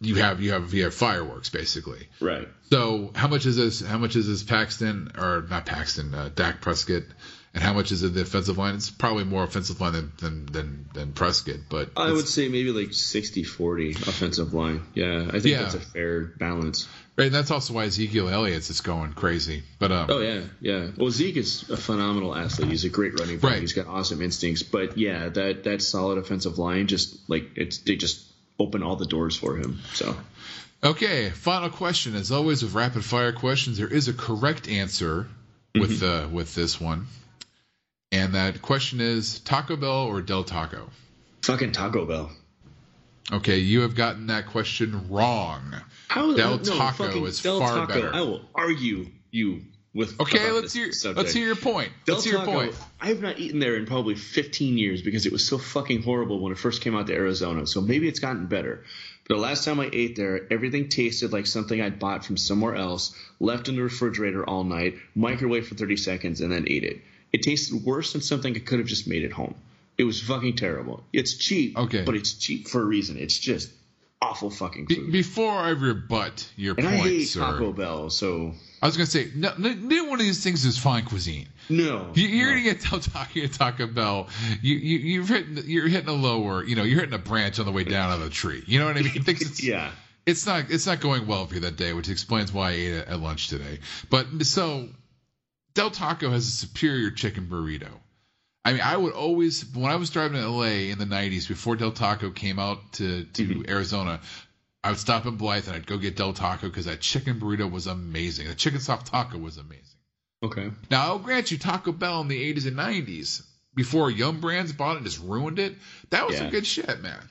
you 0.00 0.16
have 0.16 0.40
you 0.40 0.50
have 0.52 0.74
you 0.74 0.84
have 0.84 0.94
fireworks 0.94 1.50
basically. 1.50 2.08
right. 2.20 2.48
So 2.70 3.12
how 3.14 3.28
much 3.28 3.46
is 3.46 3.56
this? 3.56 3.80
How 3.80 3.98
much 3.98 4.16
is 4.16 4.26
this 4.26 4.42
Paxton 4.42 5.12
or 5.16 5.46
not 5.48 5.66
Paxton? 5.66 6.12
Uh, 6.12 6.30
Dak 6.34 6.60
Prescott, 6.60 7.04
and 7.58 7.64
how 7.66 7.72
much 7.74 7.90
is 7.90 8.02
it 8.04 8.14
the 8.14 8.22
offensive 8.22 8.56
line? 8.56 8.76
It's 8.76 8.88
probably 8.88 9.24
more 9.24 9.42
offensive 9.42 9.80
line 9.80 9.92
than 9.92 10.12
than 10.20 10.46
than, 10.46 10.88
than 10.94 11.12
Prescott, 11.12 11.56
but 11.68 11.90
I 11.96 12.12
would 12.12 12.28
say 12.28 12.48
maybe 12.48 12.70
like 12.70 12.90
60-40 12.90 14.06
offensive 14.06 14.54
line. 14.54 14.82
Yeah, 14.94 15.26
I 15.28 15.32
think 15.40 15.46
Yeah. 15.46 15.62
that's 15.62 15.74
a 15.74 15.80
fair 15.80 16.20
balance. 16.38 16.88
right. 17.16 17.26
And 17.26 17.34
that's 17.34 17.50
also 17.50 17.74
why 17.74 17.84
Ezekiel 17.84 18.28
Elliott's 18.28 18.70
is 18.70 18.80
going 18.80 19.12
crazy. 19.12 19.62
But 19.80 19.90
um, 19.92 20.06
Oh 20.08 20.20
yeah, 20.20 20.42
yeah. 20.60 20.88
Well, 20.96 21.10
Zeke 21.10 21.36
is 21.38 21.68
a 21.68 21.76
phenomenal 21.76 22.34
athlete. 22.34 22.70
He's 22.70 22.84
a 22.84 22.88
great 22.88 23.18
running 23.18 23.38
back. 23.38 23.50
Right. 23.50 23.60
He's 23.60 23.72
got 23.72 23.86
awesome 23.88 24.22
instincts. 24.22 24.62
But 24.62 24.96
yeah, 24.96 25.28
that 25.28 25.64
that 25.64 25.82
solid 25.82 26.18
offensive 26.18 26.58
line 26.58 26.86
just 26.86 27.28
like 27.28 27.50
it's 27.56 27.78
they 27.78 27.96
just 27.96 28.24
open 28.58 28.82
all 28.82 28.96
the 28.96 29.06
doors 29.06 29.36
for 29.36 29.56
him. 29.56 29.80
So 29.94 30.16
Okay, 30.82 31.30
final 31.30 31.70
question. 31.70 32.14
As 32.14 32.30
always 32.30 32.62
with 32.62 32.72
rapid 32.74 33.04
fire 33.04 33.32
questions, 33.32 33.78
there 33.78 33.88
is 33.88 34.06
a 34.06 34.12
correct 34.12 34.68
answer 34.68 35.26
with 35.74 36.02
uh, 36.04 36.28
with 36.30 36.54
this 36.54 36.80
one, 36.80 37.06
and 38.12 38.34
that 38.34 38.62
question 38.62 39.00
is 39.00 39.40
Taco 39.40 39.76
Bell 39.76 40.06
or 40.06 40.22
Del 40.22 40.44
Taco. 40.44 40.88
fucking 41.42 41.72
Taco 41.72 42.06
Bell. 42.06 42.30
Okay, 43.30 43.58
you 43.58 43.82
have 43.82 43.94
gotten 43.94 44.28
that 44.28 44.46
question 44.46 45.08
wrong. 45.10 45.74
How 46.08 46.34
Del 46.34 46.58
no, 46.58 46.62
Taco 46.62 47.24
is 47.26 47.42
Del 47.42 47.60
far 47.60 47.86
Taco. 47.86 47.92
better. 47.92 48.14
I 48.14 48.22
will 48.22 48.42
argue 48.54 49.06
you 49.30 49.62
with. 49.92 50.18
Okay, 50.20 50.50
let's 50.50 50.72
hear 50.72 50.92
subject. 50.92 51.18
let's 51.18 51.32
hear 51.34 51.46
your 51.46 51.56
point. 51.56 51.90
Del 52.06 52.16
let's 52.16 52.24
hear 52.24 52.34
your 52.34 52.46
Taco, 52.46 52.58
point. 52.58 52.76
I 53.00 53.08
have 53.08 53.20
not 53.20 53.38
eaten 53.38 53.60
there 53.60 53.76
in 53.76 53.84
probably 53.84 54.14
15 54.14 54.78
years 54.78 55.02
because 55.02 55.26
it 55.26 55.32
was 55.32 55.46
so 55.46 55.58
fucking 55.58 56.02
horrible 56.02 56.40
when 56.40 56.52
it 56.52 56.58
first 56.58 56.80
came 56.80 56.96
out 56.96 57.08
to 57.08 57.14
Arizona. 57.14 57.66
So 57.66 57.82
maybe 57.82 58.08
it's 58.08 58.20
gotten 58.20 58.46
better. 58.46 58.84
But 59.28 59.34
the 59.34 59.40
last 59.42 59.64
time 59.66 59.78
I 59.78 59.90
ate 59.92 60.16
there, 60.16 60.50
everything 60.50 60.88
tasted 60.88 61.32
like 61.34 61.46
something 61.46 61.78
I'd 61.78 61.98
bought 61.98 62.24
from 62.24 62.38
somewhere 62.38 62.76
else, 62.76 63.14
left 63.40 63.68
in 63.68 63.76
the 63.76 63.82
refrigerator 63.82 64.42
all 64.42 64.64
night, 64.64 64.96
microwave 65.14 65.68
for 65.68 65.74
30 65.74 65.98
seconds, 65.98 66.40
and 66.40 66.50
then 66.50 66.64
ate 66.66 66.84
it. 66.84 67.02
It 67.32 67.42
tasted 67.42 67.84
worse 67.84 68.12
than 68.12 68.22
something 68.22 68.54
I 68.56 68.60
could 68.60 68.78
have 68.78 68.88
just 68.88 69.06
made 69.06 69.24
at 69.24 69.32
home. 69.32 69.54
It 69.98 70.04
was 70.04 70.20
fucking 70.20 70.56
terrible. 70.56 71.02
It's 71.12 71.34
cheap, 71.34 71.76
Okay. 71.76 72.02
but 72.04 72.14
it's 72.14 72.32
cheap 72.34 72.68
for 72.68 72.80
a 72.80 72.84
reason. 72.84 73.18
It's 73.18 73.38
just 73.38 73.70
awful 74.22 74.50
fucking 74.50 74.86
Be- 74.86 74.94
food. 74.96 75.12
before 75.12 75.52
I 75.52 75.70
rebut 75.70 76.48
your 76.56 76.74
and 76.78 76.88
I 76.88 76.96
point, 76.96 77.08
hate 77.08 77.24
sir, 77.24 77.40
Taco 77.40 77.72
Bell, 77.72 78.10
so 78.10 78.54
I 78.82 78.86
was 78.86 78.96
gonna 78.96 79.06
say 79.06 79.30
no, 79.34 79.52
no, 79.58 79.72
neither 79.72 80.08
one 80.08 80.20
of 80.20 80.26
these 80.26 80.42
things 80.42 80.64
is 80.64 80.78
fine 80.78 81.04
cuisine. 81.04 81.48
no. 81.68 82.10
You, 82.14 82.26
you're 82.28 82.46
no. 82.54 82.62
gonna 82.62 82.74
get 82.74 82.80
Taco 82.80 83.46
Taco 83.48 83.86
Bell. 83.88 84.28
You 84.62 84.76
you 84.76 84.98
you've 84.98 85.28
hitting 85.28 85.58
you're 85.66 85.88
hitting 85.88 86.08
a 86.08 86.12
lower. 86.12 86.64
You 86.64 86.76
know 86.76 86.82
you're 86.84 87.00
hitting 87.00 87.14
a 87.14 87.18
branch 87.18 87.58
on 87.58 87.66
the 87.66 87.72
way 87.72 87.84
down 87.84 88.10
out 88.10 88.18
of 88.18 88.24
the 88.24 88.30
tree. 88.30 88.62
You 88.66 88.78
know 88.78 88.86
what 88.86 88.96
I 88.96 89.02
mean? 89.02 89.12
It's, 89.26 89.62
yeah. 89.62 89.90
it's 90.26 90.46
not 90.46 90.66
it's 90.70 90.86
not 90.86 91.00
going 91.00 91.26
well 91.26 91.46
for 91.46 91.54
you 91.54 91.60
that 91.60 91.76
day, 91.76 91.92
which 91.92 92.08
explains 92.08 92.52
why 92.52 92.70
I 92.70 92.72
ate 92.72 92.92
it 92.94 93.08
at 93.08 93.20
lunch 93.20 93.48
today. 93.48 93.78
But 94.10 94.26
so 94.46 94.88
Del 95.74 95.90
Taco 95.90 96.30
has 96.30 96.46
a 96.46 96.50
superior 96.50 97.10
chicken 97.10 97.46
burrito. 97.46 97.90
I 98.64 98.72
mean, 98.72 98.82
I 98.82 98.96
would 98.96 99.12
always 99.14 99.64
when 99.74 99.90
I 99.90 99.96
was 99.96 100.10
driving 100.10 100.40
to 100.40 100.48
LA 100.48 100.90
in 100.92 100.98
the 100.98 101.04
'90s 101.06 101.48
before 101.48 101.76
Del 101.76 101.92
Taco 101.92 102.30
came 102.30 102.58
out 102.58 102.92
to 102.94 103.24
to 103.24 103.46
Mm-hmm. 103.46 103.70
Arizona. 103.70 104.20
I 104.84 104.90
would 104.90 104.98
stop 104.98 105.26
in 105.26 105.36
Blythe 105.36 105.66
and 105.66 105.76
I'd 105.76 105.86
go 105.86 105.98
get 105.98 106.16
Del 106.16 106.32
Taco 106.32 106.68
because 106.68 106.84
that 106.84 107.00
chicken 107.00 107.40
burrito 107.40 107.70
was 107.70 107.86
amazing. 107.86 108.46
The 108.46 108.54
chicken 108.54 108.80
soft 108.80 109.08
taco 109.08 109.36
was 109.36 109.56
amazing. 109.56 109.84
Okay. 110.42 110.70
Now, 110.88 111.02
I'll 111.02 111.18
grant 111.18 111.50
you 111.50 111.58
Taco 111.58 111.90
Bell 111.90 112.20
in 112.20 112.28
the 112.28 112.54
80s 112.54 112.66
and 112.68 112.76
90s, 112.76 113.42
before 113.74 114.08
Yum 114.08 114.40
Brands 114.40 114.72
bought 114.72 114.92
it 114.92 114.98
and 114.98 115.04
just 115.06 115.20
ruined 115.20 115.58
it, 115.58 115.74
that 116.10 116.26
was 116.28 116.36
some 116.36 116.50
good 116.50 116.64
shit, 116.64 117.02
man. 117.02 117.28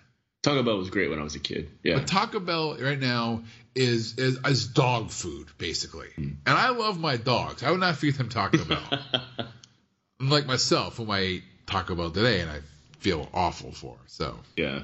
Taco 0.48 0.64
Bell 0.64 0.78
was 0.78 0.90
great 0.90 1.10
when 1.10 1.20
I 1.20 1.24
was 1.24 1.36
a 1.36 1.40
kid. 1.40 1.70
Yeah. 1.84 1.96
But 1.96 2.08
Taco 2.08 2.40
Bell 2.40 2.78
right 2.78 3.00
now 3.00 3.44
is 3.76 4.18
is, 4.18 4.40
is 4.46 4.68
dog 4.68 5.12
food, 5.12 5.48
basically. 5.58 6.08
Hmm. 6.16 6.30
And 6.46 6.58
I 6.58 6.70
love 6.70 7.00
my 7.00 7.18
dogs. 7.18 7.64
I 7.64 7.72
would 7.72 7.82
not 7.82 7.98
feed 7.98 8.16
them 8.16 8.30
Taco 8.30 8.64
Bell. 8.64 9.00
Unlike 10.20 10.48
myself, 10.48 10.98
whom 10.98 11.12
I 11.12 11.20
ate 11.20 11.44
Taco 11.66 11.96
Bell 11.96 12.12
today 12.12 12.40
and 12.40 12.50
I 12.50 12.60
feel 13.00 13.28
awful 13.34 13.74
for. 13.74 13.98
So 14.08 14.40
yeah. 14.56 14.84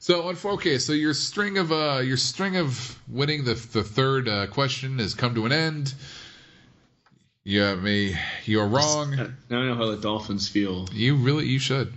so 0.00 0.28
on 0.28 0.36
okay, 0.44 0.78
so 0.78 0.92
your 0.92 1.14
string 1.14 1.58
of 1.58 1.70
uh 1.70 2.00
your 2.04 2.16
string 2.16 2.56
of 2.56 2.98
winning 3.08 3.44
the 3.44 3.54
the 3.54 3.84
third 3.84 4.28
uh, 4.28 4.48
question 4.48 4.98
has 4.98 5.14
come 5.14 5.36
to 5.36 5.46
an 5.46 5.52
end. 5.52 5.94
You 7.44 7.60
have 7.60 7.80
me 7.80 8.16
you're 8.44 8.66
wrong. 8.66 9.16
Now 9.48 9.60
I 9.60 9.66
know 9.66 9.76
how 9.76 9.86
the 9.86 9.96
Dolphins 9.96 10.48
feel. 10.48 10.88
You 10.92 11.14
really, 11.14 11.46
you 11.46 11.60
should. 11.60 11.92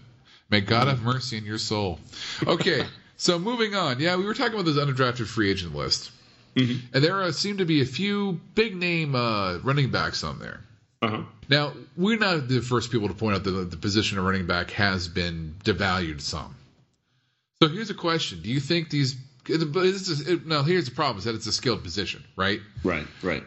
May 0.52 0.62
God 0.62 0.88
have 0.88 1.02
mercy 1.02 1.38
on 1.38 1.46
your 1.46 1.58
soul. 1.58 2.00
Okay, 2.46 2.86
so 3.16 3.40
moving 3.40 3.74
on. 3.74 4.00
Yeah, 4.02 4.18
we 4.18 4.26
were 4.26 4.34
talking 4.34 4.54
about 4.54 4.66
this 4.66 4.76
undrafted 4.78 5.26
free 5.28 5.50
agent 5.50 5.74
list, 5.74 6.12
Mhm. 6.58 6.82
and 6.94 7.04
there 7.04 7.22
uh, 7.24 7.32
seem 7.32 7.58
to 7.58 7.66
be 7.66 7.82
a 7.82 7.86
few 7.86 8.40
big 8.54 8.76
name 8.76 9.16
uh, 9.16 9.60
running 9.60 9.90
backs 9.92 10.24
on 10.26 10.40
there. 10.40 10.62
Uh-huh. 11.02 11.24
Now, 11.50 11.74
we're 11.96 12.18
not 12.20 12.48
the 12.50 12.60
first 12.62 12.92
people 12.92 13.08
to 13.08 13.14
point 13.14 13.36
out 13.36 13.44
that 13.46 13.72
the 13.72 13.78
position 13.78 14.18
of 14.20 14.26
running 14.26 14.46
back 14.46 14.72
has 14.72 15.08
been 15.08 15.56
devalued 15.64 16.22
some. 16.22 16.54
So 17.64 17.70
here's 17.70 17.90
a 17.90 17.94
question: 17.96 18.42
Do 18.42 18.50
you 18.50 18.60
think 18.60 18.90
these? 18.90 19.16
But 19.48 19.74
this 19.74 20.08
is, 20.10 20.28
it, 20.28 20.46
now 20.46 20.64
here's 20.64 20.86
the 20.86 20.92
problem: 20.92 21.18
is 21.20 21.24
that 21.24 21.34
it's 21.36 21.48
a 21.48 21.52
skilled 21.54 21.82
position, 21.84 22.24
right? 22.36 22.60
Right, 22.84 23.08
right. 23.24 23.44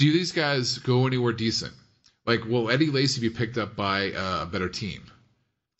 Do 0.00 0.12
these 0.12 0.32
guys 0.32 0.78
go 0.78 1.06
anywhere 1.06 1.32
decent? 1.32 1.72
Like, 2.26 2.44
will 2.44 2.70
Eddie 2.70 2.90
Lacy 2.90 3.20
be 3.20 3.30
picked 3.30 3.56
up 3.58 3.76
by 3.76 4.10
uh, 4.12 4.42
a 4.42 4.46
better 4.46 4.68
team? 4.68 5.02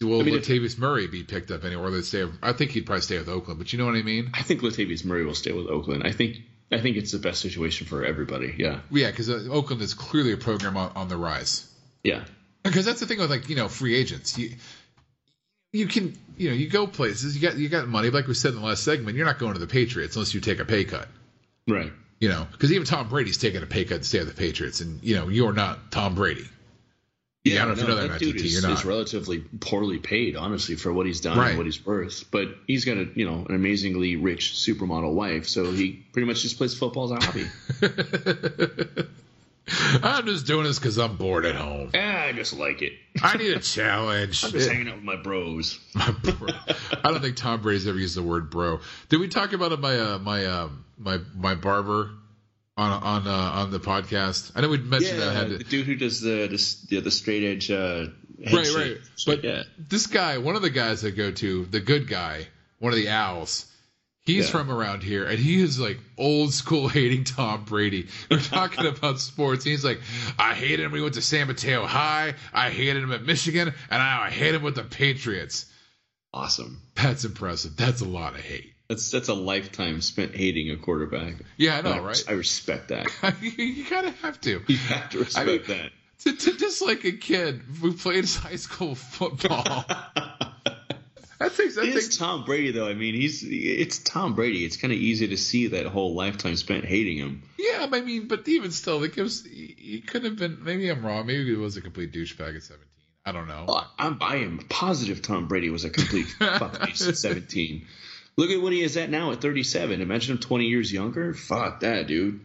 Will 0.01 0.21
I 0.21 0.25
mean, 0.25 0.35
if- 0.35 0.47
Latavius 0.47 0.77
Murray 0.79 1.07
be 1.07 1.23
picked 1.23 1.51
up 1.51 1.65
anywhere? 1.65 1.87
Or 1.87 1.91
they 1.91 2.03
stay? 2.03 2.27
I 2.43 2.53
think 2.53 2.73
he'd 2.73 2.87
probably 2.87 3.03
stay 3.03 3.19
with 3.19 3.29
Oakland, 3.29 3.59
but 3.59 3.73
you 3.73 3.79
know 3.79 3.87
what 3.87 3.95
I 3.95 4.03
mean? 4.03 4.31
I 4.35 4.43
think 4.43 4.61
Latavius 4.63 5.05
Murray 5.05 5.25
will 5.25 5.35
stay 5.35 5.53
with 5.53 5.67
Oakland. 5.67 6.03
I 6.05 6.13
think 6.13 6.39
I 6.73 6.81
think 6.81 6.97
it's 6.97 7.13
the 7.13 7.19
best 7.19 7.41
situation 7.41 7.87
for 7.87 8.05
everybody. 8.05 8.55
Yeah. 8.59 8.81
Yeah, 8.91 9.11
because 9.11 9.31
uh, 9.31 9.47
Oakland 9.51 9.83
is 9.83 9.95
clearly 9.95 10.33
a 10.33 10.37
program 10.37 10.77
on, 10.77 10.93
on 10.97 11.09
the 11.09 11.17
rise. 11.17 11.67
Yeah. 12.03 12.25
Because 12.63 12.85
that's 12.85 13.01
the 13.01 13.07
thing 13.07 13.19
with 13.19 13.31
like 13.31 13.49
you 13.49 13.57
know 13.57 13.69
free 13.69 13.95
agents. 13.95 14.37
You 14.39 14.53
you 15.73 15.87
can 15.87 16.17
you 16.37 16.49
know 16.51 16.55
you 16.55 16.69
go 16.69 16.87
places. 16.87 17.37
You 17.37 17.49
got 17.49 17.59
you 17.59 17.69
got 17.69 17.87
money. 17.89 18.11
Like 18.11 18.27
we 18.27 18.35
said 18.35 18.55
in 18.55 18.61
the 18.61 18.67
last 18.67 18.83
segment, 18.85 19.17
you're 19.17 19.27
not 19.27 19.39
going 19.39 19.55
to 19.55 19.61
the 19.61 19.67
Patriots 19.67 20.17
unless 20.17 20.35
you 20.35 20.41
take 20.41 20.61
a 20.61 20.65
pay 20.65 20.85
cut. 20.85 21.09
Right. 21.69 21.93
You 22.21 22.29
know, 22.29 22.47
because 22.51 22.73
even 22.73 22.87
Tom 22.87 23.09
Brady's 23.09 23.37
taking 23.39 23.63
a 23.63 23.67
pay 23.67 23.85
cut 23.85 23.99
to 24.03 24.09
stay 24.09 24.21
with 24.21 24.29
the 24.29 24.35
Patriots, 24.35 24.81
and 24.81 25.03
you 25.03 25.17
know 25.17 25.29
you're 25.29 25.53
not 25.53 25.91
Tom 25.91 26.15
Brady. 26.15 26.47
Yeah, 27.45 27.63
I 27.63 27.67
don't 27.67 27.69
know 27.69 27.73
if 27.75 27.81
you 27.81 27.87
know 27.95 28.01
that, 28.01 28.11
Matt 28.13 28.21
dude 28.21 28.41
is, 28.41 28.63
not. 28.63 28.73
is 28.73 28.85
relatively 28.87 29.39
poorly 29.61 29.99
paid, 29.99 30.35
honestly, 30.35 30.77
for 30.77 30.91
what 30.93 31.05
he's 31.05 31.21
done 31.21 31.37
Right. 31.37 31.51
and 31.51 31.59
what 31.59 31.67
he's 31.67 31.85
worth. 31.85 32.25
But 32.31 32.49
he's 32.67 32.87
got 32.87 32.97
a 32.97 33.07
you 33.15 33.27
know 33.27 33.45
an 33.47 33.55
amazingly 33.55 34.17
rich 34.17 34.53
supermodel 34.55 35.13
wife, 35.13 35.47
so 35.47 35.71
he 35.71 35.93
pretty 36.13 36.27
much 36.27 36.41
just 36.41 36.57
plays 36.57 36.73
football 36.77 37.13
as 37.13 37.23
a 37.23 37.27
hobby. 37.27 37.47
I'm 40.03 40.27
just 40.27 40.47
doing 40.47 40.65
this 40.65 40.79
because 40.79 40.99
I'm 40.99 41.17
bored 41.17 41.47
at 41.47 41.55
home. 41.55 41.91
ah, 41.95 41.99
I 42.25 42.33
just 42.33 42.53
like 42.53 42.83
it. 42.83 42.93
I 43.23 43.37
need 43.39 43.53
a 43.53 43.61
challenge. 43.61 44.45
I'm 44.45 44.51
just 44.51 44.69
hanging 44.71 44.89
out 44.89 44.97
with 44.97 45.05
my 45.05 45.17
bros. 45.17 45.79
My 45.95 46.11
bro. 46.11 46.49
I 47.03 47.11
don't 47.11 47.23
think 47.23 47.37
Tom 47.37 47.63
Brady's 47.63 47.87
ever 47.87 47.99
used 47.99 48.17
the 48.17 48.23
word 48.23 48.51
bro. 48.51 48.81
Did 49.09 49.21
we 49.21 49.29
talk 49.29 49.53
about 49.55 49.73
it 49.73 49.81
my 49.81 49.99
uh, 49.99 50.19
my 50.19 50.45
uh, 50.45 50.69
my 50.99 51.19
my 51.35 51.55
barber 51.55 52.11
on 52.77 52.91
on 53.03 53.27
uh, 53.27 53.31
on 53.31 53.71
the 53.71 53.81
podcast? 53.81 54.53
I 54.55 54.61
know 54.61 54.69
we 54.69 54.79
mentioned 54.79 55.21
that. 55.21 55.29
I 55.37 55.43
Yeah, 55.43 55.59
the 55.59 55.65
dude 55.65 55.87
who 55.87 55.97
does 55.97 56.21
the 56.21 56.49
the, 56.49 56.77
yeah, 56.95 57.01
the 57.01 57.11
straight 57.11 57.45
edge. 57.45 57.71
Uh, 57.71 58.07
right, 58.53 58.75
right. 58.75 58.97
But 59.27 59.45
yeah, 59.45 59.63
this 59.79 60.07
guy, 60.07 60.39
one 60.39 60.57
of 60.57 60.63
the 60.63 60.71
guys 60.71 61.05
I 61.05 61.11
go 61.11 61.31
to, 61.31 61.65
the 61.67 61.81
good 61.81 62.09
guy, 62.09 62.49
one 62.79 62.93
of 62.93 62.97
the 62.99 63.09
owls. 63.11 63.67
He's 64.27 64.47
Yeah. 64.47 64.53
from 64.53 64.71
around 64.71 65.03
here, 65.03 65.27
and 65.27 65.39
he 65.39 65.61
is 65.61 65.79
like 65.79 65.99
old 66.17 66.55
school 66.55 66.89
hating 66.99 67.25
Tom 67.25 67.65
Brady. 67.65 68.09
We're 68.31 68.41
talking 68.41 68.87
about 68.99 69.21
sports. 69.21 69.67
And 69.67 69.73
he's 69.73 69.85
like, 69.85 70.01
I 70.39 70.55
hated 70.55 70.81
him 70.81 70.93
when 70.93 71.01
he 71.01 71.03
went 71.03 71.17
to 71.17 71.21
San 71.23 71.47
Mateo 71.47 71.85
High. 71.85 72.33
I 72.53 72.71
hated 72.71 73.03
him 73.03 73.13
at 73.13 73.23
Michigan, 73.23 73.69
and 73.69 73.75
now 74.03 74.23
I 74.23 74.31
hate 74.31 74.55
him 74.55 74.63
with 74.63 74.77
the 74.77 74.83
Patriots. 74.83 75.67
awesome. 76.33 76.81
That's 76.95 77.25
impressive. 77.27 77.77
That's 77.77 78.01
a 78.01 78.07
lot 78.07 78.35
of 78.35 78.41
hate. 78.41 78.74
That's 78.89 79.11
that's 79.11 79.29
a 79.29 79.35
lifetime 79.35 80.01
spent 80.03 80.35
hating 80.37 80.71
a 80.71 80.77
quarterback. 80.77 81.37
Yeah, 81.57 81.79
I 81.79 81.81
know, 81.83 81.93
And 81.95 82.05
right? 82.07 82.25
I 82.29 82.33
respect 82.33 82.89
that. 82.89 83.07
you 83.41 83.85
kind 83.85 84.07
of 84.07 84.21
have 84.21 84.41
to. 84.43 84.63
You 84.67 84.77
have 84.77 85.11
to 85.11 85.19
respect 85.21 85.49
I 85.49 85.51
mean- 85.53 85.63
that. 85.69 85.91
to, 86.25 86.37
to 86.37 86.57
just 86.59 86.83
like 86.83 87.05
a 87.05 87.13
kid 87.13 87.61
who 87.81 87.93
played 87.95 88.25
high 88.29 88.57
school 88.57 88.95
football. 88.95 89.65
that 91.39 91.57
takes 91.57 91.75
that 91.77 91.85
takes 91.93 92.17
Tom 92.17 92.45
Brady 92.45 92.71
though. 92.73 92.87
I 92.89 92.95
mean, 92.95 93.15
he's 93.15 93.43
it's 93.47 93.99
Tom 93.99 94.35
Brady. 94.35 94.65
It's 94.65 94.77
kind 94.77 94.93
of 94.93 94.99
easy 94.99 95.29
to 95.29 95.37
see 95.37 95.69
that 95.69 95.87
whole 95.87 96.15
lifetime 96.15 96.57
spent 96.57 96.85
hating 96.85 97.17
him. 97.19 97.43
yeah. 97.59 97.87
I 97.91 98.01
mean, 98.01 98.29
but 98.29 98.47
even 98.49 98.71
still, 98.71 99.01
like 99.01 99.17
it 99.19 99.23
was, 99.23 99.45
he, 99.45 99.75
he 99.79 100.01
could 100.01 100.25
have 100.25 100.37
been. 100.37 100.63
Maybe 100.63 100.89
I'm 100.89 101.05
wrong. 101.05 101.27
Maybe 101.27 101.45
he 101.45 101.53
was 101.57 101.77
a 101.77 101.81
complete 101.81 102.13
douchebag 102.13 102.57
at 102.57 102.63
17. 102.63 102.79
I 103.27 103.33
don't 103.33 103.49
know. 103.49 103.65
Well, 103.67 103.91
I'm 103.99 104.19
I 104.21 104.37
am 104.37 104.59
positive 104.69 105.23
Tom 105.23 105.49
Brady 105.49 105.71
was 105.71 105.85
a 105.85 105.91
complete 105.91 106.27
fuckface 106.39 107.09
at 107.09 107.17
17. 107.17 107.87
Look 108.37 108.51
at 108.51 108.61
what 108.61 108.73
he 108.73 108.83
is 108.83 108.97
at 108.97 109.11
now 109.11 109.33
at 109.33 109.41
37. 109.41 110.01
Imagine 110.01 110.33
him 110.33 110.39
20 110.39 110.67
years 110.67 110.93
younger. 110.93 111.35
Fuck 111.35 111.81
that, 111.81 112.07
dude. 112.07 112.41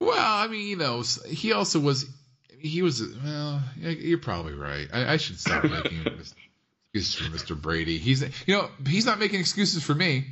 Well, 0.00 0.14
I 0.18 0.46
mean, 0.48 0.68
you 0.68 0.76
know, 0.76 1.02
he 1.26 1.52
also 1.52 1.80
was. 1.80 2.06
He 2.58 2.82
was. 2.82 3.02
Well, 3.02 3.62
you're 3.78 4.18
probably 4.18 4.54
right. 4.54 4.88
I, 4.92 5.14
I 5.14 5.16
should 5.16 5.38
stop 5.38 5.64
making 5.64 6.06
excuses 6.92 7.14
for 7.14 7.54
Mr. 7.54 7.60
Brady. 7.60 7.98
He's, 7.98 8.22
you 8.46 8.54
know, 8.54 8.68
he's 8.86 9.06
not 9.06 9.18
making 9.18 9.40
excuses 9.40 9.82
for 9.82 9.94
me. 9.94 10.26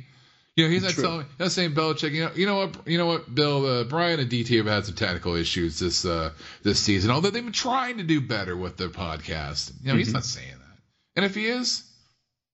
You 0.55 0.65
know, 0.65 0.69
he's 0.69 0.83
not 0.83 0.91
True. 0.91 1.03
telling, 1.03 1.25
not 1.39 1.51
saying 1.51 1.73
Belichick. 1.73 2.11
You 2.11 2.25
know, 2.25 2.31
you 2.35 2.45
know 2.45 2.55
what, 2.57 2.87
you 2.87 2.99
know 2.99 3.07
what, 3.07 3.33
Bill, 3.33 3.65
uh, 3.65 3.83
Brian 3.85 4.19
and 4.19 4.29
DT 4.29 4.57
have 4.57 4.67
had 4.67 4.85
some 4.85 4.93
technical 4.93 5.33
issues 5.35 5.79
this 5.79 6.05
uh, 6.05 6.31
this 6.61 6.79
season. 6.79 7.09
Although 7.09 7.31
they've 7.31 7.43
been 7.43 7.53
trying 7.53 7.97
to 7.97 8.03
do 8.03 8.21
better 8.21 8.55
with 8.55 8.77
their 8.77 8.89
podcast. 8.89 9.71
You 9.81 9.87
know, 9.87 9.91
mm-hmm. 9.93 9.97
he's 9.99 10.13
not 10.13 10.25
saying 10.25 10.51
that. 10.51 10.77
And 11.15 11.25
if 11.25 11.33
he 11.33 11.47
is, 11.47 11.83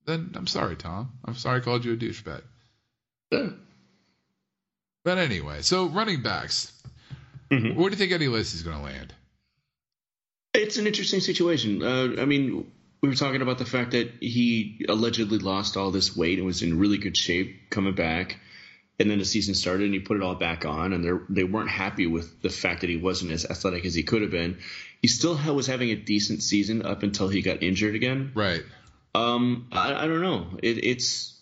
then 0.05 0.31
I'm 0.35 0.47
sorry, 0.47 0.75
Tom. 0.75 1.11
I'm 1.25 1.35
sorry 1.35 1.61
I 1.61 1.63
called 1.63 1.85
you 1.85 1.93
a 1.93 1.97
douchebag. 1.97 2.41
Yeah. 3.31 3.49
But 5.03 5.17
anyway, 5.17 5.61
so 5.61 5.85
running 5.87 6.21
backs. 6.21 6.73
Mm-hmm. 7.51 7.79
Where 7.79 7.89
do 7.89 7.95
you 7.95 7.97
think 7.97 8.11
Eddie 8.11 8.27
Lacy's 8.27 8.63
going 8.63 8.77
to 8.77 8.83
land? 8.83 9.13
It's 10.53 10.77
an 10.77 10.87
interesting 10.87 11.19
situation. 11.19 11.83
Uh, 11.83 12.21
I 12.21 12.25
mean, 12.25 12.71
we 13.01 13.09
were 13.09 13.15
talking 13.15 13.41
about 13.41 13.57
the 13.59 13.65
fact 13.65 13.91
that 13.91 14.11
he 14.19 14.85
allegedly 14.89 15.37
lost 15.37 15.77
all 15.77 15.91
this 15.91 16.15
weight 16.15 16.37
and 16.37 16.45
was 16.45 16.61
in 16.63 16.79
really 16.79 16.97
good 16.97 17.15
shape 17.15 17.69
coming 17.69 17.95
back. 17.95 18.39
And 18.99 19.09
then 19.09 19.19
the 19.19 19.25
season 19.25 19.55
started 19.55 19.85
and 19.85 19.93
he 19.93 20.01
put 20.01 20.17
it 20.17 20.23
all 20.23 20.35
back 20.35 20.65
on, 20.65 20.91
and 20.91 21.05
they 21.05 21.11
they 21.29 21.43
weren't 21.45 21.69
happy 21.69 22.05
with 22.05 22.41
the 22.41 22.49
fact 22.49 22.81
that 22.81 22.89
he 22.89 22.97
wasn't 22.97 23.31
as 23.31 23.45
athletic 23.45 23.85
as 23.85 23.95
he 23.95 24.03
could 24.03 24.21
have 24.23 24.31
been. 24.31 24.57
He 25.01 25.07
still 25.07 25.37
was 25.53 25.67
having 25.67 25.91
a 25.91 25.95
decent 25.95 26.43
season 26.43 26.85
up 26.85 27.01
until 27.01 27.29
he 27.29 27.41
got 27.41 27.63
injured 27.63 27.95
again. 27.95 28.33
Right. 28.35 28.63
Um, 29.15 29.67
I, 29.71 29.93
I 29.93 30.07
don't 30.07 30.21
know. 30.21 30.47
It, 30.61 30.83
it's 30.83 31.39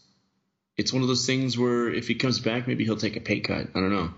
it's 0.78 0.93
one 0.93 1.01
of 1.01 1.07
those 1.07 1.26
things 1.26 1.57
where 1.57 1.89
if 1.91 2.07
he 2.07 2.15
comes 2.15 2.39
back, 2.39 2.68
maybe 2.68 2.86
he'll 2.86 2.97
take 2.97 3.18
a 3.18 3.22
pay 3.22 3.39
cut. 3.39 3.68
I 3.74 3.80
don't 3.80 3.91
know. 3.91 4.13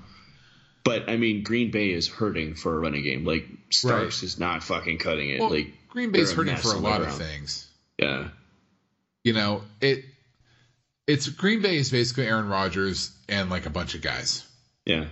But 0.84 1.10
I 1.10 1.18
mean, 1.18 1.44
Green 1.44 1.72
Bay 1.72 1.92
is 1.92 2.08
hurting 2.08 2.56
for 2.56 2.76
a 2.76 2.80
running 2.80 3.04
game. 3.04 3.26
Like 3.26 3.46
Starks 3.70 4.22
right. 4.22 4.24
is 4.24 4.40
not 4.40 4.64
fucking 4.64 4.98
cutting 4.98 5.30
it. 5.30 5.40
Well, 5.40 5.50
like 5.50 5.74
Green 5.90 6.12
Bay's 6.12 6.32
hurting 6.32 6.58
for 6.58 6.74
a 6.74 6.80
lot 6.80 7.02
of 7.02 7.14
things. 7.14 7.68
Yeah. 7.98 8.30
You 9.24 9.34
know, 9.34 9.64
it 9.82 10.06
it's 11.08 11.28
Green 11.28 11.62
Bay 11.62 11.78
is 11.78 11.92
basically 11.92 12.28
Aaron 12.28 12.48
Rodgers 12.48 13.12
and 13.28 13.50
like 13.50 13.66
a 13.66 13.70
bunch 13.70 13.96
of 13.96 14.02
guys. 14.02 14.46
Yeah. 14.86 15.06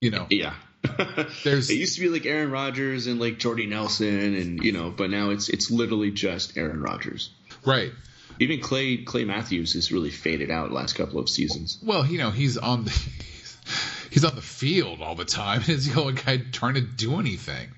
You 0.00 0.10
know. 0.10 0.26
Yeah. 0.30 0.54
There's 1.44 1.70
it 1.70 1.76
used 1.76 1.94
to 1.96 2.00
be 2.00 2.08
like 2.08 2.26
Aaron 2.26 2.50
Rodgers 2.50 3.06
and 3.06 3.20
like 3.20 3.38
Jordy 3.38 3.66
Nelson 3.66 4.34
and 4.34 4.62
you 4.62 4.72
know, 4.72 4.90
but 4.90 5.10
now 5.10 5.30
it's 5.30 5.48
it's 5.48 5.70
literally 5.70 6.10
just 6.10 6.56
Aaron 6.56 6.80
Rodgers. 6.80 7.30
Right. 7.64 7.92
Even 8.40 8.60
Clay 8.60 8.98
Clay 8.98 9.24
Matthews 9.24 9.74
has 9.74 9.92
really 9.92 10.10
faded 10.10 10.50
out 10.50 10.72
last 10.72 10.94
couple 10.94 11.18
of 11.18 11.28
seasons. 11.28 11.78
Well, 11.82 12.04
you 12.04 12.18
know, 12.18 12.30
he's 12.30 12.58
on 12.58 12.84
the 12.84 12.90
he's 14.10 14.24
on 14.24 14.34
the 14.34 14.42
field 14.42 15.00
all 15.00 15.14
the 15.14 15.24
time. 15.24 15.60
He's 15.62 15.92
the 15.92 16.00
only 16.00 16.14
guy 16.14 16.38
trying 16.38 16.74
to 16.74 16.80
do 16.80 17.18
anything. 17.18 17.68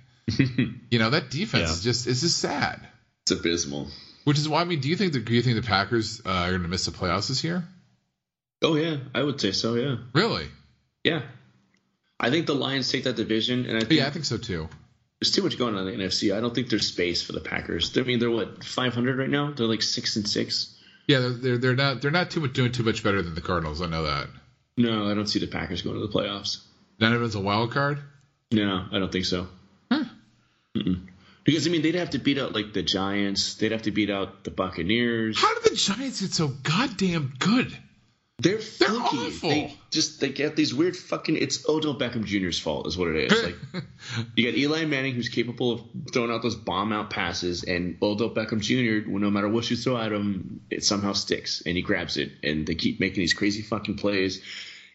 you 0.91 0.99
know 0.99 1.11
that 1.11 1.31
defense 1.31 1.69
yeah. 1.69 1.73
is 1.73 1.83
just 1.83 2.07
it's 2.07 2.21
just 2.21 2.39
sad. 2.39 2.87
It's 3.23 3.33
abysmal. 3.33 3.89
Which 4.25 4.39
is 4.39 4.49
why 4.49 4.61
I 4.61 4.65
mean, 4.65 4.81
do 4.81 4.89
you 4.89 4.97
think 4.97 5.13
the 5.13 5.21
do 5.21 5.35
you 5.35 5.43
think 5.43 5.57
the 5.57 5.67
Packers 5.67 6.21
uh, 6.25 6.31
are 6.31 6.51
going 6.51 6.63
to 6.63 6.69
miss 6.69 6.87
the 6.87 6.91
playoffs 6.91 7.29
this 7.29 7.45
year? 7.45 7.65
Oh 8.63 8.75
yeah, 8.75 8.97
I 9.15 9.23
would 9.23 9.41
say 9.41 9.53
so. 9.53 9.75
Yeah. 9.75 9.97
Really? 10.15 10.47
Yeah. 11.05 11.23
I 12.19 12.31
think 12.31 12.47
the 12.47 12.55
Lions 12.55 12.91
take 12.91 13.05
that 13.05 13.17
division, 13.17 13.67
and 13.67 13.77
I 13.77 13.81
think, 13.81 13.93
yeah, 13.93 14.07
I 14.07 14.11
think 14.11 14.25
so 14.25 14.39
too. 14.39 14.69
There's 15.21 15.33
too 15.33 15.43
much 15.43 15.59
going 15.59 15.75
on 15.75 15.87
in 15.87 15.99
the 15.99 16.05
NFC. 16.05 16.37
I 16.37 16.41
don't 16.41 16.55
think 16.55 16.69
there's 16.69 16.87
space 16.87 17.23
for 17.23 17.33
the 17.33 17.41
Packers. 17.41 17.97
I 17.97 18.03
mean, 18.03 18.19
they're 18.19 18.31
what 18.31 18.65
500 18.65 19.19
right 19.19 19.31
now. 19.31 19.53
They're 19.53 19.67
like 19.67 19.83
six 19.83 20.17
and 20.17 20.29
six. 20.29 20.75
Yeah, 21.07 21.21
they're, 21.21 21.31
they're 21.31 21.59
they're 21.59 21.77
not 21.77 22.03
they're 22.03 22.11
not 22.11 22.31
too 22.31 22.41
much 22.41 22.53
doing 22.53 22.73
too 22.73 22.83
much 22.83 23.03
better 23.03 23.23
than 23.23 23.35
the 23.35 23.41
Cardinals. 23.41 23.81
I 23.81 23.87
know 23.87 24.05
that. 24.05 24.29
No, 24.77 25.11
I 25.11 25.15
don't 25.15 25.27
see 25.27 25.39
the 25.39 25.47
Packers 25.47 25.83
going 25.83 25.97
to 25.97 26.07
the 26.07 26.13
playoffs. 26.13 26.59
None 27.01 27.13
of 27.13 27.23
it's 27.23 27.35
a 27.35 27.41
wild 27.41 27.71
card. 27.71 27.99
No, 28.53 28.87
I 28.93 28.99
don't 28.99 29.11
think 29.11 29.25
so. 29.25 29.49
Hmm. 29.91 30.03
Huh. 30.77 30.95
Because 31.45 31.67
I 31.67 31.71
mean, 31.71 31.83
they'd 31.83 31.95
have 31.95 32.11
to 32.11 32.19
beat 32.19 32.39
out 32.39 32.55
like 32.55 32.73
the 32.73 32.83
Giants. 32.83 33.55
They'd 33.55 33.73
have 33.73 33.83
to 33.83 33.93
beat 33.93 34.11
out 34.11 34.45
the 34.45 34.51
Buccaneers. 34.51 35.41
How 35.41 35.55
did 35.55 35.73
the 35.73 35.77
Giants 35.77 36.21
get 36.21 36.33
so 36.33 36.49
goddamn 36.49 37.33
good? 37.39 37.77
They're 38.39 38.59
They're 38.59 38.91
awful. 38.91 39.49
They 39.49 39.75
just 39.91 40.21
they 40.21 40.29
get 40.29 40.57
these 40.57 40.75
weird 40.75 40.95
fucking. 40.95 41.37
It's 41.37 41.67
Odell 41.67 41.99
Beckham 41.99 42.25
Jr.'s 42.25 42.59
fault, 42.59 42.87
is 42.87 42.99
what 42.99 43.09
it 43.09 43.33
is. 43.33 43.43
Like 43.43 43.57
you 44.37 44.51
got 44.51 44.59
Eli 44.59 44.85
Manning, 44.85 45.15
who's 45.15 45.31
capable 45.31 45.73
of 45.73 45.83
throwing 46.13 46.31
out 46.31 46.43
those 46.43 46.55
bomb 46.55 46.93
out 46.93 47.09
passes, 47.09 47.65
and 47.65 47.97
Odell 48.03 48.29
Beckham 48.29 48.61
Jr. 48.61 49.09
no 49.09 49.31
matter 49.31 49.49
what 49.49 49.71
you 49.71 49.77
throw 49.77 49.97
at 49.97 50.13
him, 50.13 50.61
it 50.71 50.85
somehow 50.85 51.15
sticks, 51.15 51.63
and 51.65 51.77
he 51.77 51.83
grabs 51.83 52.19
it, 52.19 52.33
and 52.43 52.67
they 52.67 52.75
keep 52.75 53.01
making 53.01 53.23
these 53.23 53.33
crazy 53.33 53.63
fucking 53.63 53.97
plays 53.97 54.43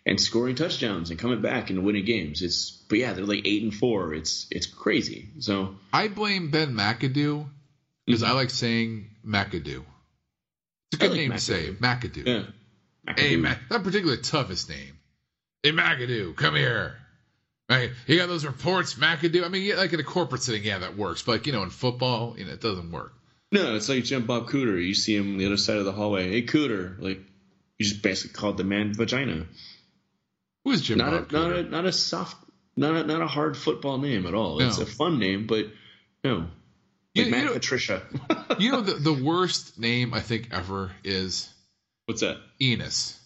and 0.06 0.20
scoring 0.20 0.56
touchdowns 0.56 1.10
and 1.10 1.20
coming 1.20 1.42
back 1.42 1.72
and 1.72 1.84
winning 1.84 2.06
games. 2.06 2.44
It's 2.44 2.70
but 2.70 3.00
yeah, 3.00 3.14
they're 3.14 3.26
like 3.26 3.48
eight 3.48 3.64
and 3.64 3.74
four. 3.74 4.14
It's 4.14 4.46
it's 4.52 4.68
crazy. 4.68 5.30
So 5.40 5.76
I 5.92 6.10
blame 6.10 6.52
Ben 6.52 6.76
McAdoo 6.76 7.48
because 8.06 8.22
mm-hmm. 8.22 8.32
I 8.32 8.36
like 8.36 8.52
saying 8.52 9.10
McAdoo. 9.26 9.84
It's 10.92 10.94
a 10.94 10.98
good 10.98 11.12
like 11.12 11.20
name 11.20 11.32
McAdoo. 11.32 11.36
to 11.36 11.40
say, 11.40 11.72
McAdoo. 11.72 12.28
Yeah. 12.28 12.44
Hey, 13.08 13.36
Mac, 13.36 13.60
that 13.70 13.84
particular 13.84 14.18
toughest 14.18 14.70
name. 14.70 14.98
Hey, 15.64 15.72
McAdoo, 15.72 16.36
come 16.36 16.56
here. 16.56 16.98
Right, 17.70 17.92
you 18.06 18.18
got 18.18 18.28
those 18.28 18.46
reports, 18.46 18.96
McAdoo. 18.96 19.46
I 19.46 19.48
mean, 19.48 19.64
yeah, 19.64 19.76
like 19.76 19.94
in 19.94 20.00
a 20.00 20.04
corporate 20.04 20.44
setting, 20.44 20.64
yeah, 20.64 20.80
that 20.80 20.98
works. 20.98 21.22
But 21.22 21.32
like, 21.32 21.48
you 21.48 21.54
know, 21.54 21.64
in 21.64 21.70
football, 21.70 22.36
you 22.38 22.46
know, 22.46 22.52
it 22.52 22.62
doesn't 22.62 22.92
work. 22.92 23.14
No, 23.52 23.76
it's 23.76 23.88
like 23.88 24.04
Jim 24.04 24.26
Bob 24.26 24.48
Cooter. 24.48 24.86
You 24.86 24.94
see 24.94 25.16
him 25.16 25.34
on 25.34 25.38
the 25.38 25.46
other 25.46 25.58
side 25.58 25.78
of 25.78 25.86
the 25.86 25.92
hallway. 25.92 26.30
Hey, 26.30 26.46
Cooter. 26.46 27.00
Like, 27.00 27.20
you 27.78 27.86
just 27.86 28.02
basically 28.02 28.34
called 28.34 28.58
the 28.58 28.64
man 28.64 28.94
vagina. 28.94 29.46
Who 30.66 30.72
is 30.72 30.82
Jim 30.82 30.98
not 30.98 31.12
Bob 31.12 31.30
a, 31.30 31.34
Not 31.34 31.52
a, 31.52 31.64
not 31.64 31.86
a 31.86 31.92
soft, 31.92 32.36
not 32.76 32.96
a, 32.96 33.04
not 33.04 33.22
a 33.22 33.28
hard 33.28 33.56
football 33.56 33.98
name 33.98 34.26
at 34.26 34.34
all. 34.34 34.60
No. 34.60 34.68
It's 34.68 34.78
a 34.78 34.86
fun 34.86 35.20
name, 35.20 35.48
but 35.48 35.68
no. 36.24 36.48
Like 37.16 37.26
you, 37.26 37.32
Matt 37.32 37.40
you 37.40 37.46
know, 37.48 37.54
Patricia. 37.54 38.04
you 38.60 38.72
know 38.72 38.82
the, 38.82 38.94
the 38.94 39.14
worst 39.14 39.80
name 39.80 40.14
I 40.14 40.20
think 40.20 40.50
ever 40.52 40.92
is 41.04 41.50
What's 42.12 42.20
that? 42.20 42.40
Enos. 42.62 43.18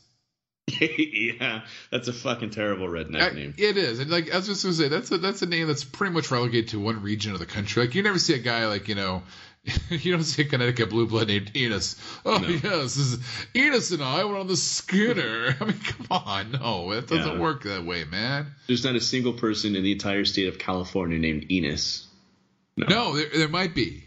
yeah, 0.80 1.64
that's 1.90 2.08
a 2.08 2.14
fucking 2.14 2.52
terrible 2.52 2.88
redneck 2.88 3.32
I, 3.32 3.34
name. 3.34 3.56
It 3.58 3.78
is, 3.78 3.98
and 3.98 4.12
like 4.12 4.32
I 4.32 4.38
was 4.38 4.46
just 4.46 4.62
gonna 4.62 4.76
say, 4.76 4.90
that's 4.90 5.10
a 5.10 5.18
that's 5.18 5.42
a 5.42 5.48
name 5.48 5.66
that's 5.66 5.84
pretty 5.84 6.14
much 6.14 6.30
relegated 6.30 6.70
to 6.70 6.80
one 6.80 7.02
region 7.02 7.34
of 7.34 7.40
the 7.40 7.48
country. 7.48 7.82
Like 7.82 7.96
you 7.96 8.04
never 8.04 8.20
see 8.20 8.36
a 8.36 8.38
guy 8.38 8.68
like 8.68 8.88
you 8.88 8.94
know, 8.94 9.24
you 9.90 10.12
don't 10.12 10.22
see 10.22 10.44
a 10.44 10.46
Connecticut 10.46 10.92
blue 10.92 11.08
blood 11.08 11.30
named 11.30 11.50
Enos. 11.56 11.96
Oh 12.24 12.38
no. 12.38 12.48
yes, 12.48 12.62
this 12.62 12.98
is 12.98 13.20
Enos 13.56 13.90
and 13.90 14.04
I 14.04 14.24
were 14.26 14.38
on 14.38 14.46
the 14.46 14.56
Skinner. 14.56 15.56
I 15.60 15.66
mean, 15.66 15.80
come 15.80 16.06
on, 16.12 16.52
no, 16.52 16.92
it 16.92 17.08
doesn't 17.08 17.38
yeah. 17.38 17.42
work 17.42 17.64
that 17.64 17.84
way, 17.84 18.04
man. 18.04 18.54
There's 18.68 18.84
not 18.84 18.96
a 18.96 19.02
single 19.02 19.34
person 19.34 19.76
in 19.76 19.84
the 19.84 19.94
entire 19.94 20.26
state 20.26 20.48
of 20.48 20.60
California 20.60 21.18
named 21.18 21.52
Enos. 21.52 22.06
No, 22.78 22.86
no 22.88 23.16
there, 23.16 23.30
there 23.34 23.50
might 23.50 23.74
be. 23.74 24.05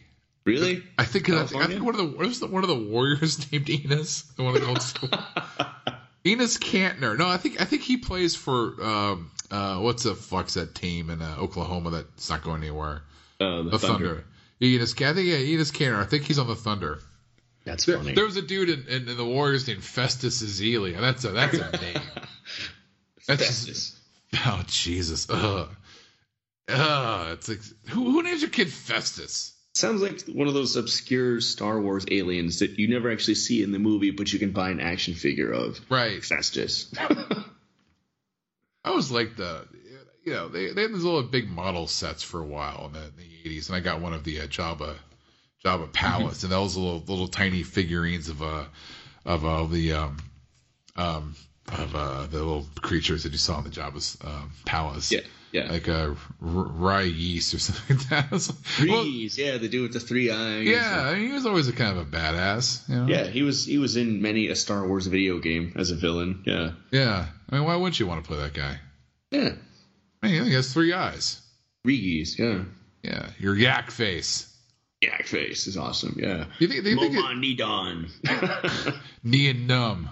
Really? 0.48 0.82
I 0.96 1.04
think 1.04 1.28
I 1.28 1.44
think 1.44 1.84
one 1.84 1.94
of 1.94 1.98
the 1.98 2.16
was 2.16 2.40
the, 2.40 2.46
one 2.46 2.64
of 2.64 2.70
the 2.70 2.78
Warriors 2.78 3.52
named 3.52 3.68
Enos, 3.68 4.22
the 4.34 4.42
one 4.42 4.56
of 4.56 4.62
the 4.62 4.66
old 4.66 4.80
school. 4.80 5.10
Enes 6.24 6.58
Kanter. 6.58 7.18
No, 7.18 7.28
I 7.28 7.36
think 7.36 7.60
I 7.60 7.66
think 7.66 7.82
he 7.82 7.98
plays 7.98 8.34
for 8.34 8.82
um, 8.82 9.30
uh, 9.50 9.76
what's 9.80 10.04
the 10.04 10.14
fuck's 10.14 10.54
that 10.54 10.74
team 10.74 11.10
in 11.10 11.20
uh, 11.20 11.36
Oklahoma 11.38 11.90
that's 11.90 12.30
not 12.30 12.42
going 12.42 12.62
anywhere? 12.62 13.02
Uh, 13.38 13.62
the, 13.62 13.70
the 13.72 13.78
Thunder. 13.78 14.06
Thunder. 14.06 14.24
Enes, 14.62 15.02
I 15.02 15.12
think 15.12 15.28
yeah, 15.28 15.36
Enes 15.36 15.70
Kanter. 15.70 15.98
I 15.98 16.06
think 16.06 16.24
he's 16.24 16.38
on 16.38 16.48
the 16.48 16.56
Thunder. 16.56 17.00
That's 17.66 17.84
there, 17.84 17.98
funny. 17.98 18.14
There 18.14 18.24
was 18.24 18.38
a 18.38 18.42
dude 18.42 18.70
in, 18.70 18.88
in, 18.88 19.06
in 19.06 19.16
the 19.18 19.26
Warriors 19.26 19.68
named 19.68 19.84
Festus 19.84 20.42
Ezeli. 20.42 20.98
That's 20.98 21.24
a 21.26 21.32
that's 21.32 21.58
a 21.58 21.70
name. 21.72 22.00
that's 23.26 23.44
Festus. 23.44 23.66
Just, 23.66 24.46
oh 24.46 24.62
Jesus. 24.66 25.26
Ugh. 25.28 25.68
Ugh. 26.70 27.32
It's 27.32 27.50
like 27.50 27.60
who 27.90 28.12
who 28.12 28.22
names 28.22 28.40
your 28.40 28.50
kid 28.50 28.72
Festus? 28.72 29.56
Sounds 29.78 30.02
like 30.02 30.22
one 30.22 30.48
of 30.48 30.54
those 30.54 30.74
obscure 30.74 31.40
Star 31.40 31.80
Wars 31.80 32.04
aliens 32.10 32.58
that 32.58 32.80
you 32.80 32.88
never 32.88 33.12
actually 33.12 33.36
see 33.36 33.62
in 33.62 33.70
the 33.70 33.78
movie, 33.78 34.10
but 34.10 34.32
you 34.32 34.40
can 34.40 34.50
buy 34.50 34.70
an 34.70 34.80
action 34.80 35.14
figure 35.14 35.52
of. 35.52 35.80
Right. 35.88 36.24
Festus. 36.24 36.92
I 38.84 38.90
was 38.90 39.12
like 39.12 39.36
the, 39.36 39.68
you 40.24 40.32
know, 40.32 40.48
they, 40.48 40.72
they 40.72 40.82
had 40.82 40.92
these 40.92 41.04
little 41.04 41.22
big 41.22 41.48
model 41.48 41.86
sets 41.86 42.24
for 42.24 42.40
a 42.40 42.44
while 42.44 42.86
in 42.86 42.92
the, 42.94 43.04
in 43.04 43.12
the 43.18 43.50
80s, 43.50 43.68
and 43.68 43.76
I 43.76 43.80
got 43.80 44.00
one 44.00 44.14
of 44.14 44.24
the 44.24 44.40
uh, 44.40 44.46
Jabba, 44.48 44.96
Jabba 45.64 45.92
Palace, 45.92 46.42
and 46.42 46.50
those 46.50 46.76
little 46.76 46.98
little 47.06 47.28
tiny 47.28 47.62
figurines 47.62 48.28
of 48.28 48.42
uh 48.42 48.64
of 49.24 49.44
all 49.44 49.66
uh, 49.66 49.68
the 49.68 49.92
um 49.92 50.16
um 50.96 51.36
of 51.68 51.94
uh 51.94 52.26
the 52.26 52.38
little 52.38 52.66
creatures 52.80 53.22
that 53.22 53.30
you 53.30 53.38
saw 53.38 53.58
in 53.58 53.64
the 53.64 53.70
Jabba's 53.70 54.18
um, 54.24 54.50
palace. 54.64 55.12
Yeah. 55.12 55.20
Yeah. 55.52 55.70
Like 55.70 55.88
a 55.88 56.08
r- 56.10 56.16
rye 56.40 57.02
yeast 57.02 57.54
or 57.54 57.58
something 57.58 57.96
like 57.96 58.08
that. 58.08 58.32
Like, 58.32 58.88
well, 58.90 59.06
yeah, 59.06 59.56
the 59.56 59.68
dude 59.68 59.82
with 59.82 59.92
the 59.92 60.00
three 60.00 60.30
eyes. 60.30 60.66
Yeah, 60.66 61.02
I 61.06 61.14
mean, 61.14 61.28
he 61.28 61.32
was 61.32 61.46
always 61.46 61.68
a 61.68 61.72
kind 61.72 61.96
of 61.96 62.06
a 62.06 62.10
badass. 62.10 62.88
You 62.88 62.96
know? 62.96 63.06
Yeah, 63.06 63.24
he 63.24 63.42
was. 63.42 63.64
He 63.64 63.78
was 63.78 63.96
in 63.96 64.20
many 64.20 64.48
a 64.48 64.54
Star 64.56 64.86
Wars 64.86 65.06
video 65.06 65.38
game 65.38 65.72
as 65.76 65.90
a 65.90 65.94
villain. 65.94 66.42
Yeah. 66.46 66.72
Yeah, 66.90 67.26
I 67.50 67.54
mean, 67.56 67.64
why 67.64 67.76
wouldn't 67.76 67.98
you 67.98 68.06
want 68.06 68.22
to 68.24 68.28
play 68.28 68.38
that 68.38 68.54
guy? 68.54 68.78
Yeah. 69.30 69.52
I 70.22 70.28
mean, 70.28 70.44
he 70.44 70.52
has 70.54 70.72
three 70.72 70.92
eyes. 70.92 71.40
Regies, 71.84 72.38
yeah. 72.38 72.64
Yeah, 73.02 73.28
your 73.38 73.56
yak 73.56 73.90
face. 73.90 74.52
Yak 75.00 75.26
face 75.26 75.68
is 75.68 75.76
awesome. 75.76 76.16
Yeah. 76.20 76.46
You 76.58 76.66
think? 76.66 76.84
You 76.84 76.96
think 76.98 77.14
Momaw 77.14 77.56
Nadon. 77.56 78.98
Knee 79.22 79.48
and 79.50 79.68
numb. 79.68 80.10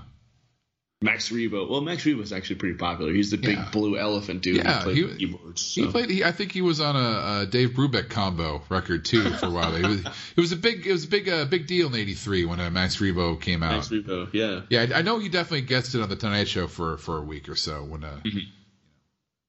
Max 1.03 1.29
Rebo. 1.29 1.69
Well, 1.69 1.83
Max 1.83 2.05
Rebo 2.05 2.23
is 2.23 2.33
actually 2.33 2.57
pretty 2.57 2.77
popular. 2.77 3.13
He's 3.13 3.31
the 3.31 3.37
big 3.37 3.59
Yeah. 3.59 3.69
blue 3.71 3.99
elephant 3.99 4.41
dude 4.41 4.57
Yeah, 4.57 4.79
who 4.81 4.85
plays 4.85 4.97
he- 4.97 5.27
keyboards. 5.27 5.75
He 5.75 5.87
played. 5.87 6.09
He, 6.09 6.25
I 6.25 6.33
think 6.33 6.53
he 6.53 6.63
was 6.63 6.81
on 6.81 6.97
a, 6.97 7.43
a 7.43 7.47
Dave 7.47 7.71
Brubeck 7.71 8.09
combo 8.09 8.63
record 8.71 9.05
too 9.05 9.23
for 9.35 9.47
a 9.47 9.51
while. 9.51 9.75
It 9.77 9.87
was, 9.87 10.01
it 10.01 10.41
was 10.41 10.53
a 10.53 10.57
big. 10.57 10.87
It 10.87 10.93
was 10.93 11.05
a 11.05 11.09
big. 11.09 11.29
Uh, 11.29 11.45
big 11.45 11.67
deal 11.67 11.89
in 11.89 11.95
'83 11.95 12.47
when 12.47 12.61
uh, 12.61 12.71
Max 12.71 12.97
Rebo 12.97 13.39
came 13.41 13.63
out. 13.63 13.73
Max 13.73 13.89
Rebo, 13.89 14.31
yeah. 14.33 14.63
Yeah, 14.71 14.95
I, 14.97 15.01
I 15.01 15.03
know 15.03 15.19
he 15.19 15.29
definitely 15.29 15.67
guested 15.67 16.01
on 16.01 16.09
the 16.09 16.17
Tonight 16.17 16.49
Show 16.49 16.67
for 16.67 16.97
for 16.97 17.19
a 17.19 17.23
week 17.23 17.49
or 17.51 17.57
so 17.57 17.85
when 17.85 18.03
uh, 18.03 18.19
Mhm. 18.25 18.41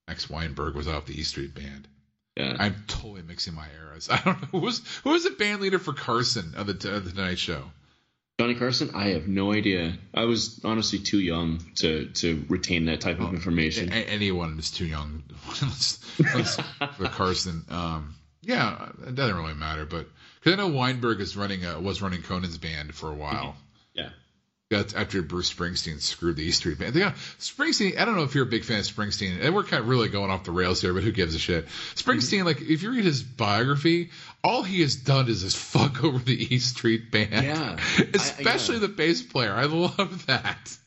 Max 0.10 0.30
Weinberg 0.30 0.76
was 0.76 0.88
off 0.90 1.06
the 1.06 1.18
E 1.18 1.24
Street 1.24 1.56
Band. 1.56 1.88
Yeah. 2.36 2.56
I'm 2.60 2.76
totally 2.88 3.24
mixing 3.24 3.56
my 3.56 3.68
eras. 3.82 4.10
I 4.12 4.18
don't 4.24 4.42
know 4.42 4.48
who 4.52 4.60
was 4.60 4.82
who 5.06 5.12
was 5.12 5.24
the 5.24 5.32
band 5.32 5.62
leader 5.62 5.80
for 5.80 5.94
Carson 5.94 6.54
on 6.58 6.68
the, 6.68 6.74
on 6.94 7.06
the 7.06 7.12
Tonight 7.12 7.40
Show. 7.40 7.64
Johnny 8.40 8.54
Carson? 8.54 8.92
I 8.94 9.10
have 9.10 9.28
no 9.28 9.52
idea. 9.52 9.98
I 10.14 10.26
was 10.26 10.62
honestly 10.64 11.00
too 11.00 11.20
young 11.20 11.60
to, 11.78 12.06
to 12.06 12.46
retain 12.50 12.86
that 12.86 13.02
type 13.02 13.20
of 13.20 13.32
A- 13.32 13.36
information. 13.36 13.92
anyone 13.92 14.60
is 14.60 14.70
too 14.70 14.86
young 14.86 15.24
for 16.96 17.06
Carson. 17.10 17.64
Um, 17.70 18.14
yeah, 18.44 18.90
it 19.08 19.16
doesn't 19.16 19.36
really 19.36 19.56
matter, 19.56 19.86
but 19.86 20.08
because 20.40 20.54
I 20.54 20.56
know 20.58 20.68
Weinberg 20.68 21.20
is 21.20 21.36
running 21.36 21.66
uh, 21.66 21.80
was 21.80 22.02
running 22.02 22.22
Conan's 22.22 22.60
band 22.60 22.94
for 22.94 23.10
a 23.12 23.16
while. 23.16 23.56
Yeah. 23.96 24.10
That's 24.70 24.94
after 24.94 25.22
Bruce 25.22 25.52
Springsteen 25.52 26.02
screwed 26.02 26.36
the 26.36 26.44
E 26.44 26.52
Street 26.52 26.78
Band. 26.78 26.94
Yeah, 26.94 27.14
Springsteen. 27.40 27.98
I 27.98 28.04
don't 28.04 28.16
know 28.18 28.24
if 28.24 28.36
you're 28.36 28.44
a 28.44 28.50
big 28.50 28.66
fan 28.66 28.80
of 28.80 28.86
Springsteen, 28.86 29.42
and 29.42 29.56
we're 29.56 29.64
kind 29.64 29.82
of 29.82 29.88
really 29.88 30.10
going 30.10 30.30
off 30.30 30.44
the 30.44 30.52
rails 30.52 30.82
here, 30.82 30.94
but 30.94 31.04
who 31.04 31.14
gives 31.14 31.34
a 31.36 31.40
shit? 31.40 31.68
Springsteen, 31.96 32.44
like, 32.44 32.60
if 32.62 32.84
you 32.84 32.92
read 32.92 33.06
his 33.06 33.24
biography, 33.24 34.10
all 34.48 34.64
he 34.64 34.82
has 34.82 34.96
done 34.96 35.28
is 35.28 35.42
just 35.42 35.58
fuck 35.74 36.04
over 36.04 36.20
the 36.20 36.56
E 36.56 36.60
Street 36.60 37.12
Band. 37.12 37.32
Yeah. 37.32 37.78
especially 38.14 38.76
yeah. 38.76 38.82
the 38.82 38.88
bass 38.88 39.22
player. 39.22 39.54
I 39.54 39.66
love 39.66 40.26
that. 40.28 40.78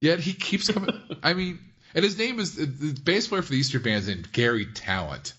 Yet 0.00 0.20
he 0.20 0.32
keeps 0.32 0.70
coming. 0.70 0.90
I 1.22 1.34
mean, 1.34 1.58
and 1.94 2.04
his 2.04 2.18
name 2.18 2.38
is 2.38 2.56
the 2.56 2.98
bass 3.02 3.28
player 3.28 3.42
for 3.42 3.50
the 3.50 3.58
E 3.58 3.62
Street 3.62 3.84
Band 3.84 3.96
is 3.96 4.08
named 4.08 4.32
Garry 4.32 4.66
Tallent. 4.66 5.32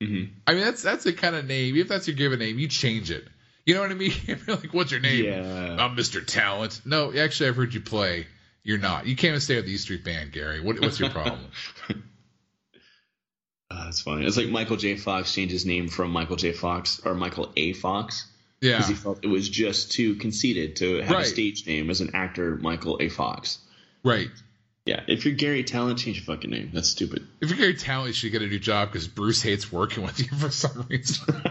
hmm 0.00 0.24
I 0.46 0.54
mean, 0.54 0.64
that's 0.64 0.82
that's 0.82 1.04
the 1.04 1.12
kind 1.12 1.36
of 1.36 1.46
name. 1.46 1.76
If 1.76 1.88
that's 1.88 2.06
your 2.06 2.16
given 2.16 2.38
name, 2.38 2.58
you 2.58 2.68
change 2.68 3.10
it. 3.10 3.24
You 3.66 3.74
know 3.74 3.80
what 3.80 3.90
I 3.90 3.94
mean? 3.94 4.12
You're 4.26 4.38
like, 4.46 4.74
what's 4.74 4.90
your 4.90 5.00
name? 5.00 5.24
Yeah. 5.24 5.76
I'm 5.78 5.96
Mr. 5.96 6.24
Talent. 6.24 6.82
No, 6.84 7.14
actually, 7.16 7.48
I've 7.48 7.56
heard 7.56 7.72
you 7.72 7.80
play. 7.80 8.26
You're 8.62 8.78
not. 8.78 9.06
You 9.06 9.16
can't 9.16 9.30
even 9.30 9.40
stay 9.40 9.56
with 9.56 9.66
the 9.66 9.72
E 9.72 9.76
Street 9.76 10.04
Band, 10.04 10.32
Gary. 10.32 10.60
What, 10.60 10.80
what's 10.80 10.98
your 10.98 11.10
problem? 11.10 11.40
Uh, 13.74 13.84
that's 13.86 14.00
funny. 14.00 14.24
It's 14.24 14.36
like 14.36 14.48
Michael 14.48 14.76
J. 14.76 14.96
Fox 14.96 15.34
changed 15.34 15.52
his 15.52 15.66
name 15.66 15.88
from 15.88 16.10
Michael 16.10 16.36
J. 16.36 16.52
Fox 16.52 17.00
or 17.04 17.14
Michael 17.14 17.52
A. 17.56 17.72
Fox 17.72 18.30
yeah. 18.60 18.72
because 18.76 18.88
he 18.88 18.94
felt 18.94 19.24
it 19.24 19.28
was 19.28 19.48
just 19.48 19.92
too 19.92 20.14
conceited 20.14 20.76
to 20.76 21.00
have 21.00 21.10
Right. 21.10 21.26
a 21.26 21.28
stage 21.28 21.66
name 21.66 21.90
as 21.90 22.00
an 22.00 22.10
actor, 22.14 22.56
Michael 22.56 22.98
A. 23.00 23.08
Fox. 23.08 23.58
Right. 24.04 24.28
Yeah, 24.86 25.00
if 25.08 25.24
you're 25.24 25.34
Garry 25.34 25.64
Tallent, 25.64 25.96
change 25.98 26.18
your 26.18 26.26
fucking 26.26 26.50
name. 26.50 26.70
That's 26.74 26.90
stupid. 26.90 27.26
If 27.40 27.48
you're 27.48 27.58
Garry 27.58 27.74
Tallent, 27.74 28.08
you 28.08 28.12
should 28.12 28.32
get 28.32 28.42
a 28.42 28.46
new 28.46 28.58
job 28.58 28.92
because 28.92 29.08
Bruce 29.08 29.40
hates 29.40 29.72
working 29.72 30.04
with 30.04 30.20
you 30.20 30.26
for 30.38 30.50
some 30.50 30.86
reason. 30.90 31.24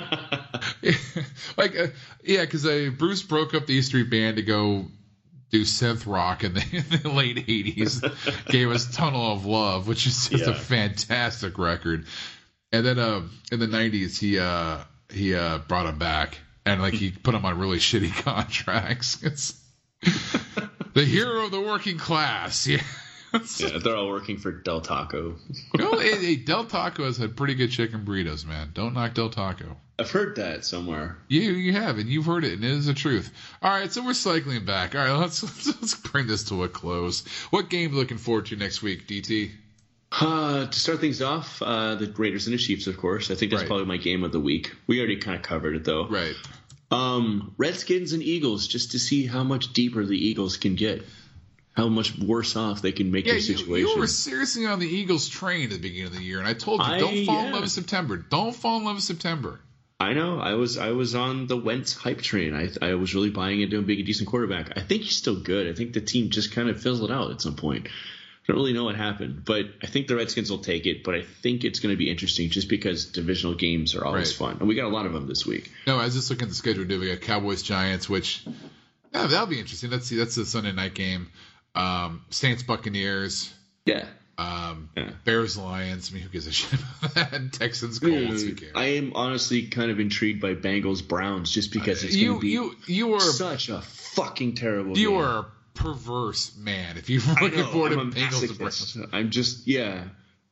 like, 1.58 1.78
uh, 1.78 1.88
yeah, 2.24 2.42
because 2.42 2.66
uh, 2.66 2.92
Bruce 2.96 3.24
broke 3.24 3.56
up 3.56 3.66
the 3.66 3.74
E 3.74 3.82
Street 3.82 4.12
Band 4.12 4.38
to 4.38 4.44
go 4.44 4.86
do 5.54 5.62
synth 5.62 6.12
rock 6.12 6.44
in 6.44 6.56
the, 6.56 6.66
in 6.74 7.02
the 7.02 7.10
late 7.10 7.38
80s. 7.48 8.48
Gave 8.48 8.72
us 8.72 8.94
Tunnel 8.94 9.32
of 9.32 9.46
Love, 9.46 9.88
which 9.88 10.08
is 10.08 10.28
just 10.28 10.48
a 10.48 10.54
fantastic 10.54 11.58
record. 11.58 12.06
And 12.72 12.86
then 12.86 12.98
uh, 13.00 13.22
in 13.52 13.60
the 13.60 13.68
90s, 13.68 14.18
he 14.18 14.40
uh, 14.40 14.80
he 15.10 15.36
uh, 15.36 15.60
brought 15.60 15.86
him 15.86 16.00
back 16.00 16.40
and 16.66 16.82
like 16.82 16.96
he 16.96 17.12
put 17.12 17.36
him 17.36 17.46
on 17.46 17.60
really 17.60 17.78
shitty 17.78 18.14
contracts. 18.24 19.24
The 20.94 21.06
hero 21.06 21.46
of 21.46 21.52
the 21.52 21.60
working 21.60 21.98
class. 21.98 22.68
Yeah. 22.68 22.84
Yeah, 23.58 23.80
they're 23.84 23.96
all 23.96 24.10
working 24.10 24.38
for 24.38 24.52
Del 24.52 24.82
Taco. 24.82 25.36
well, 25.78 26.00
hey, 26.00 26.16
hey, 26.18 26.36
Del 26.36 26.66
Taco 26.66 27.04
has 27.06 27.18
had 27.18 27.36
pretty 27.36 27.56
good 27.56 27.72
chicken 27.72 28.06
burritos, 28.06 28.46
man. 28.46 28.72
Don't 28.74 28.94
knock 28.94 29.14
Del 29.14 29.30
Taco. 29.30 29.78
I've 30.00 30.12
heard 30.12 30.38
that 30.38 30.66
somewhere. 30.66 31.18
You 31.28 31.42
you 31.52 31.74
have, 31.74 31.98
and 31.98 32.10
you've 32.10 32.26
heard 32.26 32.44
it, 32.44 32.54
and 32.54 32.64
it 32.64 32.72
is 32.72 32.88
the 32.88 32.94
truth. 32.94 33.32
All 33.62 33.70
right, 33.72 33.92
so 33.92 34.04
we're 34.04 34.14
cycling 34.14 34.66
back. 34.66 34.96
All 34.96 35.02
right, 35.06 35.12
let's 35.20 35.44
let's, 35.44 35.68
let's 35.68 35.96
bring 35.96 36.28
this 36.28 36.46
to 36.46 36.64
a 36.64 36.70
close. 36.70 37.26
What 37.52 37.70
game 37.70 37.90
are 37.92 37.94
you 37.94 38.00
looking 38.00 38.18
forward 38.18 38.48
to 38.48 38.56
next 38.56 38.82
week, 38.82 39.08
DT? 39.08 39.52
Uh, 40.20 40.68
to 40.68 40.80
start 40.80 41.00
things 41.00 41.22
off, 41.24 41.60
uh, 41.64 41.96
the 41.96 42.06
Raiders 42.16 42.46
and 42.46 42.54
the 42.54 42.60
Chiefs, 42.60 42.86
of 42.86 42.98
course. 42.98 43.32
I 43.32 43.36
think 43.36 43.50
that's 43.52 43.64
Right. 43.64 43.68
probably 43.68 43.86
my 43.88 43.98
game 43.98 44.24
of 44.24 44.32
the 44.32 44.40
week. 44.40 44.72
We 44.86 45.00
already 45.00 45.18
kind 45.18 45.36
of 45.38 45.42
covered 45.42 45.76
it 45.76 45.86
though. 45.86 46.08
Right. 46.08 46.36
Um, 46.92 47.56
Redskins 47.58 48.14
and 48.14 48.22
Eagles, 48.22 48.68
just 48.68 48.92
to 48.92 49.00
see 49.00 49.26
how 49.26 49.44
much 49.44 49.74
deeper 49.74 50.06
the 50.06 50.16
Eagles 50.18 50.58
can 50.58 50.76
get, 50.76 51.04
how 51.74 51.90
much 51.90 52.18
worse 52.18 52.56
off 52.56 52.82
they 52.82 52.92
can 52.92 53.12
make 53.12 53.26
Yeah, 53.26 53.34
their 53.34 53.42
you, 53.42 53.58
situation. 53.58 53.88
you 53.90 54.00
were 54.00 54.08
seriously 54.08 54.66
on 54.66 54.80
the 54.80 54.88
Eagles 54.88 55.28
train 55.28 55.66
at 55.66 55.70
the 55.72 55.78
beginning 55.80 56.08
of 56.08 56.16
the 56.16 56.24
year, 56.24 56.40
and 56.40 56.48
I 56.48 56.54
told 56.54 56.80
you, 56.82 56.86
I- 56.86 57.00
don't 57.00 57.26
fall 57.26 57.46
in 57.48 57.52
love 57.52 57.62
with 57.64 57.72
September. 57.72 58.18
Don't 58.18 58.56
fall 58.56 58.78
in 58.80 58.86
love 58.86 58.96
with 58.96 59.04
September. 59.04 59.60
I 60.00 60.14
know. 60.14 60.40
I 60.40 60.56
was 60.56 60.78
I 60.78 60.92
was 60.92 61.16
on 61.16 61.48
the 61.48 61.56
Wentz 61.56 61.94
hype 61.94 62.22
train. 62.22 62.54
I 62.54 62.70
I 62.86 62.96
was 62.96 63.16
really 63.16 63.30
buying 63.30 63.62
into 63.62 63.78
him 63.78 63.86
being 63.86 64.02
a 64.02 64.04
decent 64.04 64.28
quarterback. 64.28 64.78
I 64.78 64.82
think 64.82 65.04
he's 65.04 65.16
still 65.16 65.38
good. 65.40 65.68
I 65.68 65.74
think 65.74 65.94
the 65.94 66.02
team 66.02 66.30
just 66.30 66.52
kind 66.52 66.68
of 66.70 66.82
fizzled 66.82 67.12
out 67.12 67.32
at 67.32 67.42
some 67.42 67.56
point. 67.56 67.88
I 67.88 67.92
don't 68.52 68.58
really 68.58 68.74
know 68.74 68.84
what 68.84 68.96
happened, 68.98 69.46
but 69.46 69.68
I 69.82 69.88
think 69.88 70.08
the 70.08 70.18
Redskins 70.18 70.52
will 70.52 70.58
take 70.58 70.86
it. 70.88 71.04
But 71.06 71.16
I 71.16 71.22
think 71.22 71.64
it's 71.64 71.80
going 71.80 71.94
to 71.94 71.98
be 71.98 72.10
interesting 72.10 72.50
just 72.50 72.68
because 72.68 73.06
divisional 73.06 73.56
games 73.56 73.96
are 73.96 74.04
always 74.04 74.32
Right. 74.32 74.50
fun, 74.50 74.58
and 74.60 74.68
we 74.68 74.76
got 74.76 74.86
a 74.88 74.94
lot 74.94 75.06
of 75.06 75.14
them 75.14 75.26
this 75.28 75.46
week. 75.46 75.72
No, 75.88 75.98
I 75.98 76.06
was 76.06 76.16
just 76.16 76.30
looking 76.30 76.44
at 76.44 76.50
the 76.50 76.56
schedule. 76.56 76.84
Dude, 76.84 77.00
we 77.00 77.08
got 77.08 77.22
Cowboys 77.22 77.62
Giants, 77.64 78.10
which 78.10 78.42
yeah, 79.14 79.28
that'll 79.28 79.46
be 79.48 79.60
interesting. 79.60 79.90
Let's 79.92 80.08
see. 80.08 80.18
That's 80.18 80.36
the 80.36 80.46
Sunday 80.46 80.74
night 80.74 80.96
game. 80.96 81.30
Um, 81.76 82.24
Saints 82.30 82.64
Buccaneers. 82.64 83.54
Yeah. 83.86 84.06
Um, 84.38 84.90
Yeah. 84.96 85.12
Bears 85.26 85.58
Lions. 85.58 86.10
I 86.12 86.16
mean, 86.16 86.24
who 86.24 86.30
gives 86.30 86.48
a 86.48 86.52
shit 86.52 86.80
about 86.80 87.14
that? 87.16 87.54
Texans 87.54 88.00
Colts. 88.00 88.44
I 88.76 88.86
am 88.98 89.14
honestly 89.16 89.68
kind 89.68 89.92
of 89.92 90.00
intrigued 90.00 90.42
by 90.42 90.56
Bengals 90.56 91.08
Browns 91.08 91.52
just 91.52 91.72
because 91.72 92.04
it's 92.04 92.16
you 92.16 92.40
be 92.40 92.50
you 92.50 92.76
you 92.88 93.14
are 93.14 93.20
such 93.20 93.70
a 93.70 93.82
fucking 93.82 94.56
terrible. 94.56 94.98
you 94.98 95.10
game. 95.10 95.20
are 95.20 95.40
a 95.40 95.46
perverse 95.76 96.56
man 96.58 96.98
if 96.98 97.10
you're 97.10 97.22
looking 97.42 97.66
forward 97.66 97.90
to 97.90 97.96
Bengals 97.98 98.58
Browns. 98.58 98.98
I'm 99.12 99.30
just 99.30 99.68
yeah. 99.68 100.06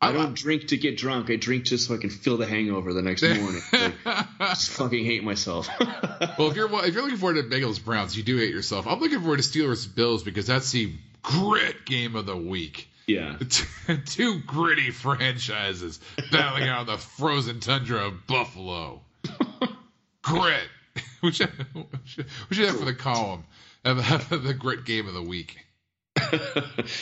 I 0.04 0.14
don't 0.14 0.34
drink 0.36 0.70
to 0.70 0.78
get 0.78 0.98
drunk. 0.98 1.30
I 1.30 1.36
drink 1.36 1.66
just 1.66 1.88
so 1.88 1.94
I 1.94 1.98
can 1.98 2.10
feel 2.10 2.36
the 2.38 2.48
hangover 2.48 2.92
the 2.92 3.04
next 3.04 3.22
morning. 3.22 3.62
Like, 3.72 3.94
I 4.04 4.26
just 4.50 4.72
fucking 4.72 5.06
hate 5.06 5.24
myself. 5.24 5.70
well, 5.80 6.50
if 6.50 6.56
you're 6.56 6.68
well, 6.68 6.84
if 6.84 6.94
you're 6.96 7.04
looking 7.04 7.20
forward 7.20 7.36
to 7.36 7.44
Bengals 7.44 7.84
Browns, 7.84 8.18
you 8.18 8.24
do 8.24 8.38
hate 8.38 8.50
yourself. 8.52 8.88
I'm 8.88 9.00
looking 9.00 9.20
forward 9.20 9.38
to 9.38 9.44
Steelers 9.44 9.88
Bills 9.94 10.24
because 10.24 10.48
that's 10.48 10.72
the 10.72 10.92
grit 11.24 11.86
game 11.86 12.16
of 12.16 12.26
the 12.26 12.38
week. 12.38 12.88
yeah. 13.08 13.38
Two 14.06 14.40
gritty 14.40 14.92
franchises 14.92 16.00
battling 16.32 16.68
out 16.68 16.82
in 16.82 16.88
the 16.88 16.98
frozen 16.98 17.60
tundra 17.60 18.08
of 18.08 18.28
Buffalo. 18.28 19.02
Grit. 20.22 20.68
We 21.22 21.32
should, 21.32 21.52
we 21.74 21.84
should, 22.06 22.26
we 22.50 22.56
should 22.56 22.66
have 22.66 22.80
for 22.80 22.86
the 22.86 22.94
column 22.94 23.44
have, 23.86 24.00
have 24.00 24.44
the 24.44 24.54
grit 24.54 24.86
game 24.86 25.08
of 25.08 25.14
the 25.14 25.22
week. 25.22 25.58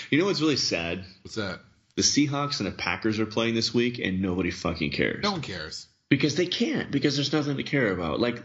you 0.09 0.19
know 0.19 0.25
what's 0.25 0.41
really 0.41 0.55
sad? 0.55 1.03
What's 1.23 1.35
that? 1.35 1.59
The 1.95 2.01
Seahawks 2.01 2.59
and 2.59 2.67
the 2.67 2.71
Packers 2.71 3.19
are 3.19 3.25
playing 3.25 3.55
this 3.55 3.73
week, 3.73 3.99
and 3.99 4.21
nobody 4.21 4.51
fucking 4.51 4.91
cares. 4.91 5.21
No 5.23 5.31
one 5.33 5.41
cares. 5.41 5.87
because 6.09 6.35
they 6.35 6.45
can't 6.45 6.91
because 6.91 7.15
there's 7.15 7.33
nothing 7.33 7.57
to 7.57 7.63
care 7.63 7.91
about. 7.91 8.19
Like 8.19 8.41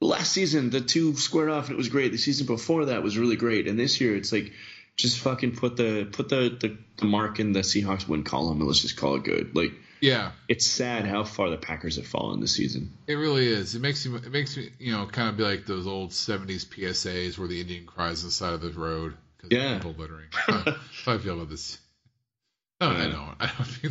last 0.00 0.32
season, 0.32 0.70
the 0.70 0.80
two 0.80 1.16
squared 1.16 1.50
off 1.50 1.64
and 1.66 1.74
it 1.74 1.78
was 1.78 1.88
great. 1.88 2.12
The 2.12 2.18
season 2.18 2.46
before 2.46 2.86
that 2.86 3.02
was 3.02 3.18
really 3.18 3.36
great, 3.36 3.66
and 3.68 3.78
this 3.78 4.00
year 4.00 4.16
it's 4.16 4.32
like 4.32 4.52
just 5.00 5.18
fucking 5.18 5.56
put 5.56 5.76
the 5.76 6.06
put 6.10 6.28
the 6.28 6.56
the, 6.60 6.76
the 6.98 7.04
mark 7.06 7.40
in 7.40 7.52
the 7.52 7.60
Seahawks 7.60 8.06
win 8.08 8.22
column 8.24 8.58
and 8.58 8.66
let's 8.66 8.80
just 8.82 8.96
call 8.96 9.16
it 9.16 9.24
good. 9.24 9.54
Like 9.56 9.72
Yeah, 10.00 10.32
it's 10.48 10.66
sad 10.66 11.06
how 11.06 11.24
far 11.24 11.50
the 11.50 11.56
Packers 11.56 11.96
have 11.96 12.06
fallen 12.06 12.40
this 12.40 12.52
season. 12.54 12.92
it 13.06 13.14
really 13.14 13.46
is. 13.46 13.74
It 13.74 13.80
makes 13.80 14.04
you. 14.04 14.16
It 14.16 14.30
makes 14.30 14.56
me, 14.56 14.70
you 14.78 14.92
know, 14.92 15.06
kind 15.06 15.28
of 15.28 15.36
be 15.36 15.42
like 15.42 15.66
those 15.66 15.86
old 15.86 16.10
'70s 16.10 16.64
PSAs 16.66 17.36
where 17.38 17.48
the 17.48 17.60
Indian 17.60 17.84
cries 17.86 18.22
on 18.22 18.28
the 18.28 18.32
side 18.32 18.52
of 18.54 18.60
the 18.60 18.70
road 18.70 19.14
because 19.36 19.50
Yeah. 19.56 19.76
people 19.78 19.94
littering. 19.98 20.28
How 20.32 20.62
I 21.06 21.18
feel 21.18 21.34
about 21.34 21.50
this. 21.50 21.78
No, 22.80 22.88
I 22.88 23.08
don't. 23.08 23.34
I 23.40 23.46
don't 23.46 23.66
feel 23.66 23.90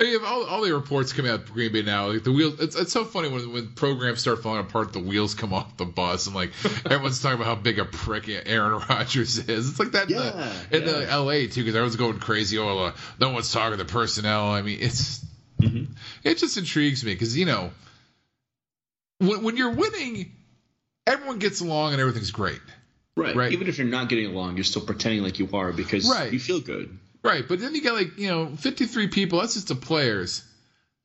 I 0.00 0.04
mean, 0.04 0.20
all, 0.24 0.44
all 0.44 0.62
the 0.62 0.72
reports 0.74 1.12
coming 1.12 1.30
out 1.30 1.40
of 1.40 1.52
Green 1.52 1.72
Bay 1.72 1.82
now, 1.82 2.08
like 2.08 2.24
the 2.24 2.32
wheels. 2.32 2.58
It's, 2.60 2.74
it's 2.74 2.92
so 2.92 3.04
funny 3.04 3.28
when 3.28 3.52
when 3.52 3.68
programs 3.74 4.20
start 4.20 4.42
falling 4.42 4.60
apart, 4.60 4.92
the 4.92 4.98
wheels 4.98 5.34
come 5.34 5.52
off 5.54 5.76
the 5.76 5.84
bus, 5.84 6.26
and 6.26 6.34
like 6.34 6.50
everyone's 6.84 7.20
talking 7.22 7.36
about 7.40 7.46
how 7.46 7.54
big 7.54 7.78
a 7.78 7.84
prick 7.84 8.28
Aaron 8.28 8.82
Rodgers 8.88 9.38
is. 9.38 9.70
It's 9.70 9.78
like 9.78 9.92
that 9.92 10.10
in, 10.10 10.16
Yeah, 10.16 10.52
the, 10.70 10.76
in 10.78 10.82
yeah. 10.84 10.92
the 10.92 11.10
L.A. 11.10 11.46
too, 11.46 11.60
because 11.62 11.76
everyone's 11.76 11.96
going 11.96 12.18
crazy. 12.18 12.58
Oh, 12.58 12.76
uh, 12.78 12.92
no 13.20 13.30
one's 13.30 13.52
talking 13.52 13.78
to 13.78 13.84
the 13.84 13.90
personnel. 13.90 14.46
I 14.50 14.62
mean, 14.62 14.78
it's 14.80 15.24
Mhm. 15.60 15.88
it 16.24 16.38
just 16.38 16.56
intrigues 16.56 17.04
me 17.04 17.12
because 17.14 17.36
you 17.36 17.44
know 17.44 17.70
when 19.18 19.42
when 19.42 19.56
you're 19.56 19.74
winning, 19.74 20.32
everyone 21.06 21.38
gets 21.38 21.60
along 21.60 21.92
and 21.92 22.00
everything's 22.00 22.30
great. 22.32 22.60
Right. 23.16 23.34
Right. 23.34 23.52
Even 23.52 23.66
if 23.68 23.78
you're 23.78 23.86
not 23.88 24.08
getting 24.08 24.26
along, 24.26 24.56
you're 24.56 24.64
still 24.64 24.82
pretending 24.82 25.22
like 25.22 25.38
you 25.40 25.48
are 25.52 25.72
because 25.72 26.08
Right. 26.08 26.32
you 26.32 26.38
feel 26.38 26.60
good. 26.60 26.96
Right, 27.22 27.44
but 27.46 27.58
then 27.60 27.74
you 27.74 27.82
got 27.82 27.94
like 27.94 28.16
you 28.18 28.28
know 28.28 28.46
53 28.56 29.08
people. 29.08 29.40
That's 29.40 29.54
just 29.54 29.68
the 29.68 29.74
players. 29.74 30.44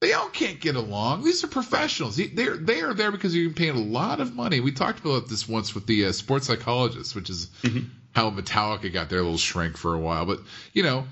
They 0.01 0.13
all 0.13 0.27
can't 0.29 0.59
get 0.59 0.75
along. 0.75 1.23
These 1.23 1.43
are 1.43 1.47
professionals. 1.47 2.17
They're 2.17 2.57
they 2.57 2.81
are 2.81 2.93
there 2.93 3.11
because 3.11 3.35
you're 3.35 3.51
paying 3.51 3.75
a 3.75 3.81
lot 3.81 4.19
of 4.19 4.35
money. 4.35 4.59
We 4.59 4.71
talked 4.73 4.99
about 4.99 5.27
this 5.29 5.47
once 5.47 5.73
with 5.73 5.85
the 5.87 6.05
uh, 6.05 6.11
sports 6.11 6.47
psychologist, 6.47 7.15
which 7.15 7.29
is 7.29 7.49
how 8.13 8.29
Metallica 8.29 8.91
got 8.93 9.09
their 9.09 9.21
little 9.21 9.37
shrink 9.37 9.77
for 9.77 9.93
a 9.95 9.99
while, 9.99 10.25
but 10.25 10.39
you 10.73 10.83
know, 10.83 11.05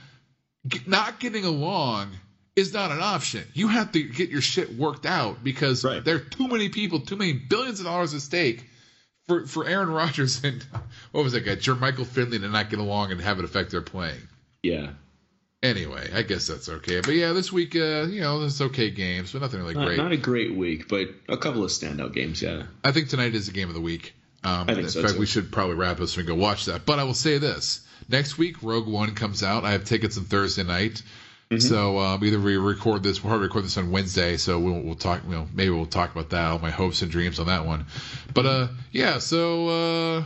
g- 0.68 0.82
not 0.86 1.20
getting 1.20 1.46
along 1.46 2.12
is 2.56 2.74
not 2.74 2.92
an 2.92 3.00
option. 3.02 3.44
You 3.54 3.70
have 3.70 3.94
to 3.94 4.04
get 4.04 4.30
your 4.30 4.42
shit 4.42 4.76
worked 4.76 5.06
out 5.06 5.42
because 5.42 5.86
Right. 5.86 6.04
there 6.04 6.18
are 6.18 6.20
too 6.20 6.50
many 6.50 6.68
people, 6.70 7.00
too 7.00 7.16
many 7.16 7.32
billions 7.34 7.80
of 7.80 7.86
dollars 7.86 8.14
at 8.14 8.22
stake 8.22 8.66
for 9.28 9.48
for 9.48 9.66
Aaron 9.66 9.90
Rodgers 9.90 10.44
and 10.44 10.64
what 11.14 11.24
was 11.24 11.32
that 11.34 11.46
guy, 11.46 11.56
Jermichael 11.56 12.06
Finley, 12.06 12.40
to 12.40 12.50
not 12.50 12.70
get 12.70 12.80
along 12.80 13.12
and 13.14 13.22
have 13.22 13.40
it 13.40 13.46
affect 13.46 13.72
their 13.72 13.82
playing. 13.82 14.28
Yeah. 14.64 14.92
Anyway, 15.64 16.10
I 16.14 16.24
guess 16.24 16.48
that's 16.48 16.70
okay. 16.70 17.02
But 17.02 17.12
yeah, 17.14 17.34
this 17.34 17.52
week, 17.52 17.76
uh, 17.76 18.08
you 18.10 18.22
know, 18.22 18.42
it's 18.44 18.60
okay 18.62 18.90
games, 18.90 19.32
but 19.32 19.42
nothing 19.42 19.60
really 19.60 19.76
Not, 19.76 19.86
great. 19.86 19.98
not 19.98 20.12
a 20.12 20.18
great 20.18 20.56
week, 20.56 20.88
but 20.88 21.08
a 21.30 21.38
couple 21.38 21.64
of 21.64 21.70
standout 21.70 22.14
games. 22.14 22.42
Yeah. 22.42 22.64
I 22.84 22.92
think 22.92 23.10
tonight 23.10 23.36
is 23.36 23.46
the 23.46 23.52
game 23.54 23.68
of 23.68 23.76
the 23.76 23.82
week. 23.82 24.16
Um, 24.44 24.62
I 24.68 24.74
think 24.74 24.86
in 24.86 24.90
so, 24.90 25.02
fact, 25.04 25.14
too. 25.14 25.20
we 25.20 25.28
should 25.28 25.52
probably 25.52 25.76
wrap 25.76 25.98
this 25.98 26.18
and 26.18 26.26
go 26.26 26.34
watch 26.34 26.66
that. 26.66 26.84
But 26.88 26.98
I 26.98 27.04
will 27.04 27.14
say 27.14 27.38
this: 27.38 27.86
next 28.10 28.40
week, 28.40 28.64
Rogue 28.64 28.88
One 28.88 29.14
comes 29.14 29.44
out. 29.44 29.64
I 29.64 29.72
have 29.74 29.86
tickets 29.86 30.18
on 30.18 30.24
Thursday 30.26 30.64
night, 30.64 31.04
Mm-hmm. 31.52 31.60
so 31.60 32.00
um, 32.00 32.24
either 32.24 32.40
we 32.40 32.56
record 32.56 33.04
this, 33.04 33.22
we'll 33.22 33.30
probably 33.32 33.48
record 33.48 33.66
this 33.66 33.78
on 33.78 33.92
Wednesday. 33.92 34.38
So 34.38 34.58
we'll, 34.58 34.80
we'll 34.80 34.96
talk. 34.96 35.22
You 35.26 35.32
know, 35.32 35.48
maybe 35.54 35.70
we'll 35.70 35.86
talk 35.86 36.12
about 36.12 36.30
that. 36.30 36.50
All 36.50 36.60
my 36.60 36.72
hopes 36.72 37.02
and 37.02 37.12
dreams 37.12 37.40
on 37.42 37.48
that 37.48 37.66
one. 37.66 37.88
But 38.34 38.46
uh, 38.46 38.68
yeah. 38.94 39.20
So 39.20 39.68
uh, 39.68 40.24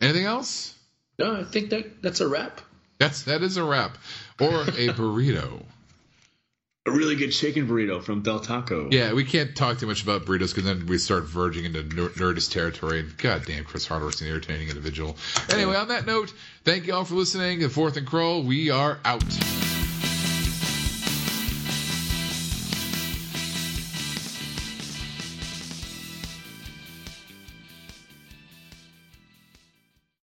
anything 0.00 0.24
else? 0.24 0.74
No, 1.18 1.40
I 1.40 1.44
think 1.44 1.70
that 1.70 2.02
that's 2.02 2.20
a 2.20 2.26
wrap. 2.26 2.62
That's 2.98 3.22
that 3.24 3.42
is 3.42 3.56
a 3.56 3.64
wrap 3.64 3.98
or 4.40 4.62
a 4.62 4.88
burrito. 4.94 5.62
A 6.86 6.90
really 6.92 7.16
good 7.16 7.30
chicken 7.30 7.66
burrito 7.66 8.00
from 8.00 8.22
Del 8.22 8.38
Taco. 8.38 8.88
Yeah, 8.92 9.12
we 9.12 9.24
can't 9.24 9.56
talk 9.56 9.78
too 9.78 9.88
much 9.88 10.04
about 10.04 10.24
burritos 10.24 10.54
because 10.54 10.64
then 10.64 10.86
we 10.86 10.98
start 10.98 11.24
verging 11.24 11.64
into 11.64 11.82
ner- 11.82 12.10
nerdist 12.10 12.52
territory. 12.52 13.00
And 13.00 13.16
God 13.18 13.44
damn, 13.44 13.64
Chris 13.64 13.86
Hardwick's 13.86 14.20
an 14.20 14.28
irritating 14.28 14.68
individual. 14.68 15.16
Anyway, 15.50 15.74
on 15.74 15.88
that 15.88 16.06
note, 16.06 16.32
thank 16.64 16.86
you 16.86 16.94
all 16.94 17.04
for 17.04 17.16
listening. 17.16 17.58
The 17.58 17.68
Fourth 17.68 17.96
and 17.96 18.06
Krol, 18.06 18.44
we 18.44 18.70
are 18.70 19.00
out. 19.04 19.24